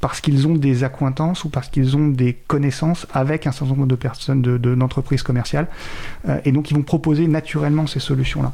parce 0.00 0.20
qu'ils 0.20 0.46
ont 0.46 0.54
des 0.54 0.84
accointances 0.84 1.44
ou 1.44 1.48
parce 1.48 1.68
qu'ils 1.68 1.96
ont 1.96 2.08
des 2.08 2.34
connaissances 2.34 3.06
avec 3.12 3.46
un 3.46 3.52
certain 3.52 3.74
nombre 3.74 3.86
de 3.86 3.94
personnes, 3.94 4.42
d'entreprises 4.42 5.20
de, 5.20 5.26
commerciales. 5.26 5.68
Euh, 6.28 6.38
et 6.44 6.52
donc 6.52 6.70
ils 6.70 6.74
vont 6.74 6.82
proposer 6.82 7.26
naturellement 7.28 7.86
ces 7.86 8.00
solutions-là. 8.00 8.52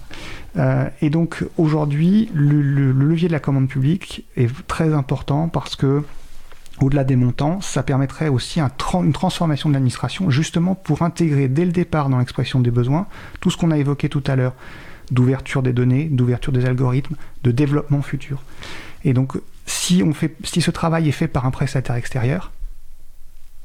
Euh, 0.59 0.88
et 1.01 1.11
donc 1.11 1.45
aujourd'hui, 1.59 2.30
le, 2.34 2.62
le, 2.62 2.93
levier 2.93 3.28
de 3.28 3.32
la 3.32 3.40
commande 3.40 3.68
publique 3.68 4.24
est 4.36 4.51
très 4.66 4.93
important 4.95 5.49
parce 5.49 5.76
que 5.76 6.03
au-delà 6.80 7.05
des 7.05 7.16
montants, 7.16 7.61
ça 7.61 7.82
permettrait 7.82 8.28
aussi 8.28 8.61
une 8.61 9.12
transformation 9.12 9.68
de 9.68 9.74
l'administration, 9.74 10.30
justement 10.30 10.74
pour 10.74 11.03
intégrer 11.03 11.49
dès 11.49 11.64
le 11.64 11.72
départ 11.72 12.09
dans 12.09 12.18
l'expression 12.18 12.61
des 12.61 12.70
besoins 12.70 13.07
tout 13.40 13.51
ce 13.51 13.57
qu'on 13.57 13.70
a 13.70 13.78
évoqué 13.78 14.09
tout 14.09 14.24
à 14.26 14.36
l'heure, 14.36 14.55
d'ouverture 15.11 15.62
des 15.62 15.72
données, 15.72 16.05
d'ouverture 16.05 16.53
des 16.53 16.64
algorithmes, 16.64 17.16
de 17.45 17.51
développement 17.51 18.03
futur. 18.03 18.43
Et 19.05 19.12
donc, 19.12 19.36
si, 19.66 20.02
on 20.04 20.12
fait, 20.12 20.34
si 20.44 20.60
ce 20.60 20.70
travail 20.70 21.08
est 21.08 21.12
fait 21.12 21.28
par 21.28 21.46
un 21.46 21.50
prestataire 21.50 21.96
extérieur, 21.96 22.52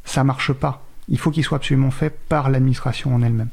ça 0.05 0.23
marche 0.23 0.53
pas. 0.53 0.83
Il 1.09 1.19
faut 1.19 1.31
qu'il 1.31 1.43
soit 1.43 1.57
absolument 1.57 1.91
fait 1.91 2.09
par 2.09 2.49
l'administration 2.49 3.15
en 3.15 3.21
elle-même. 3.21 3.49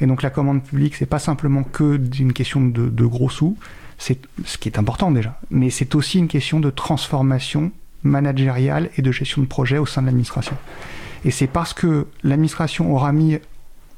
Et 0.00 0.06
donc 0.06 0.22
la 0.22 0.30
commande 0.30 0.62
publique, 0.62 0.94
c'est 0.94 1.06
pas 1.06 1.18
simplement 1.18 1.62
que 1.62 1.96
d'une 1.96 2.32
question 2.32 2.60
de, 2.60 3.06
gros 3.06 3.30
sous, 3.30 3.56
c'est 3.98 4.18
ce 4.44 4.58
qui 4.58 4.68
est 4.68 4.78
important 4.78 5.10
déjà, 5.10 5.40
mais 5.50 5.70
c'est 5.70 5.94
aussi 5.94 6.18
une 6.18 6.28
question 6.28 6.60
de 6.60 6.70
transformation 6.70 7.72
managériale 8.04 8.90
et 8.96 9.02
de 9.02 9.10
gestion 9.10 9.42
de 9.42 9.46
projet 9.46 9.78
au 9.78 9.86
sein 9.86 10.02
de 10.02 10.06
l'administration. 10.06 10.56
Et 11.24 11.30
c'est 11.30 11.46
parce 11.46 11.72
que 11.72 12.06
l'administration 12.22 12.94
aura 12.94 13.12
mis 13.12 13.38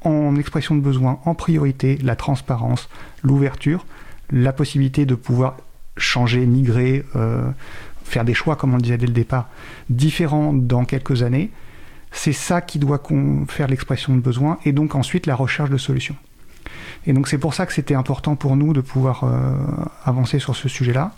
en 0.03 0.35
expression 0.37 0.75
de 0.75 0.81
besoin 0.81 1.19
en 1.25 1.35
priorité 1.35 1.99
la 2.01 2.15
transparence, 2.15 2.89
l'ouverture, 3.21 3.85
la 4.31 4.53
possibilité 4.53 5.05
de 5.05 5.13
pouvoir 5.13 5.57
changer, 5.97 6.45
migrer, 6.45 7.05
euh, 7.15 7.51
faire 8.11 8.25
des 8.25 8.33
choix, 8.33 8.55
comme 8.55 8.73
on 8.73 8.77
le 8.77 8.81
disait 8.81 8.97
dès 8.97 9.07
le 9.07 9.13
départ, 9.13 9.49
différents 9.89 10.53
dans 10.53 10.85
quelques 10.85 11.23
années. 11.23 11.49
C'est 12.11 12.33
ça 12.33 12.61
qui 12.61 12.77
doit 12.77 13.01
faire 13.47 13.67
l'expression 13.67 14.15
de 14.15 14.19
besoin 14.19 14.59
et 14.65 14.73
donc 14.73 14.95
ensuite 14.95 15.25
la 15.25 15.35
recherche 15.35 15.69
de 15.69 15.77
solutions. 15.77 16.15
Et 17.07 17.13
donc 17.13 17.27
c'est 17.27 17.37
pour 17.37 17.53
ça 17.53 17.65
que 17.65 17.73
c'était 17.73 17.95
important 17.95 18.35
pour 18.35 18.55
nous 18.55 18.73
de 18.73 18.81
pouvoir 18.81 19.23
euh, 19.23 19.55
avancer 20.03 20.39
sur 20.39 20.55
ce 20.55 20.67
sujet-là. 20.67 21.13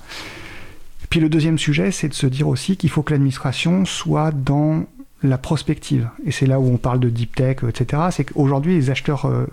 Puis 1.09 1.19
le 1.19 1.29
deuxième 1.29 1.57
sujet, 1.57 1.91
c'est 1.91 2.07
de 2.07 2.13
se 2.13 2.27
dire 2.27 2.47
aussi 2.47 2.77
qu'il 2.77 2.89
faut 2.89 3.01
que 3.01 3.11
l'administration 3.11 3.85
soit 3.85 4.31
dans 4.31 4.85
la 5.21 5.37
prospective. 5.37 6.09
Et 6.25 6.31
c'est 6.31 6.45
là 6.45 6.59
où 6.59 6.71
on 6.71 6.77
parle 6.77 6.99
de 6.99 7.09
deep 7.09 7.35
tech, 7.35 7.57
etc. 7.67 8.03
C'est 8.11 8.25
qu'aujourd'hui, 8.25 8.75
les 8.75 8.89
acheteurs 8.89 9.25
euh, 9.25 9.47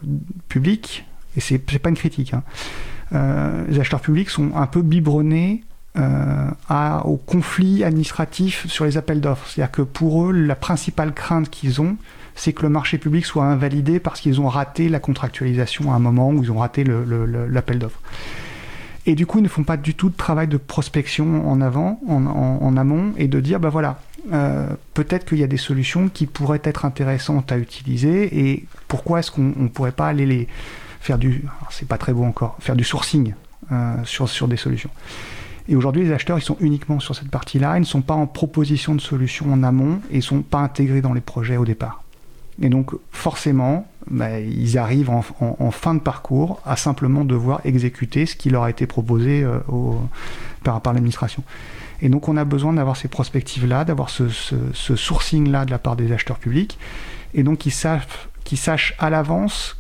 publics, 0.49 1.05
et 1.37 1.41
c'est 1.41 1.59
pas 1.59 1.89
une 1.89 1.97
critique, 1.97 2.35
hein, 2.35 2.43
euh, 3.13 3.65
les 3.69 3.81
acheteurs 3.81 4.01
publics 4.01 4.31
sont 4.31 4.55
un 4.55 4.67
peu 4.67 4.83
biberonnés 4.83 5.65
à, 5.97 7.05
au 7.07 7.17
conflit 7.17 7.83
administratif 7.85 8.67
sur 8.69 8.85
les 8.85 8.97
appels 8.97 9.21
d'offres. 9.21 9.49
C'est-à-dire 9.49 9.73
que 9.73 9.83
pour 9.83 10.27
eux, 10.27 10.33
la 10.33 10.55
principale 10.55 11.13
crainte 11.13 11.51
qu'ils 11.51 11.81
ont, 11.81 11.97
c'est 12.35 12.53
que 12.53 12.63
le 12.63 12.69
marché 12.69 12.99
public 12.99 13.27
soit 13.27 13.45
invalidé 13.45 14.01
parce 14.01 14.21
qu'ils 14.21 14.41
ont 14.41 14.49
raté 14.49 14.89
la 14.89 15.01
contractualisation 15.01 15.93
à 15.93 15.97
un 15.97 15.99
moment 15.99 16.31
où 16.31 16.43
ils 16.43 16.51
ont 16.51 16.59
raté 16.59 16.85
l'appel 16.85 17.79
d'offres. 17.79 18.01
Et 19.07 19.15
du 19.15 19.27
coup, 19.27 19.39
ils 19.39 19.43
ne 19.43 19.49
font 19.49 19.65
pas 19.65 19.77
du 19.77 19.95
tout 19.95 20.11
de 20.11 20.17
travail 20.17 20.47
de 20.47 20.57
prospection 20.57 21.51
en 21.51 21.61
avant, 21.61 22.01
en, 22.07 22.77
amont, 22.77 23.13
et 23.17 23.29
de 23.29 23.41
dire, 23.41 23.59
bah 23.59 23.71
voilà, 23.71 24.01
euh, 24.33 24.69
peut-être 24.95 25.25
qu'il 25.27 25.39
y 25.39 25.43
a 25.43 25.47
des 25.47 25.57
solutions 25.57 26.09
qui 26.09 26.27
pourraient 26.27 26.61
être 26.65 26.85
intéressantes 26.85 27.51
à 27.51 27.59
utiliser, 27.59 28.51
et 28.51 28.67
pourquoi 28.89 29.21
est-ce 29.21 29.31
qu'on 29.31 29.53
ne 29.57 29.69
pourrait 29.69 29.93
pas 29.93 30.09
aller 30.09 30.27
les 30.27 30.49
faire 31.01 31.17
du, 31.17 31.45
c'est 31.71 31.89
pas 31.89 31.97
très 31.97 32.13
beau 32.13 32.25
encore, 32.25 32.57
faire 32.61 32.77
du 32.77 32.85
sourcing 32.85 33.33
euh, 33.73 33.97
sur 34.05 34.49
des 34.49 34.59
solutions. 34.59 34.91
Et 35.71 35.77
aujourd'hui, 35.77 36.03
les 36.03 36.13
acheteurs, 36.13 36.37
ils 36.37 36.43
sont 36.43 36.57
uniquement 36.59 36.99
sur 36.99 37.15
cette 37.15 37.31
partie-là, 37.31 37.77
ils 37.77 37.83
ne 37.83 37.87
sont 37.87 38.03
pas 38.03 38.15
en 38.15 38.27
proposition 38.27 38.97
de 38.97 39.01
solutions 39.01 39.53
en 39.53 39.63
amont, 39.63 40.01
et 40.11 40.15
ils 40.15 40.17
ne 40.17 40.23
sont 40.23 40.43
pas 40.43 40.59
intégrés 40.59 41.01
dans 41.01 41.13
les 41.13 41.21
projets 41.21 41.57
au 41.57 41.65
départ. 41.65 42.03
Et 42.61 42.69
donc, 42.69 42.91
forcément, 43.13 43.87
bah, 44.11 44.41
ils 44.41 44.79
arrivent 44.79 45.11
en, 45.11 45.71
fin 45.71 45.95
de 45.95 46.01
parcours 46.01 46.61
à 46.67 46.75
simplement 46.75 47.25
devoir 47.25 47.61
exécuter 47.65 48.27
ce 48.27 48.35
qui 48.35 48.51
leur 48.51 48.65
a 48.65 48.71
été 48.71 48.89
proposé 48.89 49.45
euh, 49.45 49.61
par 50.65 50.83
l'administration. 50.93 51.45
Et 52.03 52.09
donc, 52.09 52.29
on 52.29 52.37
a 52.37 52.45
besoin 52.45 52.73
d'avoir 52.73 52.97
ces 52.97 53.07
prospectives-là, 53.09 53.85
d'avoir 53.85 54.11
ce, 54.11 54.27
sourcing-là 54.75 55.67
de 55.67 55.71
la 55.71 55.79
part 55.79 55.95
des 55.95 56.11
acheteurs 56.11 56.39
publics, 56.39 56.79
et 57.33 57.45
donc 57.45 57.59
qu'ils 57.59 57.73
sachent 58.59 58.95
à 58.99 59.09
l'avance 59.09 59.77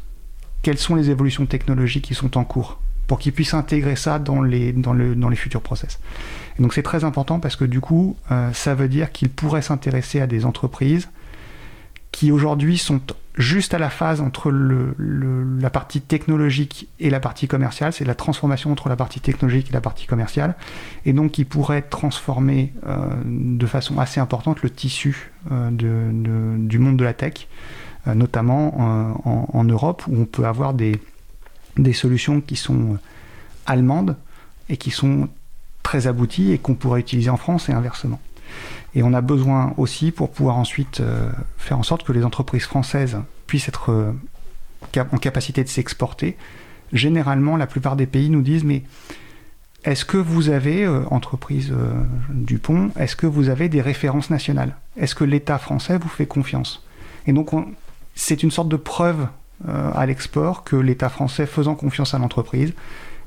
quelles 0.63 0.79
sont 0.79 0.95
les 0.95 1.11
évolutions 1.11 1.47
technologiques 1.47 2.05
qui 2.05 2.15
sont 2.15 2.39
en 2.39 2.45
cours 2.45 2.79
pour 3.11 3.19
qu'ils 3.19 3.33
puissent 3.33 3.55
intégrer 3.55 3.97
ça 3.97 4.21
dans 4.21 4.41
les, 4.41 4.73
dans 4.73 4.93
le, 4.93 5.17
dans 5.17 5.29
les 5.29 5.35
futurs 5.35 5.63
process. 5.63 5.99
Donc 6.61 6.73
c'est 6.73 6.85
très 6.85 7.03
important 7.03 7.41
parce 7.41 7.57
que 7.57 7.65
du 7.65 7.81
coup, 7.81 8.17
euh, 8.31 8.53
ça 8.53 8.77
veut 8.77 8.87
dire 8.87 9.11
qu'ils 9.11 9.31
pourraient 9.31 9.63
s'intéresser 9.63 10.21
à 10.21 10.29
des 10.29 10.45
entreprises 10.45 11.09
qui 12.13 12.31
aujourd'hui 12.31 12.79
sont 12.79 13.01
juste 13.35 13.75
à 13.75 13.81
la 13.81 13.91
phase 13.91 14.21
entre 14.21 14.53
la 14.53 15.71
partie 15.71 16.01
technologique 16.01 16.87
et 17.01 17.11
la 17.11 17.19
partie 17.19 17.49
commerciale, 17.49 17.93
c'est 17.93 18.05
la 18.05 18.15
transformation 18.15 18.71
entre 18.71 18.89
la 18.89 18.95
partie 18.95 19.19
technologique 19.19 19.71
et 19.71 19.73
la 19.73 19.81
partie 19.81 20.07
commerciale, 20.07 20.55
et 21.05 21.13
donc 21.13 21.33
qui 21.33 21.45
pourrait 21.45 21.83
transformer 21.83 22.73
euh, 22.87 23.09
de 23.25 23.67
façon 23.67 23.99
assez 23.99 24.21
importante 24.21 24.63
le 24.63 24.71
tissu 24.71 25.33
euh, 25.51 25.71
du 25.73 26.79
monde 26.79 26.97
de 26.97 27.05
la 27.05 27.13
tech, 27.13 27.49
notamment 28.07 28.81
en, 28.81 29.49
en, 29.53 29.65
Europe, 29.65 30.05
où 30.09 30.23
on 30.23 30.25
peut 30.25 30.47
avoir 30.47 30.75
des, 30.75 31.01
des 31.77 31.93
solutions 31.93 32.41
qui 32.41 32.57
sont 32.57 32.99
allemandes 33.67 34.17
et 34.69 34.77
qui 34.77 34.91
sont 34.91 35.29
très 35.83 36.07
abouties 36.07 36.53
et 36.53 36.59
qu'on 36.59 36.75
pourrait 36.75 37.01
utiliser 37.01 37.31
en 37.31 37.37
France 37.37 37.69
et 37.69 37.73
inversement. 37.73 38.21
Et 38.95 39.03
on 39.03 39.13
a 39.13 39.21
besoin 39.21 39.75
aussi 39.77 40.11
pour 40.11 40.31
pouvoir 40.31 40.57
ensuite 40.57 41.01
euh, 41.01 41.31
faire 41.59 41.79
en 41.79 41.83
sorte 41.83 42.05
que 42.05 42.13
les 42.13 42.25
entreprises 42.25 42.65
françaises 42.65 43.19
puissent 43.47 43.69
être 43.69 43.93
euh, 43.93 44.13
en 45.13 45.19
capacité 45.19 45.63
de 45.63 45.69
s'exporter. 45.69 46.37
Généralement, 46.93 47.57
la 47.57 47.67
plupart 47.67 47.97
des 47.97 48.07
pays 48.07 48.31
nous 48.31 48.43
disent 48.43 48.65
mais 48.65 48.83
est-ce 49.85 50.05
que 50.05 50.17
vous 50.17 50.51
avez, 50.51 50.85
euh, 50.85 51.05
entreprise 51.11 51.73
Dupont, 52.31 52.91
est-ce 52.99 53.17
que 53.17 53.27
vous 53.27 53.49
avez 53.49 53.69
des 53.69 53.81
références 53.81 54.31
nationales? 54.31 54.77
Est-ce 54.97 55.15
que 55.15 55.25
l'État 55.25 55.59
français 55.59 55.99
vous 55.99 56.09
fait 56.09 56.27
confiance? 56.27 56.85
Et 57.27 57.33
donc, 57.33 57.51
c'est 58.15 58.43
une 58.43 58.51
sorte 58.51 58.69
de 58.69 58.77
preuve 58.77 59.29
à 59.69 60.07
l'export 60.07 60.65
que 60.65 60.77
l'État 60.77 61.09
français, 61.09 61.47
faisant 61.47 61.75
confiance 61.75 62.15
à 62.15 62.19
l'entreprise, 62.19 62.73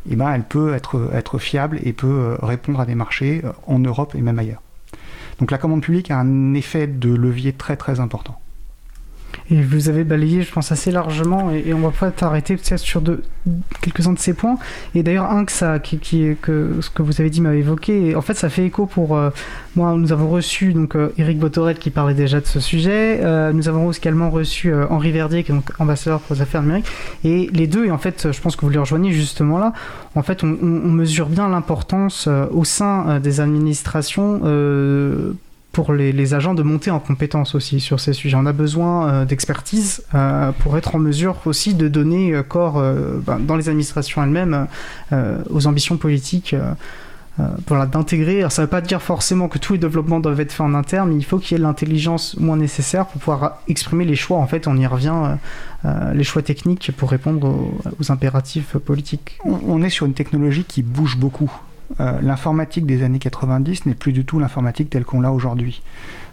eh 0.10 0.16
ben, 0.16 0.34
elle 0.34 0.44
peut 0.44 0.74
être, 0.74 1.12
être 1.14 1.38
fiable 1.38 1.80
et 1.84 1.94
peut 1.94 2.38
répondre 2.42 2.80
à 2.80 2.86
des 2.86 2.96
marchés 2.96 3.42
en 3.68 3.80
Europe 3.80 4.16
et 4.16 4.22
même 4.22 4.40
ailleurs. 4.40 4.62
Donc 5.40 5.52
la 5.52 5.58
commande 5.58 5.82
publique 5.82 6.12
a 6.12 6.18
un 6.18 6.54
effet 6.54 6.88
de 6.88 7.14
levier 7.14 7.54
très 7.54 7.78
très 7.78 8.00
important. 8.00 8.40
Et 9.50 9.62
vous 9.62 9.90
avez 9.90 10.04
balayé, 10.04 10.42
je 10.42 10.52
pense, 10.52 10.72
assez 10.72 10.92
largement, 10.92 11.52
et, 11.52 11.74
on 11.74 11.80
va 11.80 11.92
pas 11.92 12.12
t'arrêter 12.12 12.58
sur 12.78 13.02
de, 13.02 13.22
quelques-uns 13.82 14.14
de 14.14 14.20
ces 14.20 14.34
points. 14.34 14.58
Et 14.96 15.04
d'ailleurs, 15.04 15.30
un 15.30 15.46
que, 15.46 15.52
ça, 15.52 15.80
qui, 15.80 15.98
qui, 15.98 16.36
que 16.42 16.78
ce 16.82 16.90
que 16.90 17.02
vous 17.02 17.20
avez 17.22 17.30
dit 17.30 17.42
m'a 17.42 17.56
évoqué, 17.56 18.10
et 18.10 18.16
en 18.16 18.22
fait, 18.22 18.36
ça 18.36 18.50
fait 18.50 18.66
écho 18.66 18.86
pour 18.86 19.16
euh, 19.16 19.30
moi. 19.76 19.94
Nous 19.94 20.12
avons 20.12 20.30
reçu 20.30 20.74
donc 20.74 20.96
euh, 20.96 21.14
Eric 21.18 21.40
Botorel 21.40 21.78
qui 21.78 21.90
parlait 21.90 22.14
déjà 22.14 22.40
de 22.40 22.46
ce 22.46 22.60
sujet. 22.60 23.20
Euh, 23.22 23.54
nous 23.54 23.68
avons 23.68 23.92
également 23.92 24.30
reçu 24.30 24.74
Henri 24.90 25.12
Verdier, 25.12 25.44
qui 25.44 25.52
est 25.52 25.56
donc 25.56 25.72
ambassadeur 25.80 26.20
pour 26.20 26.36
les 26.36 26.42
affaires 26.42 26.62
numériques. 26.62 26.88
Et 27.24 27.50
les 27.54 27.68
deux, 27.68 27.86
et 27.86 27.92
en 27.92 27.98
fait, 27.98 28.32
je 28.32 28.42
pense 28.42 28.56
que 28.56 28.62
vous 28.62 28.72
les 28.72 28.80
rejoignez 28.80 29.12
justement 29.12 29.58
là. 29.58 29.74
En 30.16 30.24
fait, 30.24 30.44
on, 30.44 30.58
on 30.62 30.92
mesure 30.92 31.28
bien 31.28 31.50
l'importance 31.50 32.28
au 32.52 32.64
sein 32.64 33.20
des 33.20 33.40
administrations 33.40 34.42
pour 35.74 35.92
les, 35.92 36.34
agents 36.36 36.54
de 36.54 36.62
monter 36.62 36.92
en 36.92 37.00
compétence 37.00 37.56
aussi 37.56 37.80
sur 37.80 38.00
ces 38.00 38.14
sujets. 38.14 38.38
On 38.40 38.46
a 38.46 38.54
besoin 38.54 39.10
euh, 39.10 39.26
d'expertise 39.26 40.04
euh, 40.14 40.52
pour 40.60 40.78
être 40.78 40.96
en 40.96 41.00
mesure 41.00 41.36
aussi 41.46 41.74
de 41.74 41.88
donner 41.88 42.32
euh, 42.32 42.44
corps 42.44 42.82
ben, 43.26 43.40
dans 43.40 43.58
les 43.58 43.70
administrations 43.70 44.24
elles-mêmes 44.24 44.68
aux 45.50 45.66
ambitions 45.68 45.98
politiques 45.98 46.56
voilà, 47.68 47.88
d'intégrer. 47.88 48.48
Ça 48.52 48.62
ne 48.62 48.68
veut 48.68 48.70
pas 48.70 48.82
dire 48.82 49.02
forcément 49.02 49.48
que 49.48 49.58
tous 49.58 49.74
les 49.74 49.80
développements 49.80 50.20
doivent 50.20 50.40
être 50.40 50.52
faits 50.52 50.62
en 50.62 50.76
interne, 50.76 51.10
mais 51.10 51.16
il 51.16 51.26
faut 51.26 51.40
qu'il 51.40 51.58
y 51.58 51.60
ait 51.60 51.64
l'intelligence 51.64 52.38
moins 52.38 52.58
nécessaire 52.58 53.08
pour 53.08 53.20
pouvoir 53.20 53.60
exprimer 53.68 54.06
les 54.06 54.16
choix. 54.16 54.38
En 54.38 54.46
fait, 54.46 54.68
on 54.68 54.78
y 54.78 54.86
revient, 54.86 55.38
les 56.14 56.24
choix 56.24 56.44
techniques 56.44 56.92
pour 56.96 57.10
répondre 57.10 57.72
aux, 58.00 58.12
impératifs 58.12 58.78
politiques. 58.78 59.40
On, 59.44 59.82
est 59.82 59.90
sur 59.90 60.06
une 60.06 60.14
technologie 60.14 60.64
qui 60.64 60.84
bouge 60.84 61.18
beaucoup. 61.18 61.52
L'informatique 62.00 62.86
des 62.86 63.04
années 63.04 63.20
90 63.20 63.86
n'est 63.86 63.94
plus 63.94 64.14
du 64.14 64.26
tout 64.26 64.40
l'informatique 64.40 64.90
telle 64.90 65.06
qu'on 65.06 65.22
l'a 65.22 65.32
aujourd'hui. 65.32 65.82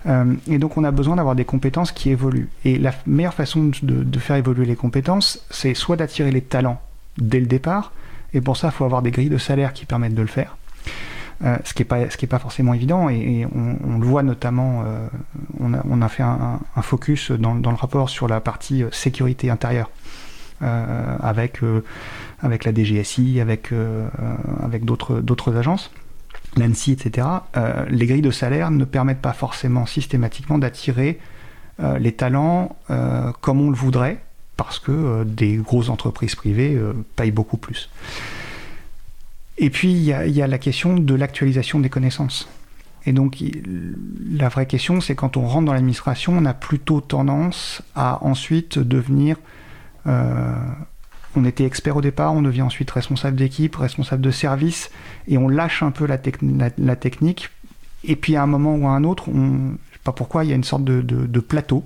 Euh, 0.06 0.34
et 0.48 0.58
donc 0.58 0.76
on 0.76 0.84
a 0.84 0.90
besoin 0.90 1.16
d'avoir 1.16 1.34
des 1.34 1.44
compétences 1.44 1.92
qui 1.92 2.10
évoluent. 2.10 2.48
Et 2.64 2.78
la 2.78 2.92
meilleure 3.06 3.34
façon 3.34 3.70
de, 3.82 4.18
faire 4.18 4.36
évoluer 4.36 4.64
les 4.64 4.76
compétences, 4.76 5.44
c'est 5.50 5.74
soit 5.74 5.96
d'attirer 5.96 6.30
les 6.30 6.40
talents 6.40 6.80
dès 7.18 7.40
le 7.40 7.46
départ, 7.46 7.92
et 8.32 8.40
pour 8.40 8.56
ça, 8.56 8.68
il 8.68 8.72
faut 8.72 8.84
avoir 8.84 9.02
des 9.02 9.10
grilles 9.10 9.28
de 9.28 9.38
salaire 9.38 9.72
qui 9.72 9.84
permettent 9.86 10.14
de 10.14 10.22
le 10.22 10.28
faire. 10.28 10.56
Euh, 11.42 11.56
ce 11.64 11.72
qui 11.72 11.82
n'est 11.82 12.28
pas, 12.28 12.38
forcément 12.38 12.74
évident, 12.74 13.08
et, 13.08 13.46
on, 13.54 13.98
le 13.98 14.04
voit 14.04 14.22
notamment, 14.22 14.82
euh, 14.84 15.08
on, 15.58 16.02
a, 16.02 16.08
fait 16.08 16.22
un, 16.22 16.60
focus 16.82 17.32
dans, 17.32 17.54
le 17.54 17.74
rapport 17.74 18.10
sur 18.10 18.28
la 18.28 18.40
partie 18.40 18.84
sécurité 18.92 19.50
intérieure, 19.50 19.90
avec, 20.60 21.60
avec 22.40 22.64
la 22.64 22.74
DGSI, 22.74 23.40
avec, 23.40 23.70
avec 24.62 24.84
d'autres 24.84 25.56
agences 25.56 25.90
l'ANSI, 26.56 26.92
etc., 26.92 27.26
euh, 27.56 27.86
les 27.88 28.06
grilles 28.06 28.22
de 28.22 28.30
salaire 28.30 28.70
ne 28.70 28.84
permettent 28.84 29.20
pas 29.20 29.32
forcément 29.32 29.86
systématiquement 29.86 30.58
d'attirer 30.58 31.18
euh, 31.80 31.98
les 31.98 32.12
talents 32.12 32.76
euh, 32.90 33.32
comme 33.40 33.60
on 33.60 33.70
le 33.70 33.76
voudrait, 33.76 34.18
parce 34.56 34.78
que 34.78 35.24
des 35.24 35.56
grosses 35.56 35.88
entreprises 35.88 36.34
privées 36.34 36.78
payent 37.16 37.30
beaucoup 37.30 37.56
plus. 37.56 37.88
Et 39.56 39.70
puis, 39.70 39.90
il 39.90 40.02
y, 40.02 40.42
a 40.42 40.46
la 40.46 40.58
question 40.58 40.94
de 40.94 41.14
l'actualisation 41.14 41.80
des 41.80 41.88
connaissances. 41.88 42.46
Et 43.06 43.12
donc, 43.12 43.42
la 44.30 44.50
vraie 44.50 44.66
question, 44.66 45.00
c'est 45.00 45.14
quand 45.14 45.38
on 45.38 45.46
rentre 45.46 45.64
dans 45.64 45.72
l'administration, 45.72 46.36
on 46.36 46.44
a 46.44 46.52
plutôt 46.52 47.00
tendance 47.00 47.80
à 47.94 48.22
ensuite 48.22 48.78
devenir 48.78 49.38
on 51.36 51.44
était 51.44 51.64
expert 51.64 51.96
au 51.96 52.00
départ, 52.00 52.34
on 52.34 52.42
devient 52.42 52.62
ensuite 52.62 52.90
responsable 52.90 53.36
d'équipe, 53.36 53.76
responsable 53.76 54.22
de 54.22 54.30
service, 54.30 54.90
et 55.28 55.38
on 55.38 55.48
lâche 55.48 55.82
un 55.82 55.90
peu 55.90 56.06
la, 56.06 56.18
technique. 56.96 57.50
Et 58.04 58.16
puis 58.16 58.36
à 58.36 58.42
un 58.42 58.46
moment 58.46 58.74
ou 58.74 58.86
à 58.86 58.90
un 58.90 59.04
autre, 59.04 59.28
on, 59.28 59.72
je 59.90 59.94
sais 59.94 60.00
pas 60.02 60.12
pourquoi, 60.12 60.44
il 60.44 60.50
y 60.50 60.52
a 60.52 60.56
une 60.56 60.64
sorte 60.64 60.84
de, 60.84 61.40
plateau 61.40 61.84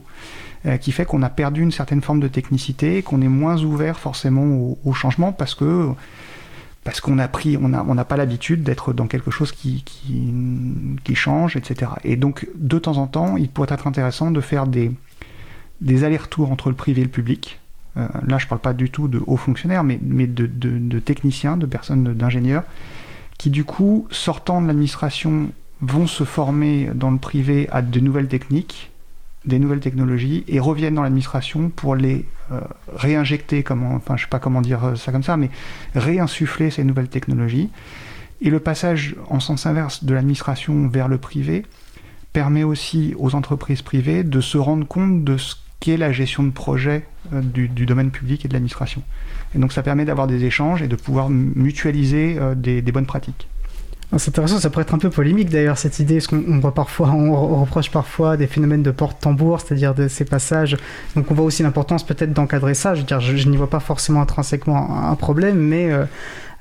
euh, 0.66 0.76
qui 0.78 0.92
fait 0.92 1.04
qu'on 1.04 1.22
a 1.22 1.28
perdu 1.28 1.62
une 1.62 1.72
certaine 1.72 2.00
forme 2.00 2.20
de 2.20 2.28
technicité, 2.28 3.02
qu'on 3.02 3.20
est 3.20 3.28
moins 3.28 3.62
ouvert 3.62 3.98
forcément 3.98 4.76
au, 4.84 4.92
changement 4.92 5.32
parce 5.32 5.54
que 5.54 5.90
parce 6.84 7.00
qu'on 7.00 7.18
a 7.18 7.28
pris, 7.28 7.56
on 7.56 7.68
n'a 7.68 8.04
pas 8.04 8.18
l'habitude 8.18 8.62
d'être 8.62 8.92
dans 8.92 9.06
quelque 9.06 9.30
chose 9.30 9.52
qui, 9.52 9.82
change, 11.14 11.56
etc. 11.56 11.92
Et 12.04 12.16
donc 12.16 12.46
de 12.54 12.78
temps 12.78 12.98
en 12.98 13.06
temps, 13.06 13.38
il 13.38 13.48
pourrait 13.48 13.72
être 13.72 13.86
intéressant 13.86 14.30
de 14.30 14.40
faire 14.42 14.66
des 14.66 16.04
allers-retours 16.04 16.52
entre 16.52 16.68
le 16.68 16.74
privé 16.74 17.00
et 17.00 17.04
le 17.04 17.10
public 17.10 17.58
euh, 17.96 18.06
là 18.26 18.38
je 18.38 18.46
ne 18.46 18.48
parle 18.48 18.60
pas 18.60 18.72
du 18.72 18.90
tout 18.90 19.08
de 19.08 19.22
hauts 19.26 19.36
fonctionnaires, 19.36 19.84
mais, 19.84 19.98
de, 19.98 20.98
techniciens, 20.98 21.56
de 21.56 21.66
personnes, 21.66 22.14
d'ingénieurs, 22.14 22.64
qui 23.38 23.50
du 23.50 23.64
coup, 23.64 24.06
sortant 24.10 24.60
de 24.60 24.66
l'administration, 24.66 25.50
vont 25.80 26.06
se 26.06 26.24
former 26.24 26.90
dans 26.94 27.10
le 27.10 27.18
privé 27.18 27.68
à 27.70 27.82
de 27.82 28.00
nouvelles 28.00 28.28
techniques, 28.28 28.90
des 29.44 29.58
nouvelles 29.58 29.80
technologies, 29.80 30.44
et 30.48 30.60
reviennent 30.60 30.94
dans 30.94 31.02
l'administration 31.02 31.68
pour 31.68 31.94
les 31.94 32.24
euh, 32.52 32.60
réinjecter, 32.94 33.62
comment, 33.62 33.94
enfin 33.94 34.16
je 34.16 34.22
sais 34.22 34.28
pas 34.28 34.38
comment 34.38 34.62
dire 34.62 34.92
ça 34.96 35.12
comme 35.12 35.22
ça, 35.22 35.36
mais 35.36 35.50
réinsuffler 35.94 36.70
ces 36.70 36.84
nouvelles 36.84 37.08
technologies. 37.08 37.70
Et 38.40 38.50
le 38.50 38.60
passage 38.60 39.16
en 39.28 39.40
sens 39.40 39.66
inverse 39.66 40.04
de 40.04 40.14
l'administration 40.14 40.88
vers 40.88 41.08
le 41.08 41.18
privé 41.18 41.64
permet 42.32 42.64
aussi 42.64 43.14
aux 43.18 43.34
entreprises 43.34 43.82
privées 43.82 44.24
de 44.24 44.40
se 44.40 44.58
rendre 44.58 44.86
compte 44.86 45.24
de 45.24 45.36
ce 45.36 45.54
est 45.86 45.96
la 45.96 46.12
gestion 46.12 46.42
de 46.42 46.50
projet 46.50 47.04
euh, 47.32 47.40
du, 47.40 47.68
domaine 47.68 48.10
public 48.10 48.44
et 48.44 48.48
de 48.48 48.52
l'administration. 48.52 49.02
Et 49.54 49.58
donc 49.58 49.72
ça 49.72 49.82
permet 49.82 50.04
d'avoir 50.04 50.26
des 50.26 50.44
échanges 50.44 50.82
et 50.82 50.88
de 50.88 50.96
pouvoir 50.96 51.30
mutualiser 51.30 52.36
euh, 52.38 52.54
des, 52.54 52.82
bonnes 52.82 53.06
pratiques. 53.06 53.48
Ah, 54.12 54.18
c'est 54.18 54.30
intéressant, 54.30 54.58
ça 54.58 54.70
pourrait 54.70 54.82
être 54.82 54.94
un 54.94 54.98
peu 54.98 55.10
polémique 55.10 55.48
d'ailleurs 55.48 55.78
cette 55.78 55.98
idée, 55.98 56.14
parce 56.14 56.26
qu'on 56.26 56.58
voit 56.60 56.74
parfois, 56.74 57.10
on 57.10 57.60
reproche 57.60 57.90
parfois 57.90 58.36
des 58.36 58.46
phénomènes 58.46 58.82
de 58.82 58.90
porte-tambour, 58.90 59.60
c'est-à-dire 59.60 59.94
de 59.94 60.08
ces 60.08 60.24
passages. 60.24 60.76
Donc 61.16 61.30
on 61.30 61.34
voit 61.34 61.44
aussi 61.44 61.62
l'importance 61.62 62.04
peut-être 62.04 62.32
d'encadrer 62.32 62.74
ça. 62.74 62.94
Je 62.94 63.00
veux 63.00 63.06
dire, 63.06 63.20
je, 63.20 63.48
n'y 63.48 63.56
vois 63.56 63.70
pas 63.70 63.80
forcément 63.80 64.20
intrinsèquement 64.20 65.08
un 65.10 65.14
problème, 65.16 65.58
mais 65.58 65.90
euh, 65.90 66.04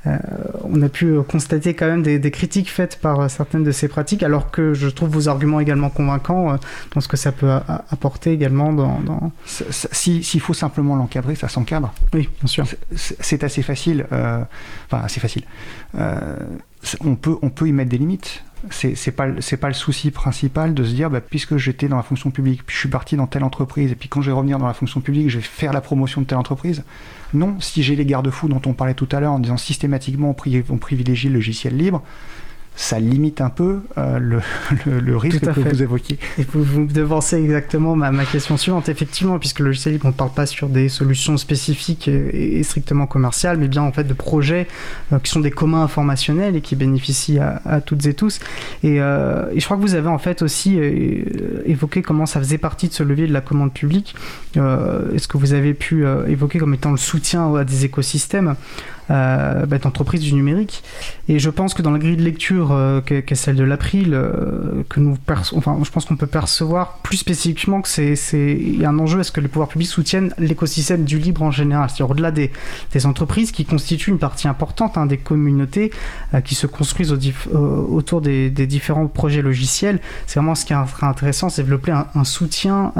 euh, 0.05 0.17
on 0.63 0.81
a 0.81 0.89
pu 0.89 1.21
constater 1.21 1.73
quand 1.73 1.85
même 1.85 2.03
des, 2.03 2.31
critiques 2.31 2.69
faites 2.69 2.99
par 2.99 3.21
euh, 3.21 3.27
certaines 3.29 3.63
de 3.63 3.71
ces 3.71 3.87
pratiques, 3.87 4.23
alors 4.23 4.51
que 4.51 4.73
je 4.73 4.89
trouve 4.89 5.09
vos 5.09 5.29
arguments 5.29 5.59
également 5.59 5.89
convaincants 5.89 6.53
euh, 6.53 6.57
dans 6.93 7.01
ce 7.01 7.07
que 7.07 7.17
ça 7.17 7.31
peut 7.31 7.51
apporter 7.89 8.31
également 8.31 8.73
dans... 8.73 9.31
S'il 9.45 10.41
faut 10.41 10.53
simplement 10.53 10.95
l'encadrer, 10.95 11.35
ça 11.35 11.47
s'encadre. 11.47 11.93
Oui, 12.13 12.29
bien 12.39 12.47
sûr. 12.47 12.65
C'est 12.95 13.43
assez 13.43 13.61
facile. 13.61 14.05
enfin, 14.11 15.03
assez 15.03 15.19
facile. 15.19 15.43
On, 17.01 17.15
peut, 17.15 17.37
on 17.41 17.49
peut 17.49 17.67
y 17.67 17.71
mettre 17.71 17.89
des 17.89 17.97
limites. 17.97 18.43
C'est 18.69 19.11
pas 19.11 19.27
c'est 19.41 19.57
pas 19.57 19.67
le 19.67 19.73
souci 19.73 20.09
principal 20.09 20.73
de 20.73 20.85
se 20.85 20.93
dire 20.93 21.09
bah, 21.09 21.19
puisque 21.19 21.57
j'étais 21.57 21.89
dans 21.89 21.97
la 21.97 22.01
fonction 22.01 22.31
publique 22.31 22.65
puis 22.65 22.73
je 22.73 22.79
suis 22.79 22.89
parti 22.89 23.17
dans 23.17 23.27
telle 23.27 23.43
entreprise 23.43 23.91
et 23.91 23.95
puis 23.95 24.07
quand 24.07 24.21
je 24.21 24.27
vais 24.31 24.37
revenir 24.37 24.57
dans 24.57 24.67
la 24.67 24.73
fonction 24.73 25.01
publique 25.01 25.29
je 25.29 25.39
vais 25.39 25.43
faire 25.43 25.73
la 25.73 25.81
promotion 25.81 26.21
de 26.21 26.27
telle 26.27 26.37
entreprise. 26.37 26.85
Non 27.33 27.57
si 27.59 27.83
j'ai 27.83 27.97
les 27.97 28.05
garde-fous 28.05 28.47
dont 28.47 28.61
on 28.65 28.71
parlait 28.71 28.93
tout 28.93 29.09
à 29.11 29.19
l'heure 29.19 29.33
en 29.33 29.39
disant 29.39 29.57
systématiquement 29.57 30.29
on, 30.29 30.77
privilégie 30.77 31.27
le 31.27 31.33
logiciel 31.33 31.75
libre 31.75 32.03
ça 32.75 32.99
limite 32.99 33.41
un 33.41 33.49
peu 33.49 33.81
euh, 33.97 34.19
le, 34.19 35.17
risque 35.17 35.41
que 35.41 35.59
vous 35.59 35.83
évoquiez. 35.83 36.17
Et 36.37 36.43
vous, 36.43 36.63
vous 36.63 36.85
devancez 36.85 37.37
exactement 37.37 37.95
ma, 37.95 38.11
ma, 38.11 38.25
question 38.25 38.57
suivante, 38.57 38.89
effectivement, 38.89 39.37
puisque 39.39 39.59
le 39.59 39.67
logiciel 39.67 39.93
libre, 39.93 40.05
on 40.05 40.09
ne 40.09 40.13
parle 40.13 40.33
pas 40.33 40.45
sur 40.45 40.69
des 40.69 40.89
solutions 40.89 41.37
spécifiques 41.37 42.07
et, 42.07 42.61
strictement 42.63 43.05
commerciales, 43.05 43.57
mais 43.57 43.67
bien 43.67 43.83
en 43.83 43.91
fait 43.91 44.05
de 44.05 44.13
projets 44.13 44.67
euh, 45.11 45.19
qui 45.19 45.31
sont 45.31 45.39
des 45.39 45.51
communs 45.51 45.83
informationnels 45.83 46.55
et 46.55 46.61
qui 46.61 46.75
bénéficient 46.75 47.39
à, 47.39 47.81
toutes 47.81 48.05
et 48.05 48.13
tous. 48.13 48.39
Euh, 48.83 49.49
et, 49.53 49.59
je 49.59 49.65
crois 49.65 49.77
que 49.77 49.81
vous 49.81 49.95
avez 49.95 50.09
en 50.09 50.17
fait 50.17 50.41
aussi 50.41 50.77
évoqué 51.65 52.01
comment 52.01 52.25
ça 52.25 52.39
faisait 52.39 52.57
partie 52.57 52.87
de 52.87 52.93
ce 52.93 53.03
levier 53.03 53.27
de 53.27 53.33
la 53.33 53.41
commande 53.41 53.73
publique. 53.73 54.15
Est-ce 54.55 55.27
que 55.27 55.37
vous 55.37 55.53
avez 55.53 55.73
pu 55.73 56.05
évoquer 56.27 56.59
comme 56.59 56.73
étant 56.73 56.91
le 56.91 56.97
soutien 56.97 57.53
à 57.55 57.63
des 57.63 57.85
écosystèmes? 57.85 58.55
Euh, 59.09 59.65
bah, 59.65 59.77
d'entreprise 59.77 60.21
du 60.21 60.33
numérique. 60.33 60.83
Et 61.29 61.39
je 61.39 61.49
pense 61.49 61.73
que 61.73 61.81
dans 61.81 61.91
la 61.91 61.99
grille 61.99 62.17
de 62.17 62.23
lecture 62.23 62.71
euh, 62.71 62.99
qu'est 62.99 63.35
celle 63.35 63.55
de 63.55 63.63
l'April, 63.63 64.13
euh, 64.13 64.83
que 64.89 64.99
nous 64.99 65.17
enfin, 65.53 65.77
je 65.81 65.89
pense 65.89 66.03
qu'on 66.05 66.17
peut 66.17 66.27
percevoir 66.27 66.99
plus 67.01 67.17
spécifiquement 67.17 67.81
que 67.81 67.87
c'est 67.87 68.15
un 68.83 68.99
enjeu 68.99 69.21
est-ce 69.21 69.31
que 69.31 69.39
les 69.39 69.47
pouvoirs 69.47 69.69
publics 69.69 69.87
soutiennent 69.87 70.33
l'écosystème 70.37 71.05
du 71.05 71.19
libre 71.19 71.41
en 71.43 71.51
général, 71.51 71.89
c'est-à-dire 71.89 72.11
au-delà 72.11 72.31
des, 72.31 72.51
entreprises 73.05 73.51
qui 73.51 73.65
constituent 73.65 74.11
une 74.11 74.19
partie 74.19 74.47
importante 74.47 74.97
hein, 74.97 75.05
des 75.05 75.17
communautés 75.17 75.91
euh, 76.33 76.41
qui 76.41 76.55
se 76.55 76.67
construisent 76.67 77.11
au 77.11 77.17
autour 77.53 78.21
des, 78.21 78.49
des, 78.49 78.67
différents 78.67 79.07
projets 79.07 79.41
logiciels. 79.41 79.99
C'est 80.25 80.39
vraiment 80.39 80.55
ce 80.55 80.65
qui 80.65 80.73
est 80.73 80.77
intéressant, 81.01 81.49
c'est 81.49 81.63
développer 81.63 81.91
un, 81.91 82.07
un 82.15 82.23
soutien 82.23 82.91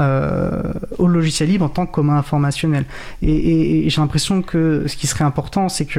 au 0.98 1.06
logiciel 1.06 1.48
libre 1.50 1.66
en 1.66 1.68
tant 1.68 1.86
que 1.86 1.92
commun 1.92 2.16
informationnel. 2.16 2.84
Et, 3.22 3.32
et, 3.32 3.86
et 3.86 3.90
j'ai 3.90 4.00
l'impression 4.00 4.42
que 4.42 4.84
ce 4.86 4.96
qui 4.96 5.06
serait 5.06 5.24
important, 5.24 5.68
c'est 5.68 5.84
que 5.84 5.93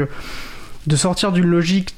de 0.87 0.95
sortir 0.95 1.31
d'une 1.31 1.47
logique 1.47 1.95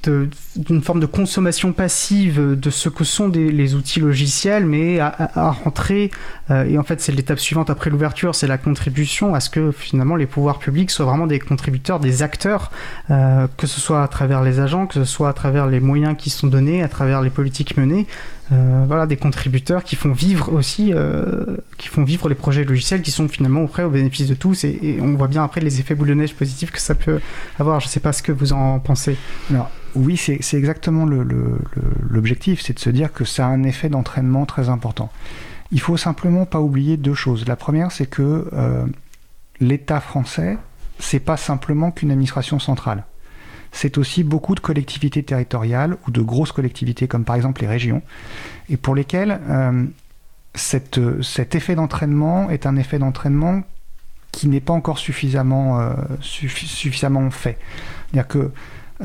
d'une 0.56 0.82
forme 0.82 1.00
de 1.00 1.06
consommation 1.06 1.74
passive 1.74 2.58
de 2.58 2.70
ce 2.70 2.88
que 2.90 3.04
sont 3.04 3.28
les 3.28 3.76
outils 3.76 4.00
logiciels, 4.00 4.66
mais 4.66 5.00
à, 5.00 5.52
rentrer, 5.64 6.12
euh, 6.52 6.64
et 6.66 6.78
en 6.78 6.84
fait 6.84 7.02
c'est 7.02 7.12
l'étape 7.12 7.40
suivante 7.40 7.70
après 7.70 7.90
l'ouverture, 7.90 8.34
c'est 8.34 8.48
la 8.48 8.58
contribution 8.58 9.34
à 9.34 9.40
ce 9.40 9.50
que 9.50 9.72
finalement 9.72 10.16
les 10.16 10.26
pouvoirs 10.26 10.60
publics 10.60 10.92
soient 10.92 11.06
vraiment 11.06 11.28
des 11.28 11.40
contributeurs, 11.40 12.00
des 12.00 12.24
acteurs, 12.24 12.72
euh, 13.12 13.48
que 13.58 13.68
ce 13.68 13.82
soit 13.82 14.04
à 14.04 14.08
travers 14.08 14.42
les 14.42 14.60
agents, 14.60 14.88
que 14.88 14.94
ce 14.94 15.06
soit 15.06 15.30
à 15.30 15.34
travers 15.34 15.68
les 15.68 15.80
moyens 15.80 16.16
qui 16.18 16.30
sont 16.30 16.48
donnés, 16.48 16.82
à 16.82 16.88
travers 16.88 17.22
les 17.22 17.30
politiques 17.30 17.76
menées, 17.78 18.08
euh, 18.54 18.86
voilà, 18.88 19.08
des 19.08 19.18
contributeurs 19.18 19.84
qui 19.84 19.96
font 19.96 20.14
vivre 20.14 20.54
aussi, 20.54 20.94
euh, 20.94 21.58
qui 21.78 21.90
font 21.90 22.04
vivre 22.04 22.30
les 22.30 22.36
projets 22.36 22.64
logiciels 22.64 23.02
qui 23.02 23.12
sont 23.12 23.28
finalement 23.28 23.62
auprès 23.62 23.84
au 23.84 23.90
bénéfice 23.90 24.28
de 24.28 24.36
tous 24.36 24.64
et, 24.64 25.00
on 25.02 25.16
voit 25.16 25.28
bien 25.28 25.44
après 25.44 25.60
les 25.60 25.80
effets 25.80 25.96
boule 25.96 26.08
de 26.08 26.14
neige 26.14 26.34
positifs 26.34 26.72
que 26.72 26.80
ça 26.80 26.96
peut 26.96 27.20
avoir. 27.60 27.82
Je 27.82 27.88
ne 27.88 27.90
sais 27.90 28.00
pas 28.00 28.14
ce 28.14 28.24
que 28.24 28.32
vous 28.32 28.54
en 28.54 28.80
pensez. 28.80 29.18
Alors, 29.50 29.70
oui, 29.96 30.16
c'est 30.16 30.58
exactement 30.58 31.06
l'objectif, 31.06 32.62
c'est 32.62 32.74
de 32.74 32.80
se 32.80 32.90
dire 32.90 33.12
que 33.12 33.26
ça 33.26 33.48
a 33.48 33.50
un 33.50 33.64
effet 33.64 33.90
d'entraînement 33.90 34.46
très 34.46 34.70
important. 34.70 35.12
Il 35.72 35.82
faut 35.82 35.98
simplement 35.98 36.46
pas 36.46 36.62
oublier 36.62 36.96
deux 36.96 37.16
choses. 37.16 37.46
La 37.48 37.58
première, 37.58 37.92
c'est 37.92 38.06
que 38.06 38.48
euh, 38.54 38.86
l'État 39.60 40.00
français, 40.00 40.58
c'est 41.00 41.20
pas 41.20 41.36
simplement 41.36 41.92
qu'une 41.92 42.12
administration 42.12 42.60
centrale 42.60 43.04
c'est 43.78 44.00
aussi 44.00 44.24
beaucoup 44.24 44.56
de 44.56 44.60
collectivités 44.60 45.22
territoriales 45.22 45.98
ou 46.08 46.12
de 46.12 46.22
grosses 46.22 46.52
collectivités 46.52 47.08
comme 47.08 47.24
par 47.24 47.36
exemple 47.36 47.62
les 47.62 47.68
régions, 47.68 48.02
et 48.70 48.78
pour 48.78 48.96
lesquelles 48.96 49.40
euh, 49.50 49.86
cet 50.56 50.98
effet 51.54 51.76
d'entraînement 51.76 52.50
est 52.50 52.66
un 52.66 52.76
effet 52.76 52.98
d'entraînement 52.98 53.62
qui 54.32 54.48
n'est 54.48 54.62
pas 54.62 54.74
encore 54.74 54.98
suffisamment, 54.98 55.80
euh, 55.80 55.94
fait. 57.30 57.60
Que 58.28 58.52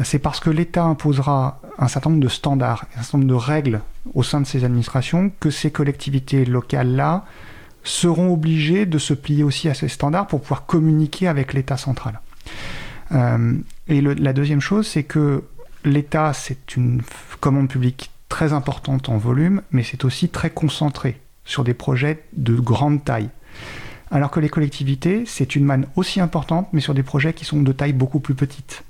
c'est 0.04 0.18
parce 0.18 0.40
que 0.40 0.48
l'État 0.48 0.84
imposera 0.84 1.60
un 1.78 1.88
certain 1.88 2.08
nombre 2.08 2.22
de 2.22 2.28
standards, 2.28 2.86
un 2.96 3.02
certain 3.02 3.18
nombre 3.18 3.30
de 3.30 3.34
règles 3.34 3.80
au 4.14 4.22
sein 4.22 4.40
de 4.40 4.46
ces 4.46 4.64
administrations 4.64 5.30
que 5.38 5.50
ces 5.50 5.70
collectivités 5.70 6.46
locales-là 6.46 7.26
seront 7.84 8.32
obligées 8.32 8.86
de 8.86 8.96
se 8.96 9.12
plier 9.12 9.44
aussi 9.44 9.68
à 9.68 9.74
ces 9.74 9.88
standards 9.88 10.28
pour 10.28 10.40
pouvoir 10.40 10.64
communiquer 10.64 11.28
avec 11.28 11.52
l'État 11.52 11.76
central. 11.76 12.20
Euh, 13.12 13.54
et 13.88 14.00
la 14.00 14.32
deuxième 14.32 14.60
chose, 14.60 14.86
c'est 14.86 15.02
que 15.02 15.42
l'État, 15.84 16.32
c'est 16.32 16.76
une 16.76 17.02
commande 17.40 17.68
publique 17.68 18.10
très 18.28 18.52
importante 18.52 19.08
en 19.08 19.18
volume, 19.18 19.62
mais 19.72 19.82
c'est 19.82 20.04
aussi 20.04 20.28
très 20.28 20.50
concentré 20.50 21.20
sur 21.44 21.64
des 21.64 21.74
projets 21.74 22.24
de 22.32 22.54
grande 22.54 23.04
taille. 23.04 23.28
Alors 24.10 24.30
que 24.30 24.40
les 24.40 24.48
collectivités, 24.48 25.24
c'est 25.26 25.56
une 25.56 25.64
manne 25.64 25.86
aussi 25.96 26.20
importante, 26.20 26.68
mais 26.72 26.80
sur 26.80 26.94
des 26.94 27.02
projets 27.02 27.32
qui 27.32 27.44
sont 27.44 27.62
de 27.62 27.72
taille 27.72 27.92
beaucoup 27.92 28.20
plus 28.20 28.34
petite. 28.34 28.84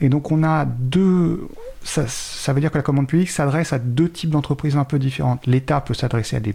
Et 0.00 0.08
donc 0.08 0.32
on 0.32 0.42
a 0.42 0.64
deux... 0.64 1.48
Ça, 1.84 2.52
veut 2.52 2.60
dire 2.60 2.70
que 2.70 2.78
la 2.78 2.82
commande 2.82 3.06
publique 3.06 3.30
s'adresse 3.30 3.72
à 3.72 3.78
deux 3.78 4.08
types 4.08 4.30
d'entreprises 4.30 4.76
un 4.76 4.84
peu 4.84 4.98
différentes. 4.98 5.46
L'État 5.46 5.80
peut 5.80 5.94
s'adresser 5.94 6.36
à 6.36 6.40
des 6.40 6.54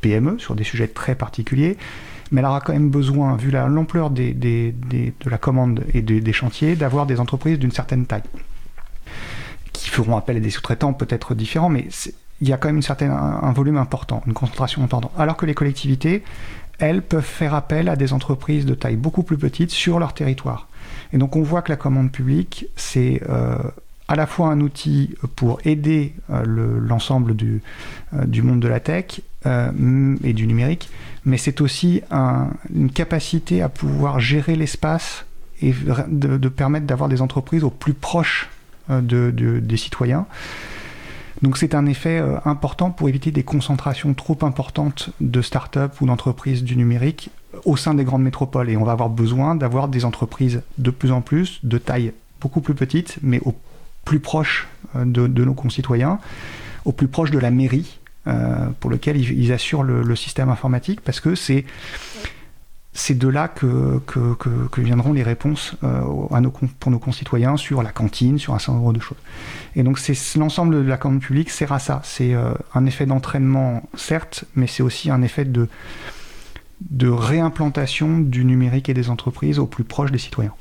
PME 0.00 0.38
sur 0.38 0.54
des 0.54 0.64
sujets 0.64 0.88
très 0.88 1.14
particuliers, 1.14 1.76
mais 2.30 2.40
elle 2.40 2.46
aura 2.46 2.60
quand 2.60 2.72
même 2.72 2.90
besoin, 2.90 3.36
vu 3.36 3.50
l'ampleur 3.50 4.10
de 4.10 5.12
la 5.26 5.38
commande 5.38 5.84
et 5.94 6.02
des 6.02 6.32
chantiers, 6.32 6.76
d'avoir 6.76 7.06
des 7.06 7.20
entreprises 7.20 7.58
d'une 7.58 7.72
certaine 7.72 8.06
taille, 8.06 8.22
qui 9.72 9.88
feront 9.88 10.16
appel 10.16 10.36
à 10.36 10.40
des 10.40 10.50
sous-traitants 10.50 10.92
peut-être 10.92 11.34
différents, 11.34 11.68
mais 11.68 11.88
il 12.40 12.48
y 12.48 12.52
a 12.52 12.56
quand 12.56 12.68
même 12.68 12.76
une 12.76 12.82
certaine, 12.82 13.10
un, 13.10 13.52
volume 13.52 13.76
important, 13.76 14.22
une 14.26 14.32
concentration 14.32 14.82
importante. 14.82 15.12
Alors 15.18 15.36
que 15.36 15.46
les 15.46 15.54
collectivités, 15.54 16.22
elles 16.78 17.02
peuvent 17.02 17.22
faire 17.22 17.54
appel 17.54 17.88
à 17.88 17.96
des 17.96 18.12
entreprises 18.12 18.64
de 18.64 18.74
taille 18.74 18.96
beaucoup 18.96 19.22
plus 19.22 19.36
petite 19.36 19.70
sur 19.70 19.98
leur 19.98 20.14
territoire. 20.14 20.68
Et 21.12 21.18
donc 21.18 21.36
on 21.36 21.42
voit 21.42 21.62
que 21.62 21.70
la 21.70 21.76
commande 21.76 22.10
publique, 22.10 22.66
c'est 22.76 23.20
euh, 23.28 23.58
à 24.08 24.16
la 24.16 24.26
fois 24.26 24.48
un 24.48 24.60
outil 24.60 25.14
pour 25.36 25.60
aider 25.64 26.14
euh, 26.30 26.44
l'ensemble 26.80 27.32
euh, 27.32 28.24
du, 28.24 28.42
monde 28.42 28.60
de 28.60 28.68
la 28.68 28.80
tech 28.80 29.20
et 29.44 30.32
du 30.34 30.46
numérique, 30.46 30.90
mais 31.24 31.36
c'est 31.36 31.60
aussi 31.60 32.02
une 32.74 32.90
capacité 32.90 33.62
à 33.62 33.68
pouvoir 33.68 34.20
gérer 34.20 34.56
l'espace 34.56 35.24
et 35.62 35.74
de, 36.08 36.48
permettre 36.48 36.86
d'avoir 36.86 37.08
des 37.08 37.20
entreprises 37.20 37.64
au 37.64 37.70
plus 37.70 37.94
proche 37.94 38.48
de, 38.88 39.30
des 39.30 39.76
citoyens. 39.76 40.26
Donc 41.42 41.56
c'est 41.56 41.74
un 41.74 41.86
effet 41.86 42.18
euh, 42.18 42.36
important 42.44 42.90
pour 42.90 43.08
éviter 43.08 43.30
des 43.30 43.42
concentrations 43.42 44.12
trop 44.14 44.38
importantes 44.42 45.10
de 45.20 45.40
start-up 45.40 46.00
ou 46.00 46.06
d'entreprises 46.06 46.62
du 46.62 46.76
numérique 46.76 47.30
au 47.64 47.76
sein 47.76 47.94
des 47.94 48.04
grandes 48.04 48.22
métropoles. 48.22 48.68
Et 48.68 48.76
on 48.76 48.84
va 48.84 48.92
avoir 48.92 49.08
besoin 49.08 49.54
d'avoir 49.54 49.88
des 49.88 50.04
entreprises 50.04 50.62
de 50.78 50.90
plus 50.90 51.12
en 51.12 51.22
plus 51.22 51.60
de 51.62 51.78
taille 51.78 52.12
beaucoup 52.40 52.60
plus 52.60 52.74
petite, 52.74 53.18
mais 53.22 53.40
au 53.44 53.54
plus 54.04 54.20
proche 54.20 54.68
euh, 54.96 55.04
de, 55.04 55.44
nos 55.44 55.54
concitoyens, 55.54 56.18
au 56.84 56.92
plus 56.92 57.08
proche 57.08 57.30
de 57.30 57.38
la 57.38 57.50
mairie, 57.50 57.98
euh, 57.98 57.99
pour 58.80 58.90
lequel 58.90 59.16
ils, 59.16 59.52
assurent 59.52 59.82
le, 59.82 60.16
système 60.16 60.50
informatique, 60.50 61.00
parce 61.00 61.20
que 61.20 61.34
c'est 61.34 61.64
c'est 62.92 63.16
de 63.16 63.28
là 63.28 63.48
que, 63.48 64.00
que, 64.06 64.80
viendront 64.80 65.12
les 65.12 65.22
réponses 65.22 65.76
euh, 65.84 66.02
à 66.32 66.40
nos, 66.40 66.50
pour 66.50 66.90
nos 66.90 66.98
concitoyens 66.98 67.56
sur 67.56 67.82
la 67.82 67.92
cantine, 67.92 68.38
sur 68.38 68.54
un 68.54 68.58
certain 68.58 68.78
nombre 68.78 68.92
de 68.92 69.00
choses. 69.00 69.18
Et 69.76 69.82
donc 69.82 69.98
c'est 69.98 70.16
l'ensemble 70.36 70.74
de 70.74 70.88
la 70.88 70.96
commande 70.96 71.20
publique 71.20 71.50
sert 71.50 71.72
à 71.72 71.78
ça. 71.78 72.00
C'est 72.04 72.34
euh, 72.34 72.52
un 72.74 72.86
effet 72.86 73.06
d'entraînement, 73.06 73.88
certes, 73.96 74.44
mais 74.56 74.66
c'est 74.66 74.82
aussi 74.82 75.10
un 75.10 75.22
effet 75.22 75.44
de, 75.44 75.68
de 76.90 77.08
réimplantation 77.08 78.18
du 78.18 78.44
numérique 78.44 78.88
et 78.88 78.94
des 78.94 79.08
entreprises 79.08 79.58
au 79.58 79.66
plus 79.66 79.84
proche 79.84 80.10
des 80.10 80.18
citoyens. 80.18 80.54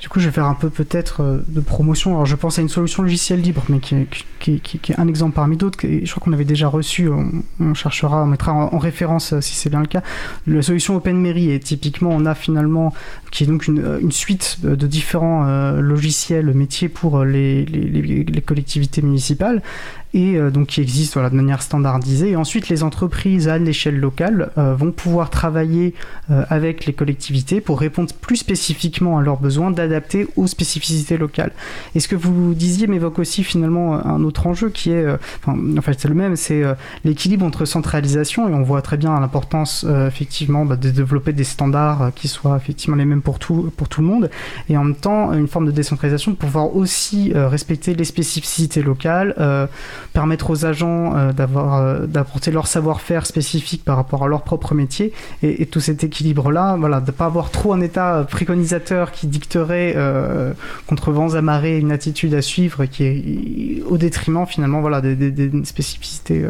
Du 0.00 0.08
coup, 0.08 0.18
je 0.18 0.26
vais 0.26 0.32
faire 0.32 0.46
un 0.46 0.54
peu 0.54 0.70
peut-être 0.70 1.22
euh, 1.22 1.44
de 1.46 1.60
promotion. 1.60 2.12
Alors, 2.12 2.24
je 2.24 2.34
pense 2.34 2.58
à 2.58 2.62
une 2.62 2.70
solution 2.70 3.02
logicielle 3.02 3.42
libre, 3.42 3.62
mais 3.68 3.80
qui 3.80 3.94
est, 3.94 4.06
qui, 4.38 4.58
qui, 4.60 4.92
est 4.92 4.98
un 4.98 5.06
exemple 5.08 5.34
parmi 5.34 5.58
d'autres. 5.58 5.78
Je 5.82 6.10
crois 6.10 6.24
qu'on 6.24 6.32
avait 6.32 6.46
déjà 6.46 6.68
reçu, 6.68 7.10
on, 7.60 7.74
cherchera, 7.74 8.22
on 8.22 8.26
mettra 8.26 8.52
en, 8.52 8.78
référence 8.78 9.34
euh, 9.34 9.42
si 9.42 9.54
c'est 9.54 9.68
bien 9.68 9.80
le 9.80 9.86
cas. 9.86 10.02
La 10.46 10.62
solution 10.62 10.96
OpenMairie, 10.96 11.50
et 11.50 11.60
typiquement, 11.60 12.10
on 12.10 12.24
a 12.24 12.34
finalement, 12.34 12.94
qui 13.30 13.44
est 13.44 13.46
donc 13.46 13.66
une, 13.66 13.80
euh, 13.80 14.00
une 14.00 14.12
suite 14.12 14.58
de 14.62 14.86
différents 14.86 15.44
logiciels 15.80 16.54
métiers 16.54 16.88
pour 16.88 17.24
les, 17.24 17.66
les, 17.66 18.24
les, 18.24 18.40
collectivités 18.40 19.02
municipales 19.02 19.62
et 20.14 20.36
euh, 20.36 20.50
donc 20.50 20.68
qui 20.68 20.80
existe 20.80 21.14
voilà, 21.14 21.30
de 21.30 21.36
manière 21.36 21.62
standardisée. 21.62 22.30
Et 22.30 22.36
ensuite, 22.36 22.68
les 22.68 22.82
entreprises 22.82 23.48
à 23.48 23.58
l'échelle 23.58 23.98
locale 23.98 24.50
euh, 24.58 24.74
vont 24.74 24.92
pouvoir 24.92 25.30
travailler 25.30 25.94
euh, 26.30 26.44
avec 26.48 26.86
les 26.86 26.92
collectivités 26.92 27.60
pour 27.60 27.80
répondre 27.80 28.12
plus 28.20 28.36
spécifiquement 28.36 29.18
à 29.18 29.22
leurs 29.22 29.38
besoins, 29.38 29.70
d'adapter 29.70 30.26
aux 30.36 30.46
spécificités 30.46 31.16
locales. 31.16 31.52
Et 31.94 32.00
ce 32.00 32.08
que 32.08 32.16
vous 32.16 32.54
disiez 32.54 32.86
m'évoque 32.86 33.18
aussi 33.18 33.44
finalement 33.44 34.04
un 34.04 34.22
autre 34.24 34.46
enjeu 34.46 34.70
qui 34.70 34.90
est, 34.90 35.06
enfin, 35.42 35.56
en 35.78 35.82
fait 35.82 35.98
c'est 35.98 36.08
le 36.08 36.14
même, 36.14 36.36
c'est 36.36 36.62
l'équilibre 37.04 37.44
entre 37.44 37.64
centralisation 37.64 38.48
et 38.48 38.54
on 38.54 38.62
voit 38.62 38.82
très 38.82 38.96
bien 38.96 39.18
l'importance 39.18 39.86
effectivement 40.06 40.64
bah, 40.64 40.76
de 40.76 40.90
développer 40.90 41.32
des 41.32 41.44
standards 41.44 42.12
qui 42.14 42.28
soient 42.28 42.56
effectivement 42.56 42.96
les 42.96 43.04
mêmes 43.04 43.22
pour 43.22 43.38
tout, 43.38 43.72
pour 43.76 43.88
tout 43.88 44.00
le 44.00 44.06
monde 44.06 44.30
et 44.68 44.76
en 44.76 44.84
même 44.84 44.94
temps 44.94 45.32
une 45.32 45.48
forme 45.48 45.66
de 45.66 45.70
décentralisation 45.70 46.34
pour 46.34 46.48
pouvoir 46.48 46.76
aussi 46.76 47.32
respecter 47.34 47.94
les 47.94 48.04
spécificités 48.04 48.82
locales 48.82 49.34
permettre 50.12 50.50
aux 50.50 50.64
agents 50.64 51.16
euh, 51.16 51.32
d'avoir 51.32 51.76
euh, 51.76 52.06
d'apporter 52.06 52.50
leur 52.50 52.66
savoir-faire 52.66 53.26
spécifique 53.26 53.84
par 53.84 53.96
rapport 53.96 54.24
à 54.24 54.28
leur 54.28 54.42
propre 54.42 54.74
métier. 54.74 55.12
Et, 55.42 55.66
tout 55.70 55.80
cet 55.80 56.02
équilibre 56.02 56.50
là 56.50 56.76
voilà 56.76 57.00
de 57.00 57.10
pas 57.12 57.26
avoir 57.26 57.50
trop 57.50 57.72
un 57.72 57.80
état 57.80 58.26
préconisateur 58.28 59.12
qui 59.12 59.28
dicterait 59.28 59.92
euh, 59.96 60.52
contre 60.86 61.12
vents 61.12 61.34
à 61.34 61.42
marée 61.42 61.78
une 61.78 61.92
attitude 61.92 62.34
à 62.34 62.42
suivre 62.42 62.86
qui 62.86 63.04
est 63.04 63.82
au 63.86 63.98
détriment 63.98 64.46
finalement 64.46 64.80
voilà 64.80 65.00
des, 65.00 65.50
spécificités 65.64 66.44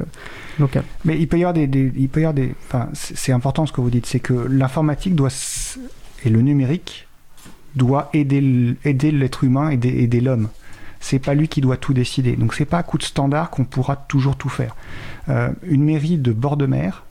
locales. 0.59 0.85
Mais 1.05 1.19
il 1.19 1.29
peut 1.29 1.39
y 1.39 1.45
avoir 1.45 1.53
des, 1.53 1.93
il 1.97 2.09
peut 2.09 2.21
y 2.21 2.25
avoir 2.25 2.35
des 2.35 2.55
enfin 2.69 2.89
c'est 2.95 3.33
important 3.33 3.67
ce 3.67 3.73
que 3.73 3.81
vous 3.81 3.91
dites 3.91 4.07
c'est 4.07 4.21
que 4.21 4.33
l'informatique 4.33 5.15
doit 5.15 5.31
et 6.25 6.31
le 6.31 6.41
numérique 6.41 7.07
doit 7.75 8.09
aider 8.15 8.77
aider 8.85 9.11
l'être 9.11 9.45
humain 9.45 9.71
et 9.71 9.75
aider 9.75 10.21
l'homme 10.21 10.49
c'est 11.01 11.19
pas 11.19 11.35
lui 11.35 11.49
qui 11.49 11.61
doit 11.61 11.79
tout 11.79 11.95
décider. 11.95 12.37
Donc 12.37 12.55
c'est 12.55 12.67
pas 12.67 12.79
à 12.79 12.83
coup 12.83 12.99
de 12.99 13.03
standard 13.03 13.51
qu'on 13.51 13.65
pourra 13.65 13.97
toujours 13.97 14.37
tout 14.37 14.51
faire. 14.51 14.77
Euh, 15.29 15.51
une 15.67 15.83
mairie 15.83 16.19
de 16.19 16.33
bord 16.33 16.57
de 16.57 16.67
mer 16.67 17.05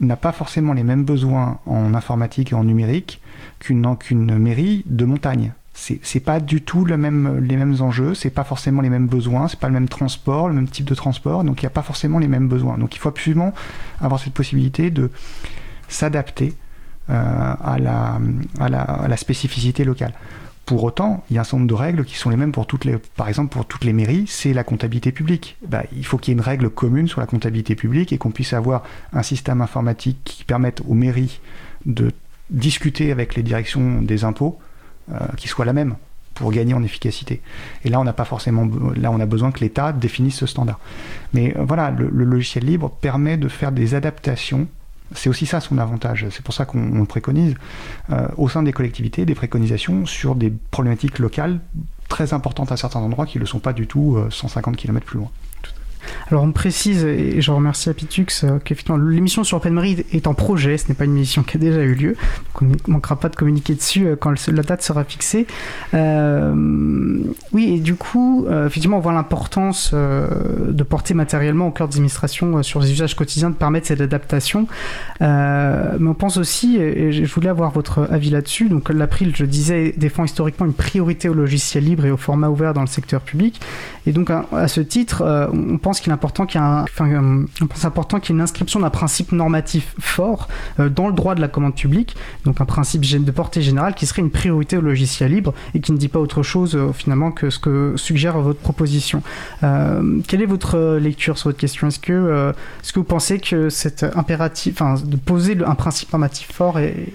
n'a 0.00 0.16
pas 0.16 0.32
forcément 0.32 0.72
les 0.72 0.82
mêmes 0.82 1.04
besoins 1.04 1.58
en 1.66 1.94
informatique 1.94 2.52
et 2.52 2.54
en 2.54 2.64
numérique 2.64 3.20
qu'une 3.60 4.38
mairie 4.38 4.82
de 4.86 5.04
montagne. 5.04 5.52
C'est, 5.78 6.20
pas 6.20 6.40
du 6.40 6.62
tout 6.62 6.86
les 6.86 6.96
mêmes 6.96 7.76
enjeux, 7.80 8.14
c'est 8.14 8.30
pas 8.30 8.44
forcément 8.44 8.80
les 8.80 8.88
mêmes 8.88 9.08
besoins, 9.08 9.46
c'est 9.46 9.60
pas 9.60 9.66
le 9.66 9.74
même 9.74 9.90
transport, 9.90 10.48
le 10.48 10.54
même 10.54 10.68
type 10.68 10.86
de 10.86 10.94
transport, 10.94 11.44
donc 11.44 11.60
il 11.60 11.66
n'y 11.66 11.68
a 11.68 11.70
pas 11.70 11.82
forcément 11.82 12.18
les 12.18 12.28
mêmes 12.28 12.48
besoins. 12.48 12.78
Donc 12.78 12.96
il 12.96 12.98
faut 12.98 13.10
absolument 13.10 13.52
avoir 14.00 14.18
cette 14.18 14.32
possibilité 14.32 14.90
de 14.90 15.10
s'adapter 15.88 16.54
euh, 17.10 17.54
à 17.60 17.78
la 17.78 19.16
spécificité 19.18 19.84
locale. 19.84 20.14
Pour 20.66 20.82
autant, 20.82 21.24
il 21.30 21.36
y 21.36 21.38
a 21.38 21.42
un 21.42 21.44
certain 21.44 21.58
nombre 21.58 21.68
de 21.68 21.74
règles 21.74 22.04
qui 22.04 22.16
sont 22.16 22.28
les 22.28 22.36
mêmes 22.36 22.50
pour 22.50 22.66
toutes 22.66 22.84
les, 22.84 22.98
par 22.98 23.28
exemple 23.28 23.52
pour 23.52 23.66
toutes 23.66 23.84
les 23.84 23.92
mairies, 23.92 24.24
c'est 24.26 24.52
la 24.52 24.64
comptabilité 24.64 25.12
publique. 25.12 25.56
Bah, 25.66 25.84
il 25.96 26.04
faut 26.04 26.18
qu'il 26.18 26.32
y 26.32 26.36
ait 26.36 26.38
une 26.38 26.44
règle 26.44 26.70
commune 26.70 27.06
sur 27.06 27.20
la 27.20 27.26
comptabilité 27.26 27.76
publique 27.76 28.12
et 28.12 28.18
qu'on 28.18 28.32
puisse 28.32 28.52
avoir 28.52 28.82
un 29.12 29.22
système 29.22 29.60
informatique 29.62 30.18
qui 30.24 30.44
permette 30.44 30.82
aux 30.88 30.94
mairies 30.94 31.40
de 31.86 32.10
discuter 32.50 33.12
avec 33.12 33.36
les 33.36 33.44
directions 33.44 34.02
des 34.02 34.24
impôts 34.24 34.58
euh, 35.12 35.18
qui 35.36 35.46
soit 35.46 35.64
la 35.64 35.72
même 35.72 35.94
pour 36.34 36.50
gagner 36.52 36.74
en 36.74 36.82
efficacité. 36.82 37.40
Et 37.84 37.88
là, 37.88 37.98
on 38.00 38.04
n'a 38.04 38.12
pas 38.12 38.24
forcément, 38.24 38.68
là, 38.96 39.10
on 39.10 39.20
a 39.20 39.26
besoin 39.26 39.52
que 39.52 39.60
l'État 39.60 39.92
définisse 39.92 40.34
ce 40.34 40.46
standard. 40.46 40.78
Mais 41.32 41.56
euh, 41.56 41.64
voilà, 41.64 41.90
le, 41.90 42.08
logiciel 42.08 42.64
libre 42.64 42.90
permet 42.90 43.36
de 43.36 43.48
faire 43.48 43.72
des 43.72 43.94
adaptations 43.94 44.66
c'est 45.14 45.28
aussi 45.28 45.46
ça 45.46 45.60
son 45.60 45.78
avantage. 45.78 46.26
C'est 46.30 46.42
pour 46.42 46.54
ça 46.54 46.64
qu'on 46.64 47.04
préconise 47.06 47.54
euh, 48.10 48.26
au 48.36 48.48
sein 48.48 48.62
des 48.62 48.72
collectivités 48.72 49.24
des 49.24 49.34
préconisations 49.34 50.06
sur 50.06 50.34
des 50.34 50.52
problématiques 50.70 51.18
locales 51.18 51.60
très 52.08 52.32
importantes 52.32 52.72
à 52.72 52.76
certains 52.76 53.00
endroits 53.00 53.26
qui 53.26 53.38
ne 53.38 53.40
le 53.40 53.46
sont 53.46 53.58
pas 53.58 53.72
du 53.72 53.86
tout 53.86 54.18
150 54.30 54.74
euh, 54.74 54.76
km 54.76 55.06
plus 55.06 55.18
loin. 55.18 55.30
Alors 56.30 56.42
on 56.42 56.52
précise, 56.52 57.04
et 57.04 57.40
je 57.40 57.50
remercie 57.52 57.88
Apitux, 57.88 58.26
euh, 58.44 58.58
qu'effectivement 58.64 58.98
l'émission 58.98 59.44
sur 59.44 59.58
Open 59.58 59.72
Marie 59.72 60.04
est 60.12 60.26
en 60.26 60.34
projet, 60.34 60.76
ce 60.76 60.88
n'est 60.88 60.94
pas 60.94 61.04
une 61.04 61.16
émission 61.16 61.42
qui 61.42 61.56
a 61.56 61.60
déjà 61.60 61.82
eu 61.82 61.94
lieu, 61.94 62.16
donc 62.54 62.62
on 62.62 62.64
ne 62.64 62.92
manquera 62.94 63.16
pas 63.16 63.28
de 63.28 63.36
communiquer 63.36 63.74
dessus 63.74 64.06
euh, 64.06 64.16
quand 64.16 64.34
la 64.48 64.62
date 64.62 64.82
sera 64.82 65.04
fixée. 65.04 65.46
Euh, 65.94 66.52
oui, 67.52 67.74
et 67.76 67.80
du 67.80 67.94
coup, 67.94 68.46
effectivement, 68.66 68.98
on 68.98 69.00
voit 69.00 69.12
l'importance 69.12 69.94
de 69.94 70.82
porter 70.82 71.14
matériellement 71.14 71.68
au 71.68 71.70
cœur 71.70 71.88
des 71.88 71.96
administrations 71.96 72.62
sur 72.62 72.80
les 72.80 72.92
usages 72.92 73.14
quotidiens, 73.14 73.50
de 73.50 73.54
permettre 73.54 73.86
cette 73.86 74.00
adaptation. 74.00 74.66
mais 75.20 76.08
on 76.08 76.14
pense 76.14 76.36
aussi, 76.36 76.76
et 76.76 77.12
je 77.12 77.32
voulais 77.32 77.48
avoir 77.48 77.70
votre 77.70 78.08
avis 78.10 78.30
là-dessus, 78.30 78.68
donc 78.68 78.90
l'April, 78.90 79.32
je 79.34 79.44
disais, 79.44 79.94
défend 79.96 80.24
historiquement 80.24 80.66
une 80.66 80.74
priorité 80.74 81.28
au 81.28 81.34
logiciel 81.34 81.84
libre 81.84 82.04
et 82.04 82.10
au 82.10 82.16
format 82.16 82.48
ouvert 82.48 82.74
dans 82.74 82.82
le 82.82 82.86
secteur 82.86 83.20
public. 83.20 83.60
Et 84.06 84.12
donc 84.12 84.30
à 84.30 84.68
ce 84.68 84.80
titre, 84.80 85.50
on 85.52 85.78
pense 85.78 85.95
qu'il 86.00 86.10
est 86.10 86.14
important 86.14 86.46
qu'il 86.46 86.60
y 86.60 86.64
ait 86.64 86.66
enfin, 86.66 87.10
euh, 87.10 87.46
important 87.84 88.20
qu'il 88.20 88.30
y 88.30 88.32
ait 88.34 88.38
une 88.38 88.42
inscription 88.42 88.80
d'un 88.80 88.90
principe 88.90 89.32
normatif 89.32 89.94
fort 89.98 90.48
euh, 90.80 90.88
dans 90.88 91.08
le 91.08 91.14
droit 91.14 91.34
de 91.34 91.40
la 91.40 91.48
commande 91.48 91.74
publique, 91.74 92.16
donc 92.44 92.60
un 92.60 92.64
principe 92.64 93.02
de 93.02 93.30
portée 93.30 93.62
générale 93.62 93.94
qui 93.94 94.06
serait 94.06 94.22
une 94.22 94.30
priorité 94.30 94.76
au 94.76 94.80
logiciel 94.80 95.32
libre 95.32 95.54
et 95.74 95.80
qui 95.80 95.92
ne 95.92 95.96
dit 95.96 96.08
pas 96.08 96.18
autre 96.18 96.42
chose 96.42 96.74
euh, 96.76 96.92
finalement 96.92 97.30
que 97.30 97.50
ce 97.50 97.58
que 97.58 97.94
suggère 97.96 98.38
votre 98.38 98.60
proposition. 98.60 99.22
quelle 99.60 100.42
est 100.42 100.46
votre 100.46 100.96
lecture 100.96 101.38
sur 101.38 101.48
votre 101.48 101.58
question? 101.58 101.88
Est-ce 101.88 101.98
que, 101.98 102.52
est-ce 102.82 102.92
que 102.92 102.98
vous 102.98 103.04
pensez 103.04 103.38
que 103.38 103.70
cet 103.70 104.02
impératif, 104.02 104.80
enfin, 104.80 105.02
de 105.02 105.16
poser 105.16 105.56
un 105.64 105.74
principe 105.74 106.12
normatif 106.12 106.52
fort 106.52 106.78
est, 106.78 107.06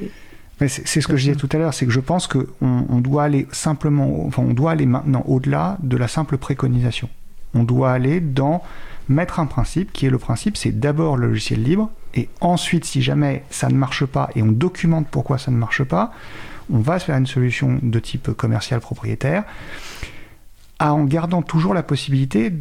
c'est 0.67 1.01
ce 1.01 1.07
que 1.07 1.17
je 1.17 1.23
disais 1.23 1.36
tout 1.36 1.49
à 1.51 1.57
l'heure, 1.57 1.73
c'est 1.73 1.86
que 1.86 1.91
je 1.91 1.99
pense 1.99 2.27
qu'on 2.27 2.45
on 2.61 2.99
doit 2.99 3.23
aller 3.23 3.47
simplement, 3.51 4.25
enfin, 4.25 4.43
on 4.43 4.53
doit 4.53 4.71
aller 4.71 4.86
maintenant 4.86 5.23
au-delà 5.27 5.77
de 5.82 5.97
la 5.97 6.07
simple 6.07 6.38
préconisation. 6.38 7.09
On 7.54 7.64
doit 7.64 7.91
aller 7.91 8.20
dans 8.20 8.64
mettre 9.10 9.39
un 9.39 9.45
principe 9.45 9.91
qui 9.91 10.06
est 10.06 10.10
le 10.10 10.18
principe, 10.18 10.58
c'est 10.58 10.80
d'abord 10.80 11.18
le 11.18 11.28
logiciel 11.28 11.64
libre, 11.64 11.89
et 12.14 12.30
ensuite, 12.39 12.86
si 12.86 13.02
jamais 13.02 13.43
ça 13.49 13.68
ne 13.68 13.76
marche 13.76 14.06
pas 14.06 14.30
et 14.36 14.41
on 14.41 14.52
documente 14.52 15.08
pourquoi 15.10 15.38
ça 15.38 15.52
ne 15.52 15.58
marche 15.58 15.84
pas, 15.84 16.12
on 16.72 16.80
va 16.80 16.99
se 16.99 17.06
faire 17.06 17.18
une 17.18 17.28
solution 17.28 17.80
de 17.82 17.99
type 17.99 18.32
commercial 18.32 18.80
propriétaire, 18.80 19.43
en 20.80 21.04
gardant 21.04 21.41
toujours 21.41 21.74
la 21.74 21.84
possibilité 21.84 22.54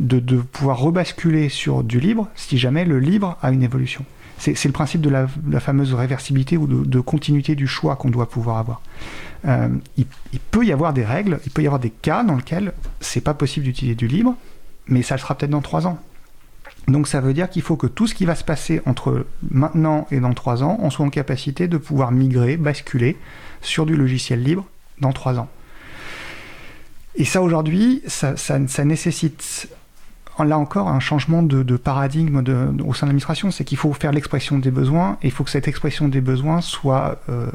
de, 0.00 0.20
de 0.20 0.36
pouvoir 0.36 0.78
rebasculer 0.78 1.48
sur 1.48 1.82
du 1.82 2.00
libre 2.00 2.28
si 2.34 2.58
jamais 2.58 2.84
le 2.84 2.98
libre 2.98 3.38
a 3.42 3.50
une 3.50 3.62
évolution. 3.62 4.04
C'est 4.38 4.64
le 4.66 4.72
principe 4.72 5.00
de 5.00 5.08
la, 5.08 5.26
fameuse 5.60 5.94
réversibilité 5.94 6.58
ou 6.58 6.66
de, 6.66 7.00
continuité 7.00 7.54
du 7.54 7.66
choix 7.66 7.96
qu'on 7.96 8.10
doit 8.10 8.28
pouvoir 8.28 8.58
avoir. 8.58 8.82
Euh, 9.46 9.68
il, 9.96 10.06
peut 10.50 10.64
y 10.64 10.72
avoir 10.72 10.92
des 10.92 11.04
règles, 11.04 11.38
il 11.44 11.52
peut 11.52 11.62
y 11.62 11.66
avoir 11.66 11.80
des 11.80 11.90
cas 11.90 12.24
dans 12.24 12.36
lesquels 12.36 12.72
c'est 13.00 13.20
pas 13.20 13.34
possible 13.34 13.64
d'utiliser 13.64 13.94
du 13.94 14.08
libre, 14.08 14.34
mais 14.88 15.02
ça 15.02 15.14
le 15.14 15.20
sera 15.20 15.36
peut-être 15.36 15.50
dans 15.50 15.62
trois 15.62 15.86
ans. 15.86 15.98
Donc 16.88 17.08
ça 17.08 17.20
veut 17.20 17.34
dire 17.34 17.48
qu'il 17.48 17.62
faut 17.62 17.76
que 17.76 17.86
tout 17.86 18.06
ce 18.06 18.14
qui 18.14 18.24
va 18.24 18.34
se 18.34 18.44
passer 18.44 18.80
entre 18.86 19.26
maintenant 19.50 20.06
et 20.10 20.20
dans 20.20 20.34
trois 20.34 20.62
ans, 20.62 20.78
on 20.80 20.90
soit 20.90 21.06
en 21.06 21.10
capacité 21.10 21.68
de 21.68 21.78
pouvoir 21.78 22.12
migrer, 22.12 22.56
basculer 22.56 23.16
sur 23.60 23.86
du 23.86 23.96
logiciel 23.96 24.42
libre 24.42 24.66
dans 25.00 25.12
trois 25.12 25.38
ans. 25.38 25.48
Et 27.14 27.24
ça 27.24 27.40
aujourd'hui, 27.42 28.02
ça, 28.06 28.34
nécessite 28.84 29.68
là 30.38 30.58
encore 30.58 30.88
un 30.88 31.00
changement 31.00 31.42
de, 31.42 31.76
paradigme 31.76 32.38
au 32.84 32.94
sein 32.94 33.06
de 33.06 33.10
l'administration, 33.10 33.50
c'est 33.50 33.64
qu'il 33.64 33.78
faut 33.78 33.92
faire 33.92 34.12
l'expression 34.12 34.58
des 34.58 34.70
besoins 34.70 35.18
et 35.22 35.28
il 35.28 35.30
faut 35.30 35.44
que 35.44 35.50
cette 35.50 35.66
expression 35.66 36.08
des 36.08 36.20
besoins 36.20 36.60
soit 36.60 37.20
euh, 37.28 37.50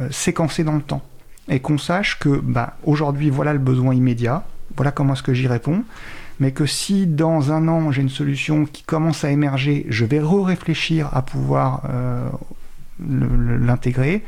euh, 0.00 0.08
séquencée 0.10 0.64
dans 0.64 0.74
le 0.74 0.82
temps 0.82 1.02
et 1.48 1.60
qu'on 1.60 1.78
sache 1.78 2.18
que 2.18 2.28
bah, 2.28 2.76
aujourd'hui 2.84 3.30
voilà 3.30 3.52
le 3.52 3.58
besoin 3.58 3.94
immédiat, 3.94 4.44
voilà 4.76 4.92
comment 4.92 5.14
est-ce 5.14 5.22
que 5.22 5.34
j'y 5.34 5.46
réponds, 5.46 5.84
mais 6.40 6.52
que 6.52 6.66
si 6.66 7.06
dans 7.06 7.52
un 7.52 7.68
an 7.68 7.90
j'ai 7.90 8.02
une 8.02 8.08
solution 8.08 8.66
qui 8.66 8.82
commence 8.82 9.24
à 9.24 9.30
émerger, 9.30 9.86
je 9.88 10.04
vais 10.04 10.20
re-réfléchir 10.20 11.08
à 11.12 11.22
pouvoir 11.22 11.82
euh, 11.90 12.28
l'intégrer 13.00 14.22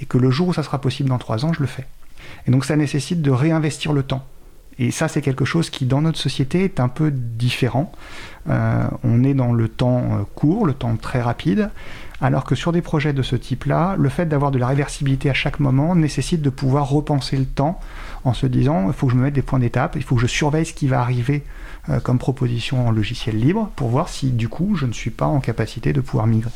et 0.00 0.06
que 0.06 0.18
le 0.18 0.30
jour 0.30 0.48
où 0.48 0.54
ça 0.54 0.62
sera 0.62 0.80
possible 0.80 1.08
dans 1.08 1.18
trois 1.18 1.44
ans, 1.44 1.52
je 1.52 1.60
le 1.60 1.66
fais. 1.66 1.86
Et 2.46 2.50
donc 2.50 2.64
ça 2.64 2.76
nécessite 2.76 3.22
de 3.22 3.30
réinvestir 3.30 3.92
le 3.92 4.02
temps. 4.02 4.24
Et 4.78 4.90
ça, 4.90 5.08
c'est 5.08 5.22
quelque 5.22 5.44
chose 5.44 5.70
qui, 5.70 5.86
dans 5.86 6.02
notre 6.02 6.18
société, 6.18 6.64
est 6.64 6.78
un 6.78 6.88
peu 6.88 7.10
différent. 7.10 7.92
Euh, 8.48 8.86
on 9.02 9.24
est 9.24 9.34
dans 9.34 9.52
le 9.52 9.68
temps 9.68 10.04
euh, 10.12 10.22
court, 10.34 10.64
le 10.66 10.72
temps 10.72 10.96
très 10.96 11.20
rapide, 11.20 11.70
alors 12.20 12.44
que 12.44 12.54
sur 12.54 12.72
des 12.72 12.80
projets 12.80 13.12
de 13.12 13.22
ce 13.22 13.36
type-là, 13.36 13.96
le 13.98 14.08
fait 14.08 14.26
d'avoir 14.26 14.50
de 14.50 14.58
la 14.58 14.68
réversibilité 14.68 15.30
à 15.30 15.34
chaque 15.34 15.60
moment 15.60 15.94
nécessite 15.94 16.42
de 16.42 16.50
pouvoir 16.50 16.88
repenser 16.88 17.36
le 17.36 17.44
temps 17.44 17.80
en 18.24 18.32
se 18.32 18.46
disant, 18.46 18.86
il 18.86 18.92
faut 18.92 19.06
que 19.06 19.12
je 19.12 19.18
me 19.18 19.24
mette 19.24 19.34
des 19.34 19.42
points 19.42 19.58
d'étape, 19.58 19.96
il 19.96 20.02
faut 20.02 20.14
que 20.14 20.22
je 20.22 20.26
surveille 20.26 20.64
ce 20.64 20.72
qui 20.72 20.86
va 20.86 21.00
arriver 21.00 21.44
euh, 21.88 22.00
comme 22.00 22.18
proposition 22.18 22.86
en 22.86 22.90
logiciel 22.90 23.38
libre 23.38 23.70
pour 23.76 23.88
voir 23.88 24.08
si, 24.08 24.30
du 24.30 24.48
coup, 24.48 24.76
je 24.76 24.86
ne 24.86 24.92
suis 24.92 25.10
pas 25.10 25.26
en 25.26 25.40
capacité 25.40 25.92
de 25.92 26.00
pouvoir 26.00 26.26
migrer. 26.26 26.50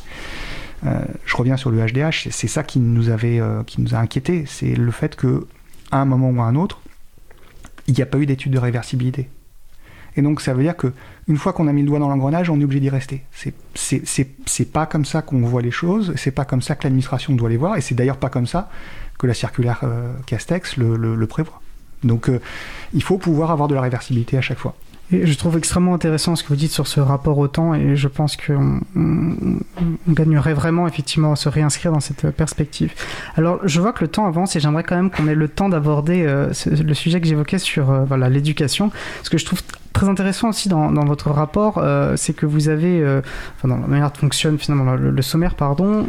je 0.83 1.37
reviens 1.37 1.57
sur 1.57 1.69
le 1.69 1.85
HDH, 1.85 2.29
c'est 2.31 2.47
ça 2.47 2.63
qui 2.63 2.79
nous 2.79 3.09
avait, 3.09 3.41
qui 3.67 3.81
nous 3.81 3.95
a 3.95 3.99
inquiété, 3.99 4.45
c'est 4.47 4.75
le 4.75 4.91
fait 4.91 5.15
que 5.15 5.47
à 5.91 5.97
un 5.97 6.05
moment 6.05 6.29
ou 6.29 6.41
à 6.41 6.45
un 6.45 6.55
autre, 6.55 6.81
il 7.87 7.93
n'y 7.93 8.01
a 8.01 8.05
pas 8.05 8.17
eu 8.17 8.25
d'étude 8.25 8.53
de 8.53 8.59
réversibilité. 8.59 9.29
Et 10.15 10.21
donc 10.21 10.41
ça 10.41 10.53
veut 10.53 10.63
dire 10.63 10.77
que 10.77 10.93
une 11.27 11.37
fois 11.37 11.53
qu'on 11.53 11.67
a 11.67 11.73
mis 11.73 11.81
le 11.81 11.87
doigt 11.87 11.99
dans 11.99 12.09
l'engrenage, 12.09 12.49
on 12.49 12.59
est 12.59 12.63
obligé 12.63 12.79
d'y 12.79 12.89
rester. 12.89 13.23
C'est 13.75 14.71
pas 14.71 14.85
comme 14.85 15.05
ça 15.05 15.21
qu'on 15.21 15.41
voit 15.41 15.61
les 15.61 15.71
choses, 15.71 16.13
c'est 16.15 16.31
pas 16.31 16.45
comme 16.45 16.61
ça 16.61 16.75
que 16.75 16.83
l'administration 16.83 17.33
doit 17.33 17.49
les 17.49 17.57
voir, 17.57 17.77
et 17.77 17.81
c'est 17.81 17.95
d'ailleurs 17.95 18.17
pas 18.17 18.29
comme 18.29 18.47
ça 18.47 18.69
que 19.17 19.27
la 19.27 19.33
circulaire 19.33 19.79
euh, 19.83 20.13
Castex 20.25 20.77
le, 20.77 21.27
prévoit. 21.27 21.61
Donc 22.03 22.29
euh, 22.29 22.39
il 22.93 23.01
faut 23.01 23.17
pouvoir 23.17 23.51
avoir 23.51 23.67
de 23.67 23.75
la 23.75 23.81
réversibilité 23.81 24.37
à 24.37 24.41
chaque 24.41 24.59
fois 24.59 24.75
je 25.11 25.37
trouve 25.37 25.57
extrêmement 25.57 25.93
intéressant 25.93 26.35
ce 26.35 26.43
que 26.43 26.49
vous 26.49 26.55
dites 26.55 26.71
sur 26.71 26.87
ce 26.87 26.99
rapport 26.99 27.37
au 27.37 27.47
temps 27.47 27.73
et 27.73 27.95
je 27.95 28.07
pense 28.07 28.37
qu'on 28.37 28.79
gagnerait 30.07 30.53
vraiment 30.53 30.87
effectivement 30.87 31.33
à 31.33 31.35
se 31.35 31.49
réinscrire 31.49 31.91
dans 31.91 31.99
cette 31.99 32.31
perspective. 32.31 32.93
Alors 33.35 33.59
je 33.63 33.79
vois 33.79 33.93
que 33.93 34.03
le 34.03 34.07
temps 34.07 34.25
avance 34.25 34.55
et 34.55 34.59
j'aimerais 34.59 34.83
quand 34.83 34.95
même 34.95 35.11
qu'on 35.11 35.27
ait 35.27 35.35
le 35.35 35.47
temps 35.47 35.69
d'aborder 35.69 36.23
euh, 36.25 36.51
le 36.65 36.93
sujet 36.93 37.21
que 37.21 37.27
j'évoquais 37.27 37.59
sur 37.59 37.91
euh, 37.91 38.29
l'éducation. 38.29 38.91
Ce 39.23 39.29
que 39.29 39.37
je 39.37 39.45
trouve 39.45 39.61
très 39.91 40.09
intéressant 40.09 40.49
aussi 40.49 40.69
dans, 40.69 40.91
votre 41.05 41.29
rapport, 41.29 41.77
euh, 41.77 42.15
c'est 42.15 42.33
que 42.33 42.45
vous 42.45 42.69
avez, 42.69 43.03
enfin 43.57 43.67
dans 43.67 43.77
la 43.77 43.87
manière 43.87 44.09
dont 44.09 44.19
fonctionne 44.19 44.57
finalement 44.57 44.95
le, 44.95 45.11
le 45.11 45.21
sommaire, 45.21 45.55
pardon, 45.55 46.05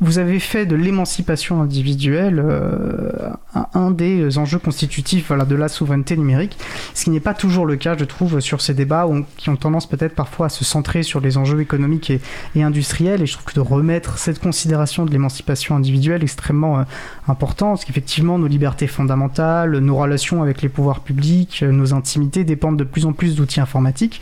vous 0.00 0.18
avez 0.18 0.40
fait 0.40 0.64
de 0.64 0.76
l'émancipation 0.76 1.60
individuelle 1.60 2.42
euh, 2.42 3.30
un, 3.74 3.90
des 3.90 4.38
enjeux 4.38 4.58
constitutifs 4.58 5.30
de 5.30 5.54
la 5.54 5.68
souveraineté 5.68 6.16
numérique, 6.16 6.56
ce 6.94 7.04
qui 7.04 7.10
n'est 7.10 7.20
pas 7.20 7.34
toujours 7.34 7.66
le 7.66 7.76
cas, 7.76 7.96
je 7.98 8.04
trouve, 8.04 8.40
sur 8.40 8.60
ces 8.60 8.72
débats 8.72 9.06
qui 9.36 9.50
ont 9.50 9.56
tendance 9.56 9.86
peut-être 9.86 10.14
parfois 10.14 10.46
à 10.46 10.48
se 10.48 10.64
centrer 10.64 11.02
sur 11.02 11.20
les 11.20 11.36
enjeux 11.36 11.60
économiques 11.60 12.10
et, 12.10 12.62
industriels. 12.62 13.22
Et 13.22 13.26
je 13.26 13.34
trouve 13.34 13.44
que 13.44 13.54
de 13.54 13.60
remettre 13.60 14.18
cette 14.18 14.38
considération 14.38 15.04
de 15.04 15.10
l'émancipation 15.10 15.76
individuelle 15.76 16.22
extrêmement 16.22 16.80
euh, 16.80 16.84
important, 17.28 17.70
parce 17.70 17.84
qu'effectivement, 17.84 18.38
nos 18.38 18.46
libertés 18.46 18.86
fondamentales, 18.86 19.78
nos 19.78 19.96
relations 19.96 20.42
avec 20.42 20.62
les 20.62 20.68
pouvoirs 20.68 21.00
publics, 21.00 21.62
euh, 21.62 21.72
nos 21.72 21.92
intimités 21.92 22.44
dépendent 22.44 22.78
de 22.78 22.84
plus 22.84 23.06
en 23.06 23.12
plus 23.12 23.36
d'outils 23.36 23.60
informatiques. 23.60 24.20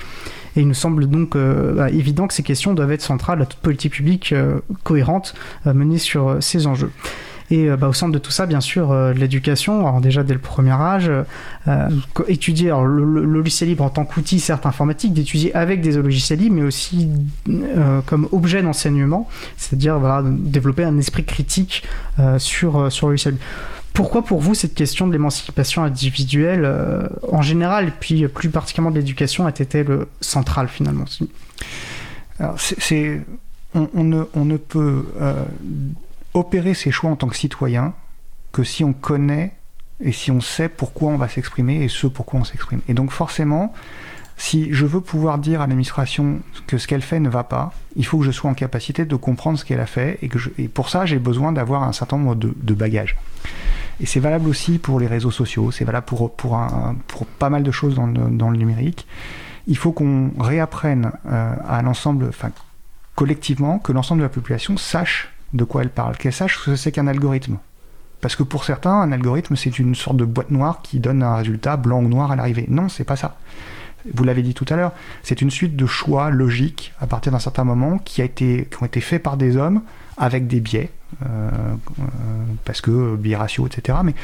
Et 0.57 0.61
il 0.61 0.69
nous 0.69 0.75
semble 0.75 1.07
donc 1.07 1.37
euh, 1.37 1.75
bah, 1.75 1.91
évident 1.91 2.27
que 2.27 2.35
ces 2.35 2.43
questions 2.43 2.75
doivent 2.75 2.93
être 2.93 3.03
centrales 3.03 3.43
à 3.43 3.47
toute 3.47 3.61
politique 3.61 3.93
publique 3.93 4.33
euh, 4.33 4.61
cohérente 4.83 5.35
euh, 5.67 5.75
menée 5.75 5.99
sur 5.99 6.37
ces 6.41 6.67
enjeux. 6.67 6.91
Et 7.51 7.71
bah, 7.71 7.89
au 7.89 7.95
centre 7.95 8.13
de 8.13 8.19
tout 8.19 8.31
ça, 8.31 8.45
bien 8.45 8.61
sûr, 8.61 8.93
l'éducation, 9.15 9.87
alors 9.87 10.03
déjà 10.03 10.23
dès 10.23 10.35
le 10.35 10.39
premier 10.39 10.73
âge, 10.73 11.11
étudier 12.27 12.69
le, 12.85 13.25
logiciel 13.25 13.71
libre 13.71 13.85
en 13.85 13.89
tant 13.89 14.05
qu'outil, 14.05 14.39
certes 14.39 14.67
informatique, 14.67 15.15
d'étudier 15.15 15.55
avec 15.55 15.81
des 15.81 15.93
logiciels 15.93 16.41
libres, 16.41 16.57
mais 16.57 16.63
aussi 16.63 17.09
comme 18.05 18.29
objet 18.33 18.63
d'enseignement, 18.63 19.31
c'est-à-dire 19.57 19.99
développer 20.25 20.85
un 20.85 20.99
esprit 20.99 21.25
critique 21.25 21.85
sur, 22.37 22.93
sur 22.93 23.07
le 23.07 23.13
logiciel 23.13 23.37
libre. 23.37 23.47
Pourquoi 23.93 24.23
pour 24.25 24.41
vous 24.41 24.55
cette 24.55 24.75
question 24.75 25.07
de 25.07 25.13
l'émancipation 25.13 25.83
individuelle 25.83 26.65
euh, 26.65 27.09
en 27.33 27.43
général 27.43 27.89
et 27.89 27.93
puis 27.99 28.29
plus 28.29 28.49
particulièrement 28.49 28.91
de 28.91 28.97
l'éducation 28.97 29.47
a 29.47 29.51
été 29.51 29.83
le 29.83 30.09
central 30.21 30.69
finalement 30.69 31.05
ne, 33.75 34.25
on, 34.35 34.45
ne, 34.45 34.57
peut 34.57 35.07
euh, 35.21 35.45
opérer 36.35 36.75
ses 36.75 36.91
choix 36.91 37.11
en 37.11 37.17
tant 37.17 37.29
que 37.29 37.37
citoyen 37.37 37.95
que 38.53 38.63
si 38.63 38.85
on 38.85 38.93
connaît 38.93 39.53
et 40.01 40.13
si 40.13 40.31
on 40.31 40.41
sait 40.41 40.69
pourquoi 40.69 41.11
on 41.11 41.17
va 41.17 41.29
s'exprimer 41.29 41.83
et 41.83 41.89
ce 41.89 42.07
pourquoi 42.07 42.41
on 42.41 42.45
s'exprime. 42.45 42.81
Et 42.89 42.95
donc 42.95 43.11
forcément, 43.11 43.73
si 44.39 44.73
je 44.73 44.87
veux 44.87 45.01
pouvoir 45.01 45.39
dire 45.39 45.61
à 45.61 45.67
l'administration 45.67 46.39
que 46.69 46.79
ce 46.79 46.87
qu'elle 46.87 47.03
fait 47.03 47.19
ne 47.19 47.29
va 47.29 47.43
pas, 47.43 47.73
il 47.97 48.07
faut 48.07 48.19
que 48.19 48.25
je 48.25 48.31
sois 48.31 48.49
en 48.49 48.55
capacité 48.55 49.05
de 49.05 49.17
comprendre 49.17 49.59
ce 49.59 49.65
qu'elle 49.65 49.81
a 49.81 49.87
fait 49.87 50.19
et, 50.23 50.29
que 50.29 50.39
pour 50.69 50.89
ça 50.89 51.07
j'ai 51.07 51.19
besoin 51.19 51.51
d'avoir 51.51 51.83
un 51.83 51.93
certain 51.93 52.19
nombre 52.19 52.37
de, 52.37 52.75
bagages. 52.75 53.17
Et 54.01 54.07
c'est 54.07 54.21
valable 54.21 54.49
aussi 54.49 54.79
pour 54.79 55.01
les 55.01 55.09
réseaux 55.09 55.33
sociaux, 55.33 55.73
c'est 55.73 55.85
valable 55.85 56.07
pour, 56.07 56.31
pas 57.41 57.51
mal 57.51 57.65
de 57.65 57.71
choses 57.73 57.97
dans 57.97 58.07
le, 58.07 58.31
dans 58.31 58.51
le 58.51 58.57
numérique. 58.57 59.09
Il 59.67 59.77
faut 59.77 59.91
qu'on 59.91 60.31
réapprenne 60.39 61.11
euh, 61.27 61.55
à 61.69 61.83
l'ensemble, 61.83 62.27
enfin 62.29 62.53
collectivement, 63.17 63.81
que 63.81 63.91
l'ensemble 63.91 64.21
de 64.21 64.27
la 64.27 64.31
population 64.31 64.77
sache 64.77 65.35
de 65.53 65.65
quoi 65.65 65.83
elle 65.83 65.91
parle, 65.91 66.17
qu'elle 66.17 66.33
sache 66.33 66.59
ce 66.59 66.71
que 66.71 66.77
c'est 66.77 66.93
qu'un 66.93 67.09
algorithme. 67.09 67.59
Parce 68.21 68.37
que 68.37 68.45
pour 68.45 68.65
certains, 68.65 68.93
un 68.93 69.11
algorithme, 69.11 69.57
c'est 69.57 69.81
une 69.81 69.97
sorte 69.97 70.17
de 70.17 70.25
boîte 70.25 70.53
noire 70.53 70.81
qui 70.83 71.01
donne 71.01 71.25
un 71.25 71.35
résultat 71.35 71.77
blanc 71.77 72.01
ou 72.01 72.09
noir 72.09 72.31
à 72.31 72.37
l'arrivée. 72.37 72.67
Non, 72.69 72.89
c'est 72.89 73.05
pas 73.05 73.17
ça. 73.17 73.37
Vous 74.13 74.25
l'avez 74.25 74.43
dit 74.43 74.55
tout 74.55 74.67
à 74.69 74.77
l'heure, 74.77 74.93
c'est 75.23 75.43
une 75.43 75.51
suite 75.51 75.77
de 75.77 75.87
choix 75.87 76.31
logiques 76.31 76.93
à 77.01 77.07
partir 77.07 77.33
d'un 77.33 77.39
certain 77.39 77.65
moment 77.65 77.99
qui, 77.99 78.23
a 78.23 78.25
été, 78.25 78.69
qui 78.71 78.83
ont 78.83 78.87
été 78.87 79.01
faits 79.01 79.23
par 79.23 79.37
des 79.37 79.57
hommes 79.57 79.83
avec 80.17 80.47
des 80.47 80.61
biais, 80.61 80.91
euh, 81.25 81.27
euh, 81.29 82.03
parce 82.65 82.81
que 82.81 83.17
biais 83.17 83.37
ratio, 83.37 83.67
etc. 83.67 83.99
Mais 84.05 84.15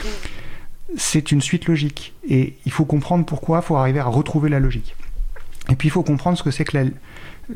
c'est 0.97 1.33
une 1.33 1.41
suite 1.41 1.67
logique. 1.67 2.15
Et 2.29 2.57
il 2.65 2.73
faut 2.73 2.85
comprendre 2.85 3.25
pourquoi, 3.25 3.59
il 3.59 3.67
faut 3.67 3.77
arriver 3.77 4.01
à 4.01 4.05
retrouver 4.05 4.49
la 4.49 4.61
logique. 4.61 4.95
Et 5.71 5.77
puis 5.77 5.89
il 5.89 5.91
faut 5.91 6.03
comprendre 6.03 6.39
ce 6.39 6.43
que 6.43 6.51
c'est 6.51 6.65
que 6.65 6.77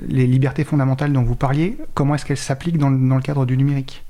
les 0.09 0.27
libertés 0.27 0.65
fondamentales 0.65 1.13
dont 1.13 1.23
vous 1.23 1.37
parliez, 1.37 1.77
comment 1.95 2.15
est-ce 2.15 2.25
qu'elles 2.25 2.37
s'appliquent 2.37 2.79
dans, 2.79 2.91
le 2.91 3.21
cadre 3.21 3.47
du 3.47 3.57
numérique. 3.57 4.05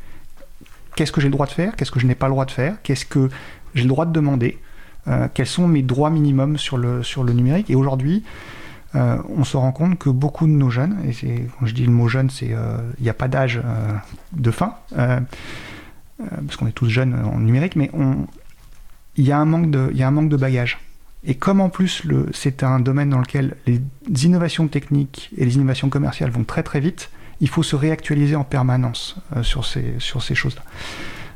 Qu'est-ce 0.97 1.13
que 1.13 1.21
j'ai 1.21 1.29
le 1.29 1.33
droit 1.33 1.47
de 1.47 1.53
faire? 1.53 1.77
Qu'est-ce 1.77 1.91
que 1.91 2.01
je 2.01 2.07
n'ai 2.07 2.15
pas 2.15 2.27
le 2.27 2.33
droit 2.33 2.45
de 2.45 2.51
faire? 2.51 2.77
Qu'est-ce 2.83 3.05
que 3.05 3.29
j'ai 3.75 3.83
le 3.83 3.89
droit 3.89 4.07
de 4.07 4.13
demander? 4.13 4.59
euh, 4.59 4.68
Quels 5.35 5.47
sont 5.47 5.69
mes 5.69 5.83
droits 5.83 6.11
minimums 6.11 6.59
sur 6.59 6.77
le, 6.77 7.03
sur 7.03 7.25
le 7.25 7.33
numérique? 7.33 7.71
Et 7.71 7.75
aujourd'hui, 7.75 8.25
euh, 8.95 9.19
on 9.29 9.45
se 9.45 9.57
rend 9.57 9.73
compte 9.73 9.99
que 9.99 10.09
beaucoup 10.09 10.47
de 10.47 10.53
nos 10.53 10.71
jeunes, 10.71 10.97
et 11.05 11.47
quand 11.59 11.67
je 11.67 11.75
dis 11.75 11.85
le 11.85 11.93
mot 11.93 12.09
jeune, 12.09 12.31
c'est 12.31 12.53
euh, 12.53 12.79
il 12.99 13.03
n'y 13.03 13.11
a 13.11 13.15
pas 13.15 13.29
d'âge 13.29 13.61
euh, 13.63 13.93
de 14.33 14.51
fin, 14.51 14.75
parce 14.97 16.57
qu'on 16.57 16.67
est 16.67 16.73
tous 16.73 16.89
jeunes 16.89 17.15
en 17.15 17.39
numérique, 17.39 17.77
mais 17.77 17.91
il 19.17 19.25
y, 19.25 19.33
a 19.33 19.39
un 19.39 19.45
manque 19.45 19.71
de, 19.71 19.91
y 19.93 20.03
a 20.03 20.09
un 20.09 20.11
manque 20.11 20.31
de 20.31 20.37
bagages. 20.37 20.79
Et 21.25 21.35
comme 21.35 21.61
en 21.61 21.69
plus 21.69 22.05
c'est 22.33 22.63
un 22.63 22.81
domaine 22.81 23.11
dans 23.11 23.19
lequel 23.19 23.57
les 23.67 23.81
innovations 24.25 24.69
techniques 24.69 25.31
et 25.37 25.45
les 25.45 25.57
innovations 25.57 25.91
commerciales 25.91 26.31
vont 26.31 26.45
très 26.45 26.63
très 26.63 26.81
vite, 26.81 27.11
il 27.41 27.49
faut 27.49 27.63
se 27.63 27.77
réactualiser 27.77 28.37
en 28.37 28.45
permanence 28.45 29.17
euh, 29.37 29.43
sur 29.43 29.65
ces, 29.65 29.95
sur 29.99 30.23
ces 30.23 30.35
choses-là. 30.35 30.63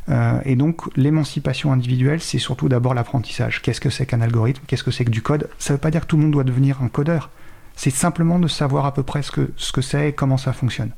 Euh, 0.09 0.41
et 0.45 0.57
donc 0.57 0.83
l'émancipation 0.97 1.73
individuelle, 1.73 2.21
c'est 2.21 2.39
surtout 2.39 2.69
d'abord 2.69 2.95
l'apprentissage. 2.95 3.63
Qu'est-ce 3.63 3.81
que 3.81 3.91
c'est 3.91 4.07
qu'un 4.07 4.21
algorithme? 4.21 4.63
Qu'est-ce 4.67 4.85
que 4.85 4.91
c'est 4.91 5.05
que 5.05 5.11
du 5.11 5.23
code? 5.23 5.49
Ça 5.59 5.73
ne 5.73 5.77
veut 5.77 5.81
pas 5.81 5.91
dire 5.91 6.03
que 6.03 6.07
tout 6.07 6.17
le 6.17 6.23
monde 6.23 6.33
doit 6.33 6.45
devenir 6.45 6.83
un 6.83 6.89
codeur. 6.89 7.31
C'est 7.77 7.91
simplement 7.91 8.39
de 8.39 8.49
savoir 8.49 8.85
à 8.85 8.93
peu 8.95 9.03
près 9.03 9.23
ce 9.23 9.31
que 9.31 9.53
ce 9.57 9.73
que 9.73 9.81
c'est 9.81 10.11
et 10.11 10.13
comment 10.13 10.37
ça 10.37 10.53
fonctionne. 10.53 10.91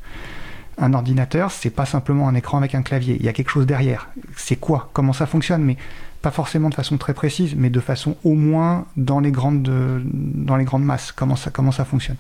Un 0.77 0.93
ordinateur, 0.93 1.53
c'est 1.53 1.71
pas 1.71 1.87
simplement 1.87 2.29
un 2.29 2.35
écran 2.35 2.59
avec 2.59 2.75
un 2.75 2.83
clavier. 2.83 3.17
Il 3.21 3.25
y 3.25 3.29
a 3.29 3.33
quelque 3.33 3.51
chose 3.51 3.67
derrière. 3.67 4.09
C'est 4.37 4.57
quoi? 4.57 4.91
Comment 4.93 5.13
ça 5.13 5.27
fonctionne? 5.27 5.63
Mais 5.63 5.77
pas 6.21 6.33
forcément 6.33 6.69
de 6.69 6.75
façon 6.75 6.97
très 6.97 7.15
précise, 7.15 7.55
mais 7.57 7.71
de 7.71 7.81
façon 7.81 8.17
au 8.25 8.35
moins 8.35 8.87
dans 8.97 9.21
les 9.21 9.31
grandes, 9.31 9.63
dans 10.13 10.57
les 10.57 10.65
grandes 10.65 10.85
masses. 10.85 11.13
Comment 11.13 11.37
ça, 11.37 11.51
comment 11.51 11.71
ça 11.71 11.85
fonctionne? 11.85 12.17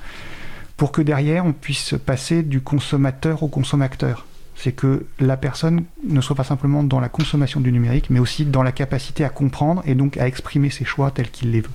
Pour 0.76 0.92
que 0.92 1.02
derrière, 1.02 1.46
on 1.46 1.52
puisse 1.52 1.94
passer 2.06 2.42
du 2.42 2.60
consommateur 2.60 3.42
au 3.42 3.48
consommateur 3.48 4.26
c'est 4.56 4.72
que 4.72 5.06
la 5.18 5.36
personne 5.36 5.84
ne 6.06 6.20
soit 6.20 6.36
pas 6.36 6.44
simplement 6.44 6.82
dans 6.82 7.00
la 7.00 7.08
consommation 7.08 7.60
du 7.60 7.72
numérique, 7.72 8.10
mais 8.10 8.20
aussi 8.20 8.44
dans 8.44 8.62
la 8.62 8.72
capacité 8.72 9.24
à 9.24 9.28
comprendre 9.28 9.82
et 9.86 9.94
donc 9.94 10.16
à 10.16 10.26
exprimer 10.26 10.70
ses 10.70 10.84
choix 10.84 11.10
tels 11.10 11.30
qu'il 11.30 11.50
les 11.50 11.60
veut. 11.60 11.70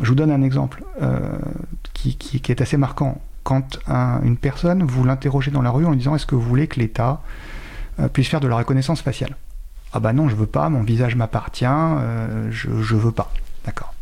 Je 0.00 0.08
vous 0.08 0.14
donne 0.14 0.30
un 0.30 0.42
exemple 0.42 0.84
euh, 1.02 1.38
qui, 1.94 2.16
est 2.48 2.60
assez 2.60 2.76
marquant. 2.76 3.20
Quand 3.42 3.78
une 4.22 4.36
personne, 4.36 4.82
vous 4.84 5.04
l'interrogez 5.04 5.50
dans 5.50 5.62
la 5.62 5.70
rue 5.70 5.86
en 5.86 5.90
lui 5.90 5.98
disant 5.98 6.14
est-ce 6.14 6.26
que 6.26 6.34
vous 6.34 6.42
voulez 6.42 6.66
que 6.66 6.78
l'État 6.78 7.22
euh, 7.98 8.08
puisse 8.08 8.28
faire 8.28 8.40
de 8.40 8.48
la 8.48 8.56
reconnaissance 8.56 9.00
faciale? 9.00 9.36
Ah 9.92 10.00
bah 10.00 10.12
non, 10.12 10.28
je 10.28 10.36
veux 10.36 10.46
pas, 10.46 10.68
mon 10.68 10.82
visage 10.82 11.16
m'appartient, 11.16 11.64
euh, 11.66 12.50
je, 12.50 12.82
je 12.82 12.94
veux 12.94 13.10
pas. 13.10 13.32
D'accord. 13.64 13.94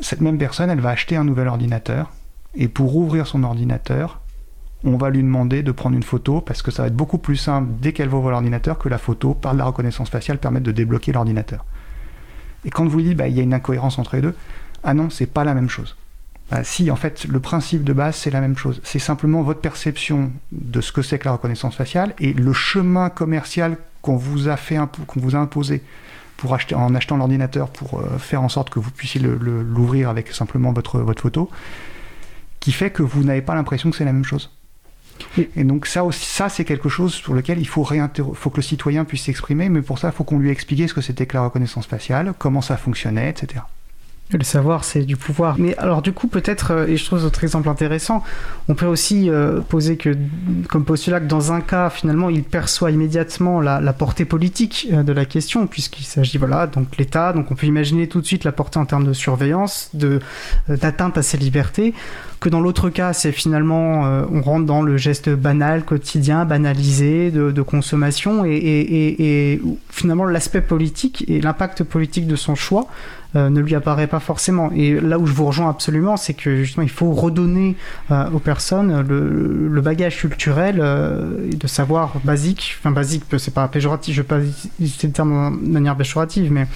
Cette 0.00 0.20
même 0.20 0.36
personne, 0.36 0.68
elle 0.68 0.80
va 0.80 0.90
acheter 0.90 1.16
un 1.16 1.24
nouvel 1.24 1.46
ordinateur, 1.46 2.10
et 2.54 2.68
pour 2.68 2.96
ouvrir 2.96 3.26
son 3.26 3.44
ordinateur, 3.44 4.19
on 4.84 4.96
va 4.96 5.10
lui 5.10 5.22
demander 5.22 5.62
de 5.62 5.72
prendre 5.72 5.96
une 5.96 6.02
photo 6.02 6.40
parce 6.40 6.62
que 6.62 6.70
ça 6.70 6.82
va 6.82 6.88
être 6.88 6.96
beaucoup 6.96 7.18
plus 7.18 7.36
simple 7.36 7.68
dès 7.80 7.92
qu'elle 7.92 8.08
va 8.08 8.16
ouvrir 8.16 8.32
l'ordinateur 8.32 8.78
que 8.78 8.88
la 8.88 8.98
photo 8.98 9.34
par 9.34 9.54
la 9.54 9.64
reconnaissance 9.64 10.08
faciale 10.08 10.38
permette 10.38 10.62
de 10.62 10.72
débloquer 10.72 11.12
l'ordinateur. 11.12 11.64
Et 12.64 12.70
quand 12.70 12.86
vous 12.86 13.00
dites 13.00 13.16
bah, 13.16 13.28
il 13.28 13.36
y 13.36 13.40
a 13.40 13.42
une 13.42 13.54
incohérence 13.54 13.98
entre 13.98 14.16
les 14.16 14.22
deux, 14.22 14.34
ah 14.82 14.94
non, 14.94 15.10
c'est 15.10 15.26
pas 15.26 15.44
la 15.44 15.54
même 15.54 15.68
chose. 15.68 15.96
Bah, 16.50 16.64
si, 16.64 16.90
en 16.90 16.96
fait, 16.96 17.26
le 17.26 17.40
principe 17.40 17.84
de 17.84 17.92
base, 17.92 18.16
c'est 18.16 18.30
la 18.30 18.40
même 18.40 18.56
chose. 18.56 18.80
C'est 18.82 18.98
simplement 18.98 19.42
votre 19.42 19.60
perception 19.60 20.32
de 20.50 20.80
ce 20.80 20.92
que 20.92 21.02
c'est 21.02 21.18
que 21.18 21.26
la 21.26 21.32
reconnaissance 21.32 21.76
faciale 21.76 22.14
et 22.18 22.32
le 22.32 22.52
chemin 22.52 23.08
commercial 23.08 23.76
qu'on 24.02 24.16
vous 24.16 24.48
a 24.48 24.56
fait, 24.56 24.78
qu'on 25.06 25.20
vous 25.20 25.36
a 25.36 25.38
imposé 25.38 25.82
pour 26.36 26.54
acheter, 26.54 26.74
en 26.74 26.94
achetant 26.94 27.18
l'ordinateur 27.18 27.68
pour 27.68 28.00
euh, 28.00 28.18
faire 28.18 28.42
en 28.42 28.48
sorte 28.48 28.70
que 28.70 28.80
vous 28.80 28.90
puissiez 28.90 29.20
l'ouvrir 29.20 30.08
avec 30.08 30.32
simplement 30.32 30.72
votre 30.72 31.04
photo, 31.20 31.50
qui 32.60 32.72
fait 32.72 32.90
que 32.90 33.02
vous 33.02 33.22
n'avez 33.22 33.42
pas 33.42 33.54
l'impression 33.54 33.90
que 33.90 33.96
c'est 33.96 34.06
la 34.06 34.12
même 34.12 34.24
chose. 34.24 34.50
Et 35.56 35.64
donc 35.64 35.86
ça 35.86 36.04
aussi, 36.04 36.24
ça 36.24 36.48
c'est 36.48 36.64
quelque 36.64 36.88
chose 36.88 37.12
sur 37.14 37.34
lequel 37.34 37.58
il 37.58 37.68
faut, 37.68 37.84
faut 37.84 38.50
que 38.50 38.56
le 38.56 38.62
citoyen 38.62 39.04
puisse 39.04 39.24
s'exprimer, 39.24 39.68
mais 39.68 39.82
pour 39.82 39.98
ça, 39.98 40.08
il 40.08 40.14
faut 40.14 40.24
qu'on 40.24 40.38
lui 40.38 40.50
explique 40.50 40.88
ce 40.88 40.94
que 40.94 41.00
c'était 41.00 41.26
que 41.26 41.36
la 41.36 41.44
reconnaissance 41.44 41.86
faciale, 41.86 42.32
comment 42.38 42.62
ça 42.62 42.76
fonctionnait, 42.76 43.30
etc. 43.30 43.62
Le 44.32 44.44
savoir, 44.44 44.84
c'est 44.84 45.02
du 45.02 45.16
pouvoir. 45.16 45.56
Mais 45.58 45.76
alors, 45.76 46.02
du 46.02 46.12
coup, 46.12 46.28
peut-être, 46.28 46.70
euh, 46.70 46.86
et 46.86 46.96
je 46.96 47.04
trouve 47.04 47.18
votre 47.18 47.42
exemple 47.42 47.68
intéressant, 47.68 48.22
on 48.68 48.76
peut 48.76 48.86
aussi 48.86 49.28
euh, 49.28 49.60
poser 49.60 49.96
que, 49.96 50.16
comme 50.68 50.84
postulat 50.84 51.18
que 51.18 51.26
dans 51.26 51.52
un 51.52 51.60
cas, 51.60 51.90
finalement, 51.90 52.30
il 52.30 52.44
perçoit 52.44 52.92
immédiatement 52.92 53.60
la, 53.60 53.80
la 53.80 53.92
portée 53.92 54.24
politique 54.24 54.86
euh, 54.92 55.02
de 55.02 55.12
la 55.12 55.24
question, 55.24 55.66
puisqu'il 55.66 56.04
s'agit, 56.04 56.38
voilà, 56.38 56.68
donc 56.68 56.96
l'État, 56.96 57.32
donc 57.32 57.50
on 57.50 57.56
peut 57.56 57.66
imaginer 57.66 58.06
tout 58.06 58.20
de 58.20 58.26
suite 58.26 58.44
la 58.44 58.52
portée 58.52 58.78
en 58.78 58.86
termes 58.86 59.04
de 59.04 59.12
surveillance, 59.12 59.90
de 59.94 60.20
d'atteinte 60.68 61.18
à 61.18 61.22
ses 61.22 61.36
libertés, 61.36 61.92
que 62.38 62.48
dans 62.48 62.60
l'autre 62.60 62.88
cas, 62.88 63.12
c'est 63.12 63.32
finalement, 63.32 64.02
on 64.30 64.40
rentre 64.40 64.64
dans 64.64 64.82
le 64.82 64.96
geste 64.96 65.28
banal, 65.28 65.84
quotidien, 65.84 66.44
banalisé 66.44 67.30
de, 67.30 67.50
de 67.50 67.62
consommation, 67.62 68.44
et, 68.44 68.50
et, 68.50 69.52
et, 69.52 69.62
finalement, 69.90 70.24
l'aspect 70.24 70.60
politique 70.60 71.24
et 71.28 71.40
l'impact 71.40 71.82
politique 71.84 72.26
de 72.26 72.36
son 72.36 72.54
choix 72.54 72.86
euh, 72.86 73.19
ne 73.34 73.60
lui 73.60 73.74
apparaît 73.74 74.06
pas 74.06 74.20
forcément. 74.20 74.70
Et 74.72 75.00
là 75.00 75.18
où 75.18 75.26
je 75.26 75.32
vous 75.32 75.46
rejoins 75.46 75.70
absolument, 75.70 76.16
c'est 76.16 76.34
que 76.34 76.56
justement 76.56 76.82
il 76.82 76.90
faut 76.90 77.12
redonner 77.12 77.76
euh, 78.10 78.28
aux 78.30 78.38
personnes 78.38 79.06
le, 79.06 79.80
bagage 79.80 80.18
culturel 80.18 80.78
euh, 80.80 81.50
de 81.50 81.66
savoir 81.66 82.14
basique, 82.24 82.76
enfin 82.78 82.90
basique, 82.90 83.24
c'est 83.38 83.54
pas 83.54 83.66
péjoratif, 83.68 84.14
je 84.14 84.20
vais 84.20 84.28
pas 84.28 84.40
utiliser 84.40 85.06
le 85.06 85.12
terme 85.12 85.58
de 85.62 85.70
manière 85.70 85.96
péjorative, 85.96 86.52
mais 86.52 86.66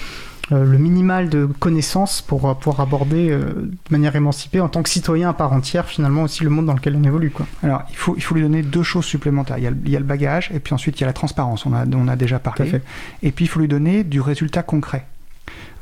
le 0.51 0.77
minimal 0.77 1.31
de 1.31 1.47
connaissances 1.47 2.21
pour 2.21 2.55
pouvoir 2.59 2.81
aborder 2.81 3.31
de 3.31 3.77
manière 3.91 4.15
émancipée 4.15 4.61
en 4.61 4.69
tant 4.69 4.83
que 4.83 4.91
citoyen 4.91 5.31
à 5.31 5.33
part 5.33 5.55
entière 5.55 5.87
finalement 5.87 6.25
aussi 6.25 6.45
le 6.45 6.51
monde 6.51 6.67
dans 6.67 6.75
lequel 6.75 6.97
on 6.97 7.03
évolue. 7.03 7.31
Quoi. 7.31 7.47
Alors 7.63 7.83
il 7.89 7.97
faut, 7.97 8.15
il 8.17 8.23
faut 8.23 8.35
lui 8.35 8.43
donner 8.43 8.63
deux 8.63 8.83
choses 8.83 9.07
supplémentaires. 9.07 9.57
Il 9.57 9.65
y, 9.65 9.67
a, 9.67 9.71
il 9.71 9.91
y 9.91 9.97
a 9.97 9.99
le 9.99 10.05
bagage 10.05 10.51
et 10.55 10.61
puis 10.61 10.75
ensuite 10.75 10.99
il 10.99 11.03
y 11.03 11.05
a 11.05 11.07
la 11.07 11.15
transparence, 11.15 11.65
on 11.65 11.73
a, 11.73 11.87
on 11.87 12.09
a 12.09 12.17
déjà 12.17 12.39
parlé. 12.39 12.83
Et 13.23 13.33
puis 13.33 13.47
il 13.47 13.49
faut 13.49 13.61
lui 13.61 13.69
donner 13.69 14.05
du 14.05 14.21
résultat 14.21 14.63
concret. 14.63 15.07